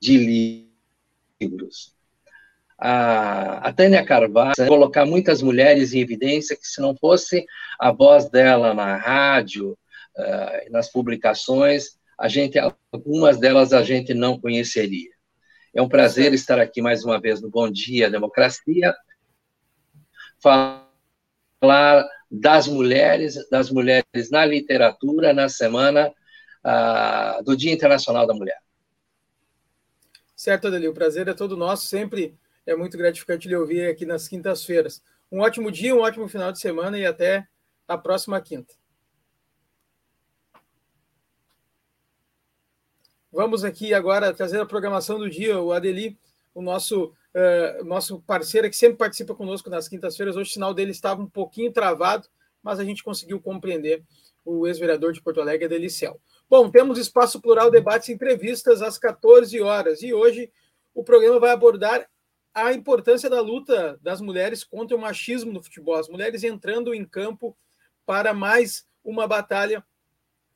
de 0.00 0.68
livros. 1.40 1.96
A, 2.78 3.68
a 3.68 3.72
Tânia 3.72 4.04
Carvalho 4.04 4.54
colocar 4.68 5.04
muitas 5.04 5.42
mulheres 5.42 5.92
em 5.92 6.00
evidência 6.00 6.56
que 6.56 6.66
se 6.66 6.80
não 6.80 6.94
fosse 6.96 7.44
a 7.78 7.90
voz 7.90 8.30
dela 8.30 8.72
na 8.72 8.96
rádio, 8.96 9.76
uh, 10.16 10.70
nas 10.70 10.90
publicações, 10.90 11.98
a 12.16 12.28
gente, 12.28 12.56
algumas 12.92 13.38
delas 13.38 13.72
a 13.72 13.82
gente 13.82 14.14
não 14.14 14.40
conheceria. 14.40 15.10
É 15.74 15.82
um 15.82 15.88
prazer 15.88 16.32
estar 16.32 16.60
aqui 16.60 16.80
mais 16.80 17.04
uma 17.04 17.20
vez 17.20 17.40
no 17.40 17.50
Bom 17.50 17.68
Dia 17.68 18.10
Democracia, 18.10 18.94
falar 20.40 20.88
das 22.30 22.68
mulheres, 22.68 23.36
das 23.50 23.70
mulheres 23.70 24.30
na 24.30 24.44
literatura 24.44 25.32
na 25.32 25.48
semana 25.48 26.12
do 27.44 27.56
Dia 27.56 27.72
Internacional 27.72 28.26
da 28.26 28.34
Mulher. 28.34 28.60
Certo, 30.34 30.68
Adelio, 30.68 30.90
o 30.90 30.94
prazer 30.94 31.26
é 31.28 31.34
todo 31.34 31.56
nosso, 31.56 31.86
sempre 31.86 32.38
é 32.64 32.76
muito 32.76 32.96
gratificante 32.96 33.48
lhe 33.48 33.56
ouvir 33.56 33.88
aqui 33.88 34.04
nas 34.06 34.28
quintas-feiras. 34.28 35.02
Um 35.32 35.40
ótimo 35.40 35.70
dia, 35.70 35.94
um 35.94 36.00
ótimo 36.00 36.28
final 36.28 36.52
de 36.52 36.60
semana 36.60 36.98
e 36.98 37.04
até 37.04 37.46
a 37.86 37.98
próxima 37.98 38.40
quinta. 38.40 38.74
Vamos 43.32 43.64
aqui 43.64 43.92
agora 43.92 44.32
trazer 44.32 44.60
a 44.60 44.66
programação 44.66 45.18
do 45.18 45.28
dia. 45.28 45.58
O 45.60 45.72
Adeli, 45.72 46.18
o 46.54 46.62
nosso, 46.62 47.14
uh, 47.34 47.84
nosso 47.84 48.20
parceiro 48.20 48.68
que 48.70 48.76
sempre 48.76 48.96
participa 48.96 49.34
conosco 49.34 49.68
nas 49.68 49.88
quintas-feiras, 49.88 50.36
hoje 50.36 50.50
o 50.50 50.52
sinal 50.52 50.72
dele 50.72 50.90
estava 50.90 51.22
um 51.22 51.28
pouquinho 51.28 51.72
travado, 51.72 52.28
mas 52.62 52.78
a 52.78 52.84
gente 52.84 53.04
conseguiu 53.04 53.40
compreender 53.40 54.02
o 54.44 54.66
ex-vereador 54.66 55.12
de 55.12 55.22
Porto 55.22 55.40
Alegre, 55.40 55.66
Adelicel. 55.66 56.20
Bom, 56.50 56.70
temos 56.70 56.98
espaço 56.98 57.42
plural, 57.42 57.70
debates 57.70 58.08
e 58.08 58.12
entrevistas 58.12 58.80
às 58.80 58.96
14 58.96 59.60
horas. 59.60 60.02
E 60.02 60.14
hoje 60.14 60.50
o 60.94 61.04
programa 61.04 61.38
vai 61.38 61.50
abordar 61.50 62.08
a 62.54 62.72
importância 62.72 63.28
da 63.28 63.38
luta 63.42 63.98
das 64.02 64.22
mulheres 64.22 64.64
contra 64.64 64.96
o 64.96 65.00
machismo 65.00 65.52
no 65.52 65.62
futebol, 65.62 65.96
as 65.96 66.08
mulheres 66.08 66.42
entrando 66.42 66.94
em 66.94 67.04
campo 67.04 67.54
para 68.06 68.32
mais 68.32 68.86
uma 69.04 69.26
batalha 69.26 69.84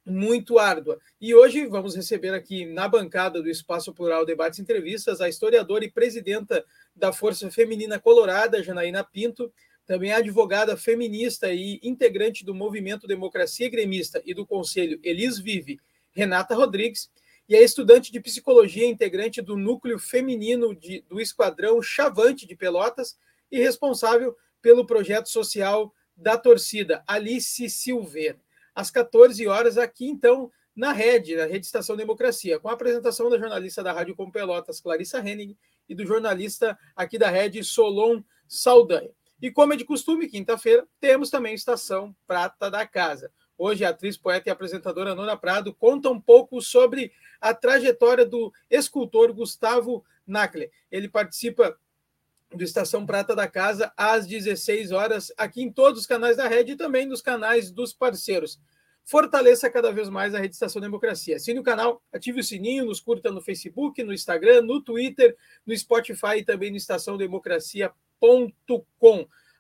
muito 0.05 0.59
árdua. 0.59 0.99
E 1.21 1.35
hoje 1.35 1.67
vamos 1.67 1.95
receber 1.95 2.33
aqui 2.33 2.65
na 2.65 2.89
bancada 2.89 3.43
do 3.43 3.51
Espaço 3.51 3.93
Plural 3.93 4.25
Debates 4.25 4.59
e 4.59 4.63
Entrevistas 4.63 5.21
a 5.21 5.29
historiadora 5.29 5.85
e 5.85 5.91
presidenta 5.91 6.65
da 6.97 7.13
Força 7.13 7.51
Feminina 7.51 8.01
Colorada, 8.01 8.63
Janaína 8.63 9.05
Pinto, 9.05 9.53
também 9.87 10.13
a 10.13 10.19
advogada 10.19 10.77
feminista 10.77 11.53
e 11.53 11.81
integrante 11.83 12.45
do 12.45 12.55
Movimento 12.55 13.07
Democracia 13.07 13.69
Gremista 13.69 14.23
e 14.25 14.33
do 14.33 14.47
Conselho 14.47 14.99
Elis 15.03 15.39
Vive, 15.39 15.81
Renata 16.13 16.55
Rodrigues, 16.55 17.11
e 17.49 17.57
é 17.57 17.63
estudante 17.63 18.13
de 18.13 18.21
psicologia, 18.21 18.87
integrante 18.87 19.43
do 19.43 19.57
núcleo 19.57 19.99
feminino 19.99 20.75
de, 20.75 21.05
do 21.09 21.21
Esquadrão 21.21 21.83
Chavante 21.83 22.47
de 22.47 22.55
Pelotas 22.55 23.19
e 23.51 23.59
responsável 23.59 24.37
pelo 24.61 24.87
projeto 24.87 25.29
social 25.29 25.93
da 26.17 26.39
torcida, 26.39 27.03
Alice 27.07 27.69
Silveira. 27.69 28.39
Às 28.75 28.91
14 28.91 29.47
horas, 29.47 29.77
aqui 29.77 30.07
então, 30.07 30.51
na 30.75 30.93
rede, 30.93 31.37
na 31.37 31.45
Rede 31.45 31.67
Estação 31.67 31.97
Democracia, 31.97 32.59
com 32.59 32.69
a 32.69 32.73
apresentação 32.73 33.29
da 33.29 33.39
jornalista 33.39 33.83
da 33.83 33.93
Rádio 33.93 34.17
Com 34.17 34.31
Pelotas, 34.31 34.81
Clarissa 34.81 35.19
Henning, 35.19 35.57
e 35.89 35.95
do 35.95 36.07
jornalista 36.07 36.79
aqui 36.97 37.19
da 37.19 37.29
rede, 37.29 37.63
Solon 37.63 38.23
Saldanha. 38.49 39.11
E 39.43 39.51
como 39.51 39.73
é 39.73 39.77
de 39.77 39.85
costume, 39.85 40.29
quinta-feira, 40.29 40.87
temos 41.01 41.29
também 41.29 41.53
Estação 41.53 42.15
Prata 42.29 42.71
da 42.71 42.87
Casa. 42.87 43.33
Hoje, 43.59 43.85
a 43.85 43.89
atriz, 43.89 44.17
poeta 44.17 44.49
e 44.49 44.53
apresentadora 44.53 45.17
Nona 45.17 45.37
Prado 45.37 45.75
conta 45.75 46.09
um 46.09 46.21
pouco 46.21 46.63
sobre 46.63 47.11
a 47.41 47.53
trajetória 47.53 48.25
do 48.25 48.53
escultor 48.71 49.33
Gustavo 49.33 50.05
Nackler. 50.25 50.71
Ele 50.93 51.09
participa 51.09 51.77
do 52.55 52.63
Estação 52.63 53.05
Prata 53.05 53.35
da 53.35 53.49
Casa 53.49 53.93
às 53.97 54.29
16 54.29 54.93
horas, 54.93 55.33
aqui 55.37 55.61
em 55.61 55.73
todos 55.73 56.03
os 56.03 56.07
canais 56.07 56.37
da 56.37 56.47
rede 56.47 56.73
e 56.73 56.77
também 56.77 57.05
nos 57.05 57.21
canais 57.21 57.73
dos 57.73 57.93
parceiros. 57.93 58.61
Fortaleça 59.05 59.69
cada 59.69 59.91
vez 59.91 60.09
mais 60.09 60.37
a 60.37 60.39
Rede 60.39 60.55
Estação 60.55 60.81
Democracia. 60.81 61.35
Assine 61.35 61.59
o 61.59 61.65
canal, 61.65 62.01
ative 62.13 62.39
o 62.39 62.45
sininho, 62.45 62.85
nos 62.85 63.01
curta 63.01 63.33
no 63.33 63.41
Facebook, 63.41 64.01
no 64.05 64.13
Instagram, 64.13 64.63
no 64.63 64.81
Twitter, 64.81 65.37
no 65.67 65.77
Spotify 65.77 66.37
e 66.39 66.45
também 66.45 66.71
no 66.71 66.77
estaçãodemocracia.com. 66.77 68.02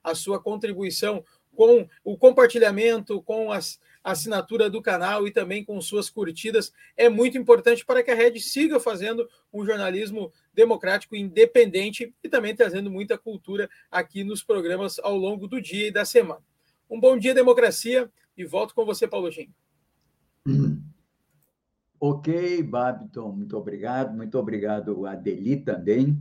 A 0.03 0.15
sua 0.15 0.41
contribuição 0.41 1.25
com 1.55 1.87
o 2.03 2.17
compartilhamento, 2.17 3.23
com 3.23 3.53
as 3.53 3.79
assinatura 4.03 4.69
do 4.69 4.83
canal 4.83 5.27
e 5.27 5.31
também 5.31 5.65
com 5.65 5.81
suas 5.81 6.11
curtidas 6.11 6.73
é 6.97 7.09
muito 7.09 7.39
importante 7.39 7.85
para 7.85 8.03
que 8.03 8.11
a 8.11 8.15
rede 8.15 8.41
siga 8.41 8.81
fazendo 8.81 9.29
um 9.53 9.65
jornalismo 9.65 10.33
democrático 10.53 11.15
independente 11.15 12.13
e 12.23 12.29
também 12.29 12.55
trazendo 12.55 12.91
muita 12.91 13.17
cultura 13.17 13.71
aqui 13.91 14.25
nos 14.25 14.43
programas 14.43 14.99
ao 14.99 15.17
longo 15.17 15.47
do 15.47 15.61
dia 15.61 15.89
e 15.89 15.93
da 15.93 16.05
semana. 16.05 16.43
Um 16.91 16.99
bom 16.99 17.17
dia, 17.17 17.35
democracia, 17.35 18.11
e 18.37 18.45
volto 18.45 18.75
com 18.75 18.85
você, 18.85 19.07
Paulo 19.07 19.31
Gim. 19.31 19.53
Ok, 22.05 22.65
Babiton, 22.65 23.31
muito 23.31 23.57
obrigado. 23.57 24.13
Muito 24.13 24.37
obrigado, 24.37 25.07
Adeli, 25.07 25.59
também. 25.59 26.21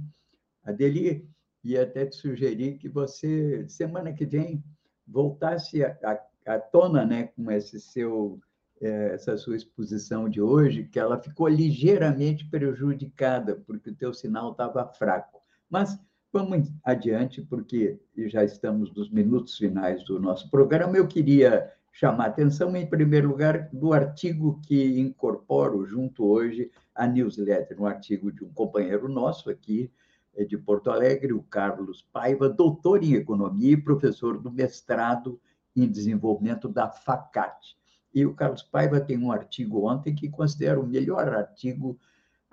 Adeli, 0.63 1.27
ia 1.63 1.83
até 1.83 2.05
te 2.05 2.15
sugerir 2.15 2.77
que 2.77 2.89
você, 2.89 3.65
semana 3.67 4.13
que 4.13 4.25
vem, 4.25 4.63
voltasse 5.07 5.83
à 5.83 6.59
tona 6.59 7.05
né, 7.05 7.23
com 7.35 7.51
esse 7.51 7.79
seu, 7.79 8.39
é, 8.81 9.13
essa 9.13 9.37
sua 9.37 9.55
exposição 9.55 10.27
de 10.27 10.41
hoje, 10.41 10.85
que 10.85 10.99
ela 10.99 11.21
ficou 11.21 11.47
ligeiramente 11.47 12.45
prejudicada, 12.49 13.55
porque 13.67 13.89
o 13.89 13.95
teu 13.95 14.13
sinal 14.13 14.51
estava 14.51 14.85
fraco. 14.87 15.41
Mas 15.69 15.99
vamos 16.31 16.71
adiante, 16.83 17.41
porque 17.41 17.99
já 18.17 18.43
estamos 18.43 18.93
nos 18.93 19.11
minutos 19.11 19.57
finais 19.57 20.03
do 20.05 20.19
nosso 20.19 20.49
programa. 20.49 20.97
Eu 20.97 21.07
queria 21.07 21.71
chamar 21.91 22.25
a 22.25 22.27
atenção, 22.27 22.75
em 22.75 22.85
primeiro 22.85 23.27
lugar, 23.27 23.69
do 23.71 23.93
artigo 23.93 24.59
que 24.65 24.99
incorporo 24.99 25.85
junto 25.85 26.25
hoje 26.25 26.71
à 26.95 27.05
newsletter, 27.05 27.79
um 27.79 27.85
artigo 27.85 28.31
de 28.31 28.43
um 28.43 28.53
companheiro 28.53 29.09
nosso 29.09 29.49
aqui, 29.49 29.91
de 30.37 30.57
Porto 30.57 30.89
Alegre, 30.89 31.33
o 31.33 31.43
Carlos 31.43 32.01
Paiva, 32.11 32.49
doutor 32.49 33.03
em 33.03 33.13
economia 33.13 33.73
e 33.73 33.81
professor 33.81 34.37
do 34.37 34.51
mestrado 34.51 35.39
em 35.75 35.87
desenvolvimento 35.87 36.67
da 36.67 36.89
FACAT. 36.89 37.77
E 38.13 38.25
o 38.25 38.33
Carlos 38.33 38.63
Paiva 38.63 38.99
tem 38.99 39.17
um 39.17 39.31
artigo 39.31 39.89
ontem 39.89 40.13
que 40.13 40.29
considero 40.29 40.81
o 40.81 40.87
melhor 40.87 41.29
artigo 41.29 41.97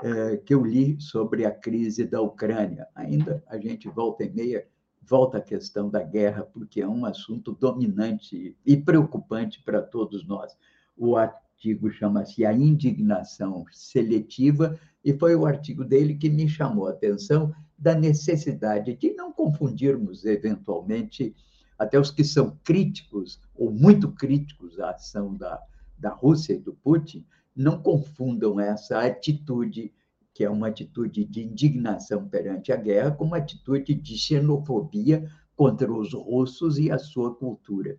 eh, 0.03 0.37
que 0.39 0.55
eu 0.55 0.65
li 0.65 1.01
sobre 1.01 1.45
a 1.45 1.51
crise 1.51 2.05
da 2.05 2.21
Ucrânia. 2.21 2.87
Ainda 2.95 3.43
a 3.49 3.59
gente 3.59 3.89
volta 3.89 4.25
e 4.25 4.31
meia, 4.31 4.67
volta 5.03 5.39
à 5.39 5.41
questão 5.41 5.91
da 5.91 6.03
guerra, 6.03 6.45
porque 6.45 6.81
é 6.81 6.87
um 6.87 7.05
assunto 7.05 7.53
dominante 7.53 8.57
e 8.65 8.77
preocupante 8.77 9.61
para 9.65 9.83
todos 9.83 10.27
nós. 10.27 10.57
O 10.97 11.17
artigo 11.17 11.91
chama-se 11.91 12.47
A 12.47 12.53
Indignação 12.53 13.65
Seletiva, 13.73 14.79
e 15.05 15.13
foi 15.13 15.35
o 15.35 15.47
artigo 15.47 15.85
dele 15.85 16.15
que 16.15 16.29
me 16.29 16.49
chamou 16.49 16.87
a 16.87 16.91
atenção 16.91 17.53
da 17.79 17.95
necessidade 17.95 18.97
de 18.97 19.15
não 19.15 19.33
confundirmos, 19.33 20.25
eventualmente, 20.25 21.35
até 21.79 21.99
os 21.99 22.11
que 22.11 22.25
são 22.25 22.59
críticos, 22.65 23.41
ou 23.55 23.71
muito 23.71 24.11
críticos 24.11 24.81
à 24.81 24.91
ação 24.91 25.35
da, 25.37 25.63
da 25.97 26.11
Rússia 26.11 26.55
e 26.55 26.59
do 26.59 26.75
Putin, 26.75 27.25
não 27.55 27.81
confundam 27.81 28.59
essa 28.59 29.01
atitude, 29.01 29.93
que 30.35 30.45
é 30.45 30.51
uma 30.51 30.69
atitude 30.69 31.25
de 31.25 31.43
indignação 31.43 32.29
perante 32.29 32.73
a 32.73 32.77
guerra, 32.77 33.13
com 33.13 33.25
uma 33.25 33.39
atitude 33.39 33.95
de 33.95 34.19
xenofobia 34.19 35.31
contra 35.57 35.93
os 35.93 36.13
russos 36.13 36.79
e 36.79 36.91
a 36.91 36.99
sua 36.99 37.35
cultura. 37.35 37.99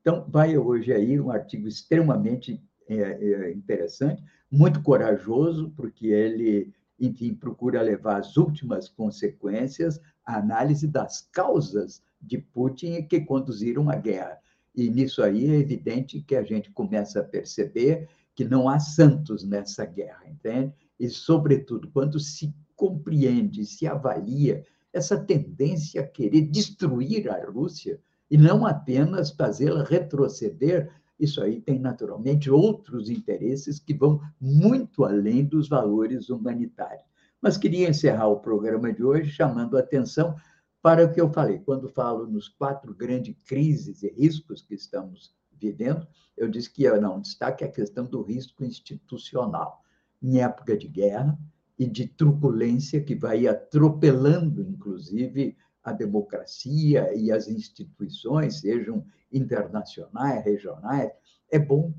Então, 0.00 0.24
vai 0.28 0.56
hoje 0.56 0.92
aí 0.92 1.20
um 1.20 1.30
artigo 1.30 1.68
extremamente 1.68 2.62
é, 2.88 2.94
é, 2.94 3.52
interessante, 3.52 4.22
muito 4.50 4.82
corajoso, 4.82 5.72
porque 5.76 6.08
ele, 6.08 6.72
enfim, 7.00 7.34
procura 7.34 7.80
levar 7.80 8.18
as 8.18 8.36
últimas 8.36 8.88
consequências, 8.88 10.00
a 10.24 10.36
análise 10.36 10.86
das 10.86 11.28
causas 11.32 12.02
de 12.20 12.38
Putin 12.38 13.02
que 13.02 13.20
conduziram 13.20 13.88
a 13.88 13.96
guerra. 13.96 14.38
E 14.74 14.90
nisso 14.90 15.22
aí 15.22 15.48
é 15.48 15.56
evidente 15.56 16.20
que 16.20 16.36
a 16.36 16.42
gente 16.42 16.70
começa 16.70 17.20
a 17.20 17.24
perceber 17.24 18.08
que 18.34 18.44
não 18.44 18.68
há 18.68 18.78
santos 18.78 19.42
nessa 19.44 19.84
guerra, 19.84 20.22
entende? 20.28 20.72
E, 20.98 21.08
sobretudo, 21.08 21.90
quando 21.90 22.20
se 22.20 22.54
compreende, 22.76 23.64
se 23.64 23.86
avalia 23.86 24.64
essa 24.92 25.18
tendência 25.18 26.02
a 26.02 26.06
querer 26.06 26.42
destruir 26.42 27.28
a 27.30 27.44
Rússia 27.50 28.00
e 28.30 28.36
não 28.36 28.66
apenas 28.66 29.30
fazê-la 29.30 29.82
retroceder, 29.82 30.90
isso 31.20 31.42
aí 31.42 31.60
tem 31.60 31.78
naturalmente 31.78 32.50
outros 32.50 33.10
interesses 33.10 33.78
que 33.78 33.92
vão 33.92 34.20
muito 34.40 35.04
além 35.04 35.44
dos 35.44 35.68
valores 35.68 36.30
humanitários. 36.30 37.04
Mas 37.42 37.58
queria 37.58 37.90
encerrar 37.90 38.28
o 38.28 38.40
programa 38.40 38.92
de 38.92 39.04
hoje 39.04 39.30
chamando 39.30 39.76
a 39.76 39.80
atenção 39.80 40.34
para 40.82 41.04
o 41.04 41.12
que 41.12 41.20
eu 41.20 41.30
falei. 41.30 41.58
Quando 41.58 41.88
falo 41.88 42.26
nos 42.26 42.48
quatro 42.48 42.94
grandes 42.94 43.36
crises 43.46 44.02
e 44.02 44.08
riscos 44.10 44.62
que 44.62 44.74
estamos 44.74 45.34
vivendo, 45.52 46.06
eu 46.36 46.48
disse 46.48 46.70
que 46.70 46.84
eu 46.84 47.00
não 47.00 47.20
destaque 47.20 47.64
a 47.64 47.70
questão 47.70 48.06
do 48.06 48.22
risco 48.22 48.64
institucional. 48.64 49.82
Em 50.22 50.40
época 50.40 50.76
de 50.76 50.88
guerra 50.88 51.38
e 51.78 51.86
de 51.86 52.06
truculência 52.06 53.02
que 53.02 53.14
vai 53.14 53.46
atropelando, 53.46 54.62
inclusive, 54.62 55.56
a 55.82 55.92
democracia 55.92 57.14
e 57.14 57.30
as 57.30 57.48
instituições, 57.48 58.60
sejam 58.60 59.04
internacionais, 59.32 60.44
regionais, 60.44 61.10
é 61.50 61.58
bom 61.58 61.92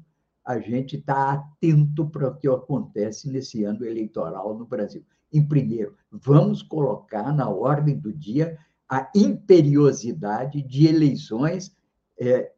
a 0.45 0.59
gente 0.59 0.97
estar 0.97 1.33
atento 1.33 2.09
para 2.09 2.29
o 2.29 2.35
que 2.35 2.47
acontece 2.47 3.29
nesse 3.29 3.63
ano 3.63 3.85
eleitoral 3.85 4.57
no 4.57 4.65
Brasil. 4.65 5.05
Em 5.31 5.45
primeiro, 5.45 5.95
vamos 6.11 6.61
colocar 6.61 7.31
na 7.33 7.49
ordem 7.49 7.97
do 7.97 8.11
dia 8.11 8.57
a 8.89 9.09
imperiosidade 9.15 10.61
de 10.61 10.87
eleições 10.87 11.75
é, 12.19 12.51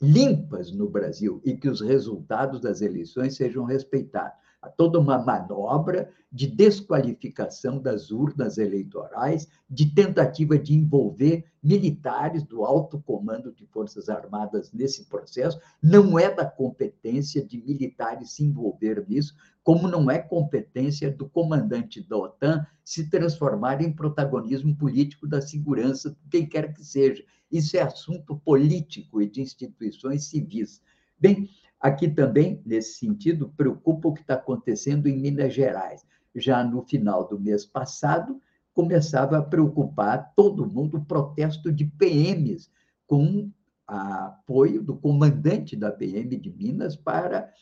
limpas 0.00 0.70
no 0.70 0.88
Brasil 0.88 1.40
e 1.44 1.56
que 1.56 1.68
os 1.68 1.80
resultados 1.80 2.60
das 2.60 2.80
eleições 2.80 3.34
sejam 3.34 3.64
respeitados. 3.64 4.38
Toda 4.76 4.98
uma 4.98 5.18
manobra 5.18 6.10
de 6.32 6.46
desqualificação 6.46 7.80
das 7.80 8.10
urnas 8.10 8.56
eleitorais, 8.56 9.48
de 9.68 9.86
tentativa 9.86 10.56
de 10.56 10.74
envolver 10.74 11.44
militares 11.62 12.42
do 12.44 12.64
alto 12.64 13.00
comando 13.00 13.52
de 13.52 13.66
Forças 13.66 14.08
Armadas 14.08 14.72
nesse 14.72 15.06
processo. 15.06 15.60
Não 15.82 16.18
é 16.18 16.32
da 16.32 16.44
competência 16.44 17.44
de 17.44 17.60
militares 17.60 18.32
se 18.32 18.44
envolver 18.44 19.04
nisso, 19.08 19.34
como 19.62 19.88
não 19.88 20.10
é 20.10 20.18
competência 20.18 21.10
do 21.10 21.28
comandante 21.28 22.00
da 22.02 22.16
OTAN 22.16 22.66
se 22.84 23.10
transformar 23.10 23.82
em 23.82 23.92
protagonismo 23.92 24.74
político 24.76 25.26
da 25.26 25.40
segurança, 25.40 26.16
quem 26.30 26.46
quer 26.46 26.72
que 26.72 26.84
seja. 26.84 27.24
Isso 27.50 27.76
é 27.76 27.82
assunto 27.82 28.36
político 28.44 29.20
e 29.20 29.28
de 29.28 29.40
instituições 29.40 30.24
civis. 30.24 30.80
Bem, 31.18 31.50
aqui 31.80 32.08
também, 32.08 32.62
nesse 32.64 32.98
sentido, 32.98 33.52
preocupa 33.56 34.08
o 34.08 34.14
que 34.14 34.20
está 34.20 34.34
acontecendo 34.34 35.08
em 35.08 35.16
Minas 35.16 35.54
Gerais. 35.54 36.04
Já 36.34 36.62
no 36.62 36.82
final 36.82 37.26
do 37.26 37.40
mês 37.40 37.64
passado, 37.64 38.40
começava 38.72 39.38
a 39.38 39.42
preocupar 39.42 40.32
todo 40.36 40.66
mundo 40.66 40.98
o 40.98 41.04
protesto 41.04 41.72
de 41.72 41.84
PMs, 41.84 42.70
com 43.06 43.50
apoio 43.86 44.82
do 44.82 44.96
comandante 44.96 45.74
da 45.74 45.90
PM 45.90 46.36
de 46.36 46.50
Minas 46.50 46.94
para 46.94 47.52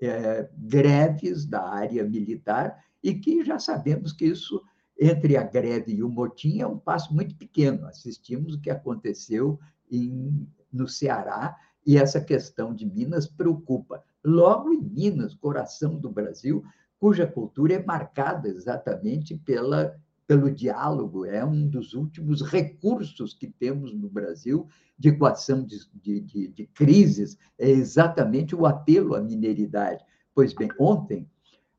é, 0.00 0.48
greves 0.56 1.46
da 1.46 1.66
área 1.66 2.04
militar 2.04 2.84
e 3.02 3.14
que 3.14 3.42
já 3.44 3.58
sabemos 3.58 4.12
que 4.12 4.26
isso, 4.26 4.62
entre 5.00 5.36
a 5.36 5.42
greve 5.42 5.94
e 5.94 6.02
o 6.02 6.08
motim, 6.08 6.60
é 6.60 6.66
um 6.66 6.78
passo 6.78 7.14
muito 7.14 7.34
pequeno. 7.36 7.86
Assistimos 7.86 8.54
o 8.54 8.60
que 8.60 8.70
aconteceu 8.70 9.58
em, 9.90 10.46
no 10.72 10.86
Ceará 10.86 11.56
e 11.88 11.96
essa 11.96 12.20
questão 12.20 12.74
de 12.74 12.84
Minas 12.84 13.26
preocupa. 13.26 14.04
Logo 14.22 14.74
em 14.74 14.82
Minas, 14.82 15.34
coração 15.34 15.98
do 15.98 16.10
Brasil, 16.10 16.62
cuja 17.00 17.26
cultura 17.26 17.72
é 17.72 17.82
marcada 17.82 18.46
exatamente 18.46 19.34
pela 19.34 19.98
pelo 20.26 20.50
diálogo, 20.50 21.24
é 21.24 21.42
um 21.42 21.66
dos 21.66 21.94
últimos 21.94 22.42
recursos 22.42 23.32
que 23.32 23.46
temos 23.46 23.94
no 23.94 24.10
Brasil 24.10 24.68
de 24.98 25.08
equação 25.08 25.64
de, 25.64 25.78
de, 25.94 26.20
de, 26.20 26.48
de 26.48 26.66
crises, 26.66 27.38
é 27.58 27.70
exatamente 27.70 28.54
o 28.54 28.66
apelo 28.66 29.14
à 29.14 29.22
mineridade. 29.22 30.04
Pois 30.34 30.52
bem, 30.52 30.68
ontem, 30.78 31.26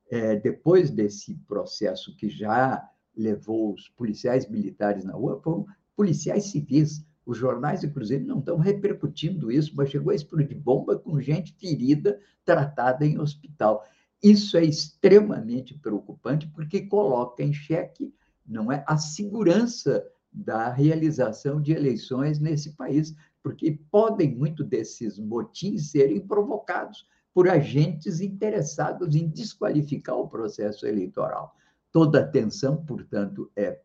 é, 0.10 0.36
depois 0.36 0.90
desse 0.90 1.36
processo 1.48 2.16
que 2.16 2.28
já 2.28 2.84
levou 3.16 3.76
os 3.76 3.88
policiais 3.90 4.50
militares 4.50 5.06
na 5.06 5.14
rua, 5.14 5.40
foram 5.44 5.68
policiais 5.96 6.46
civis, 6.46 7.06
Os 7.26 7.38
jornais, 7.38 7.84
inclusive, 7.84 8.26
não 8.26 8.40
estão 8.40 8.58
repercutindo 8.58 9.52
isso, 9.52 9.74
mas 9.76 9.90
chegou 9.90 10.12
a 10.12 10.16
explodir 10.16 10.58
bomba 10.60 10.98
com 10.98 11.22
gente 11.22 11.54
ferida, 11.54 12.20
tratada 12.44 13.06
em 13.06 13.20
hospital. 13.20 13.84
Isso 14.22 14.58
é 14.58 14.64
extremamente 14.64 15.74
preocupante, 15.78 16.48
porque 16.48 16.82
coloca 16.82 17.44
em 17.44 17.54
xeque 17.54 18.14
não 18.46 18.72
é, 18.72 18.84
a 18.88 18.98
segurança 18.98 20.04
da 20.32 20.70
realização 20.70 21.62
de 21.62 21.72
eleições 21.72 22.40
nesse 22.40 22.74
país, 22.76 23.16
porque 23.42 23.80
podem 23.92 24.36
muito 24.36 24.64
desses 24.64 25.18
motins 25.18 25.92
serem 25.92 26.20
provocados 26.20 27.06
por 27.34 27.48
agentes 27.48 28.20
interessados 28.20 29.16
em 29.16 29.28
desqualificar 29.28 30.18
o 30.18 30.28
processo 30.28 30.86
eleitoral. 30.86 31.56
Toda 31.92 32.20
atenção, 32.20 32.84
portanto, 32.86 33.52
é 33.56 33.80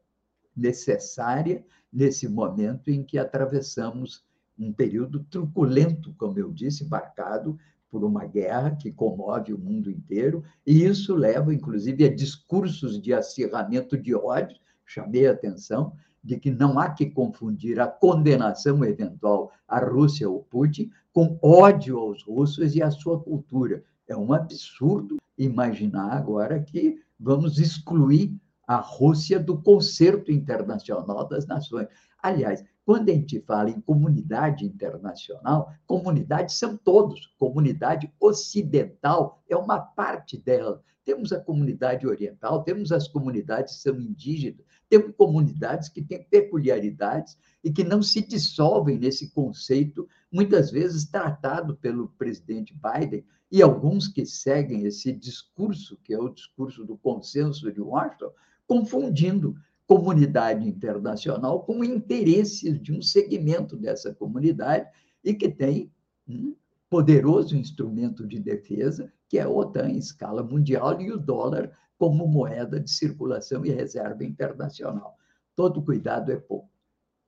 necessária 0.56 1.64
nesse 1.92 2.28
momento 2.28 2.90
em 2.90 3.02
que 3.02 3.18
atravessamos 3.18 4.24
um 4.58 4.72
período 4.72 5.24
truculento, 5.24 6.14
como 6.16 6.38
eu 6.38 6.50
disse, 6.52 6.88
marcado 6.88 7.58
por 7.90 8.04
uma 8.04 8.24
guerra 8.24 8.74
que 8.74 8.90
comove 8.90 9.52
o 9.52 9.58
mundo 9.58 9.90
inteiro, 9.90 10.42
e 10.66 10.84
isso 10.84 11.14
leva, 11.14 11.54
inclusive, 11.54 12.04
a 12.04 12.12
discursos 12.12 13.00
de 13.00 13.14
acirramento 13.14 13.96
de 13.96 14.14
ódio. 14.14 14.58
Chamei 14.84 15.26
a 15.26 15.32
atenção 15.32 15.92
de 16.22 16.38
que 16.38 16.50
não 16.50 16.78
há 16.78 16.90
que 16.90 17.06
confundir 17.06 17.78
a 17.78 17.86
condenação 17.86 18.84
eventual 18.84 19.52
à 19.68 19.78
Rússia 19.78 20.28
ou 20.28 20.42
Putin 20.42 20.90
com 21.12 21.38
ódio 21.40 21.98
aos 21.98 22.24
russos 22.24 22.74
e 22.74 22.82
à 22.82 22.90
sua 22.90 23.20
cultura. 23.20 23.84
É 24.08 24.16
um 24.16 24.32
absurdo 24.32 25.18
imaginar 25.38 26.12
agora 26.12 26.60
que 26.60 27.00
vamos 27.18 27.58
excluir 27.58 28.36
a 28.66 28.76
Rússia 28.76 29.38
do 29.38 29.60
concerto 29.60 30.32
internacional 30.32 31.28
das 31.28 31.46
nações. 31.46 31.88
Aliás, 32.22 32.64
quando 32.84 33.10
a 33.10 33.12
gente 33.12 33.40
fala 33.40 33.70
em 33.70 33.80
comunidade 33.80 34.64
internacional, 34.64 35.72
comunidades 35.86 36.56
são 36.56 36.76
todos. 36.76 37.26
Comunidade 37.38 38.12
ocidental 38.20 39.42
é 39.48 39.56
uma 39.56 39.78
parte 39.78 40.36
dela. 40.38 40.82
Temos 41.04 41.32
a 41.32 41.40
comunidade 41.40 42.06
oriental, 42.06 42.62
temos 42.62 42.92
as 42.92 43.06
comunidades 43.06 43.76
que 43.76 43.82
são 43.82 44.00
indígenas, 44.00 44.64
temos 44.88 45.14
comunidades 45.16 45.90
que 45.90 46.02
têm 46.02 46.24
peculiaridades 46.24 47.36
e 47.62 47.70
que 47.70 47.84
não 47.84 48.02
se 48.02 48.26
dissolvem 48.26 48.98
nesse 48.98 49.30
conceito, 49.30 50.08
muitas 50.32 50.70
vezes 50.70 51.04
tratado 51.04 51.76
pelo 51.76 52.08
presidente 52.08 52.74
Biden 52.74 53.24
e 53.50 53.62
alguns 53.62 54.08
que 54.08 54.24
seguem 54.24 54.84
esse 54.84 55.12
discurso, 55.12 55.98
que 56.02 56.12
é 56.12 56.18
o 56.18 56.28
discurso 56.28 56.84
do 56.84 56.96
consenso 56.96 57.70
de 57.70 57.80
Washington, 57.80 58.30
confundindo 58.66 59.54
comunidade 59.86 60.66
internacional 60.66 61.62
com 61.64 61.84
interesses 61.84 62.80
de 62.80 62.92
um 62.92 63.02
segmento 63.02 63.76
dessa 63.76 64.14
comunidade 64.14 64.88
e 65.22 65.34
que 65.34 65.48
tem 65.48 65.90
um 66.26 66.54
poderoso 66.88 67.56
instrumento 67.56 68.26
de 68.26 68.38
defesa, 68.38 69.12
que 69.28 69.38
é 69.38 69.42
a 69.42 69.48
OTAN 69.48 69.90
em 69.90 69.98
escala 69.98 70.42
mundial 70.42 71.00
e 71.00 71.10
o 71.10 71.18
dólar 71.18 71.70
como 71.98 72.26
moeda 72.26 72.80
de 72.80 72.90
circulação 72.90 73.64
e 73.64 73.70
reserva 73.70 74.24
internacional. 74.24 75.16
Todo 75.54 75.82
cuidado 75.82 76.32
é 76.32 76.36
pouco. 76.36 76.70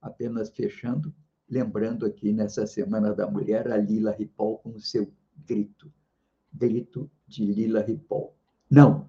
Apenas 0.00 0.50
fechando, 0.50 1.14
lembrando 1.48 2.06
aqui 2.06 2.32
nessa 2.32 2.66
Semana 2.66 3.14
da 3.14 3.26
Mulher 3.30 3.70
a 3.70 3.76
Lila 3.76 4.12
Ripoll 4.12 4.58
com 4.58 4.70
o 4.70 4.80
seu 4.80 5.10
grito. 5.46 5.92
Grito 6.52 7.10
de 7.26 7.44
Lila 7.44 7.82
Ripoll. 7.82 8.34
Não, 8.70 9.08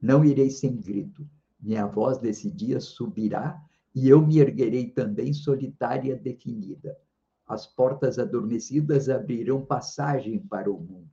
não 0.00 0.24
irei 0.24 0.50
sem 0.50 0.76
grito 0.76 1.28
minha 1.66 1.84
voz 1.84 2.18
desse 2.18 2.48
dia 2.48 2.78
subirá 2.78 3.60
e 3.92 4.08
eu 4.08 4.24
me 4.24 4.38
erguerei 4.38 4.88
também 4.88 5.32
solitária 5.32 6.16
definida. 6.16 6.96
As 7.44 7.66
portas 7.66 8.20
adormecidas 8.20 9.08
abrirão 9.08 9.64
passagem 9.64 10.38
para 10.38 10.70
o 10.70 10.78
mundo. 10.78 11.10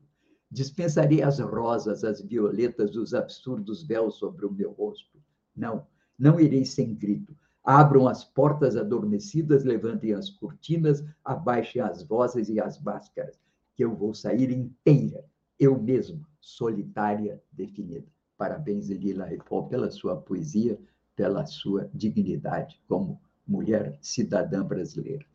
Dispensarei 0.51 1.24
as 1.24 1.39
rosas, 1.39 2.04
as 2.04 2.22
violetas, 2.22 2.95
os 2.95 3.16
absurdos 3.16 3.84
véus 3.84 4.16
sobre 4.20 4.45
o 4.45 4.51
meu 4.51 4.72
rosto. 4.72 5.20
Não, 5.56 5.88
não 6.20 6.39
irei 6.39 6.66
sem 6.66 6.93
grito. 6.93 7.36
Abram 7.64 8.08
as 8.08 8.24
portas 8.24 8.76
adormecidas, 8.76 9.64
levantem 9.64 10.14
as 10.14 10.30
cortinas, 10.30 11.04
abaixem 11.26 11.82
as 11.82 12.04
vozes 12.04 12.49
e 12.49 12.60
as 12.60 12.80
máscaras, 12.80 13.39
que 13.74 13.84
eu 13.84 13.95
vou 13.95 14.14
sair 14.14 14.51
inteira, 14.51 15.26
eu 15.58 15.82
mesma, 15.82 16.28
solitária, 16.39 17.41
definida. 17.51 18.06
Parabéns, 18.44 18.89
Lila 18.89 19.24
Ripoll, 19.24 19.70
pela 19.70 19.89
sua 19.89 20.18
poesia, 20.18 20.78
pela 21.16 21.46
sua 21.46 21.89
dignidade 21.94 22.78
como 22.89 23.22
mulher 23.48 23.98
cidadã 24.02 24.66
brasileira. 24.66 25.26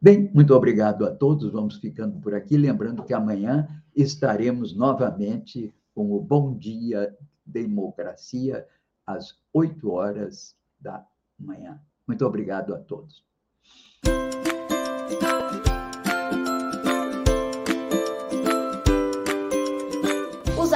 Bem, 0.00 0.30
muito 0.32 0.54
obrigado 0.54 1.04
a 1.04 1.10
todos. 1.10 1.50
Vamos 1.50 1.78
ficando 1.78 2.20
por 2.20 2.36
aqui. 2.36 2.56
Lembrando 2.56 3.02
que 3.02 3.12
amanhã 3.12 3.66
estaremos 3.96 4.76
novamente 4.76 5.74
com 5.92 6.12
o 6.12 6.20
Bom 6.20 6.56
Dia 6.56 7.12
Democracia, 7.44 8.64
às 9.04 9.36
8 9.52 9.90
horas 9.90 10.54
da 10.78 11.04
manhã. 11.36 11.80
Muito 12.06 12.24
obrigado 12.24 12.72
a 12.72 12.78
todos. 12.78 13.24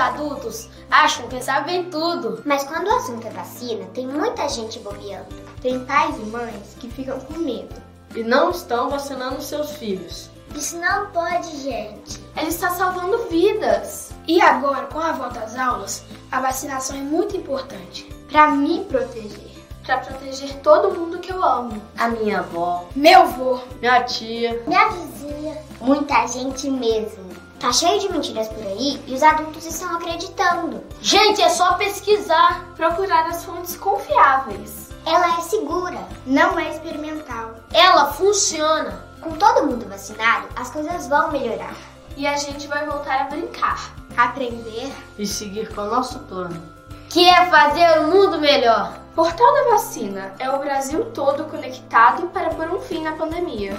Adultos 0.01 0.69
acham 0.91 1.29
que 1.29 1.43
sabem 1.43 1.91
tudo. 1.91 2.43
Mas 2.45 2.65
quando 2.65 2.89
o 2.89 2.97
assunto 2.97 3.27
é 3.27 3.31
vacina, 3.31 3.85
tem 3.95 4.07
muita 4.07 4.49
gente 4.49 4.79
bobeando. 4.81 5.37
Tem 5.63 5.85
pais 5.85 6.17
e 6.17 6.25
mães 6.27 6.77
que 6.81 6.91
ficam 6.91 7.21
com 7.21 7.39
medo. 7.39 7.75
E 8.17 8.23
não 8.25 8.51
estão 8.51 8.91
vacinando 8.91 9.41
seus 9.41 9.73
filhos. 9.73 10.31
Isso 10.55 10.77
não 10.79 11.07
pode, 11.11 11.57
gente. 11.63 12.21
Ele 12.37 12.49
está 12.49 12.71
salvando 12.71 13.29
vidas. 13.29 14.11
E 14.27 14.41
agora, 14.41 14.87
com 14.87 14.99
a 14.99 15.13
volta 15.13 15.41
às 15.41 15.57
aulas, 15.57 16.03
a 16.33 16.41
vacinação 16.41 16.97
é 16.97 17.01
muito 17.01 17.37
importante. 17.37 18.05
Para 18.31 18.51
me 18.51 18.85
proteger. 18.85 19.51
Para 19.85 19.99
proteger 19.99 20.57
todo 20.57 20.93
mundo 20.93 21.19
que 21.19 21.33
eu 21.33 21.43
amo. 21.43 21.81
A 21.97 22.09
minha 22.09 22.41
avó. 22.41 22.87
Meu 22.97 23.23
avô. 23.23 23.61
Minha 23.81 24.03
tia. 24.05 24.63
Minha 24.67 24.89
vizinha. 24.89 25.57
Muita 25.81 26.27
gente 26.27 26.69
mesmo. 26.69 27.20
Tá 27.61 27.71
cheio 27.75 28.01
de 28.01 28.11
mentiras 28.11 28.49
por 28.49 28.67
aí 28.67 28.99
e 29.07 29.15
os 29.15 29.23
adultos 29.23 29.67
estão 29.67 29.95
acreditando. 29.95 30.83
Gente, 31.03 31.43
é 31.43 31.51
só 31.51 31.75
pesquisar, 31.75 32.65
procurar 32.75 33.27
as 33.27 33.45
fontes 33.45 33.77
confiáveis. 33.77 34.89
Ela 35.05 35.39
é 35.39 35.43
segura, 35.43 35.99
não 36.27 36.59
é 36.59 36.71
experimental. 36.71 37.57
Ela 37.71 38.15
funciona. 38.15 39.05
Com 39.21 39.33
todo 39.33 39.67
mundo 39.67 39.87
vacinado, 39.87 40.49
as 40.57 40.71
coisas 40.71 41.07
vão 41.07 41.31
melhorar. 41.31 41.75
E 42.17 42.27
a 42.27 42.35
gente 42.35 42.67
vai 42.67 42.87
voltar 42.87 43.21
a 43.21 43.25
brincar, 43.25 43.95
aprender 44.17 44.91
e 45.19 45.27
seguir 45.27 45.75
com 45.75 45.83
o 45.83 45.91
nosso 45.91 46.19
plano, 46.21 46.63
que 47.11 47.29
é 47.29 47.45
fazer 47.51 48.01
o 48.01 48.09
mundo 48.09 48.41
melhor. 48.41 48.99
Portal 49.15 49.53
da 49.53 49.71
Vacina 49.73 50.33
é 50.39 50.49
o 50.49 50.61
Brasil 50.61 51.05
todo 51.13 51.45
conectado 51.45 52.29
para 52.29 52.49
pôr 52.55 52.71
um 52.71 52.81
fim 52.81 53.03
na 53.03 53.13
pandemia. 53.13 53.79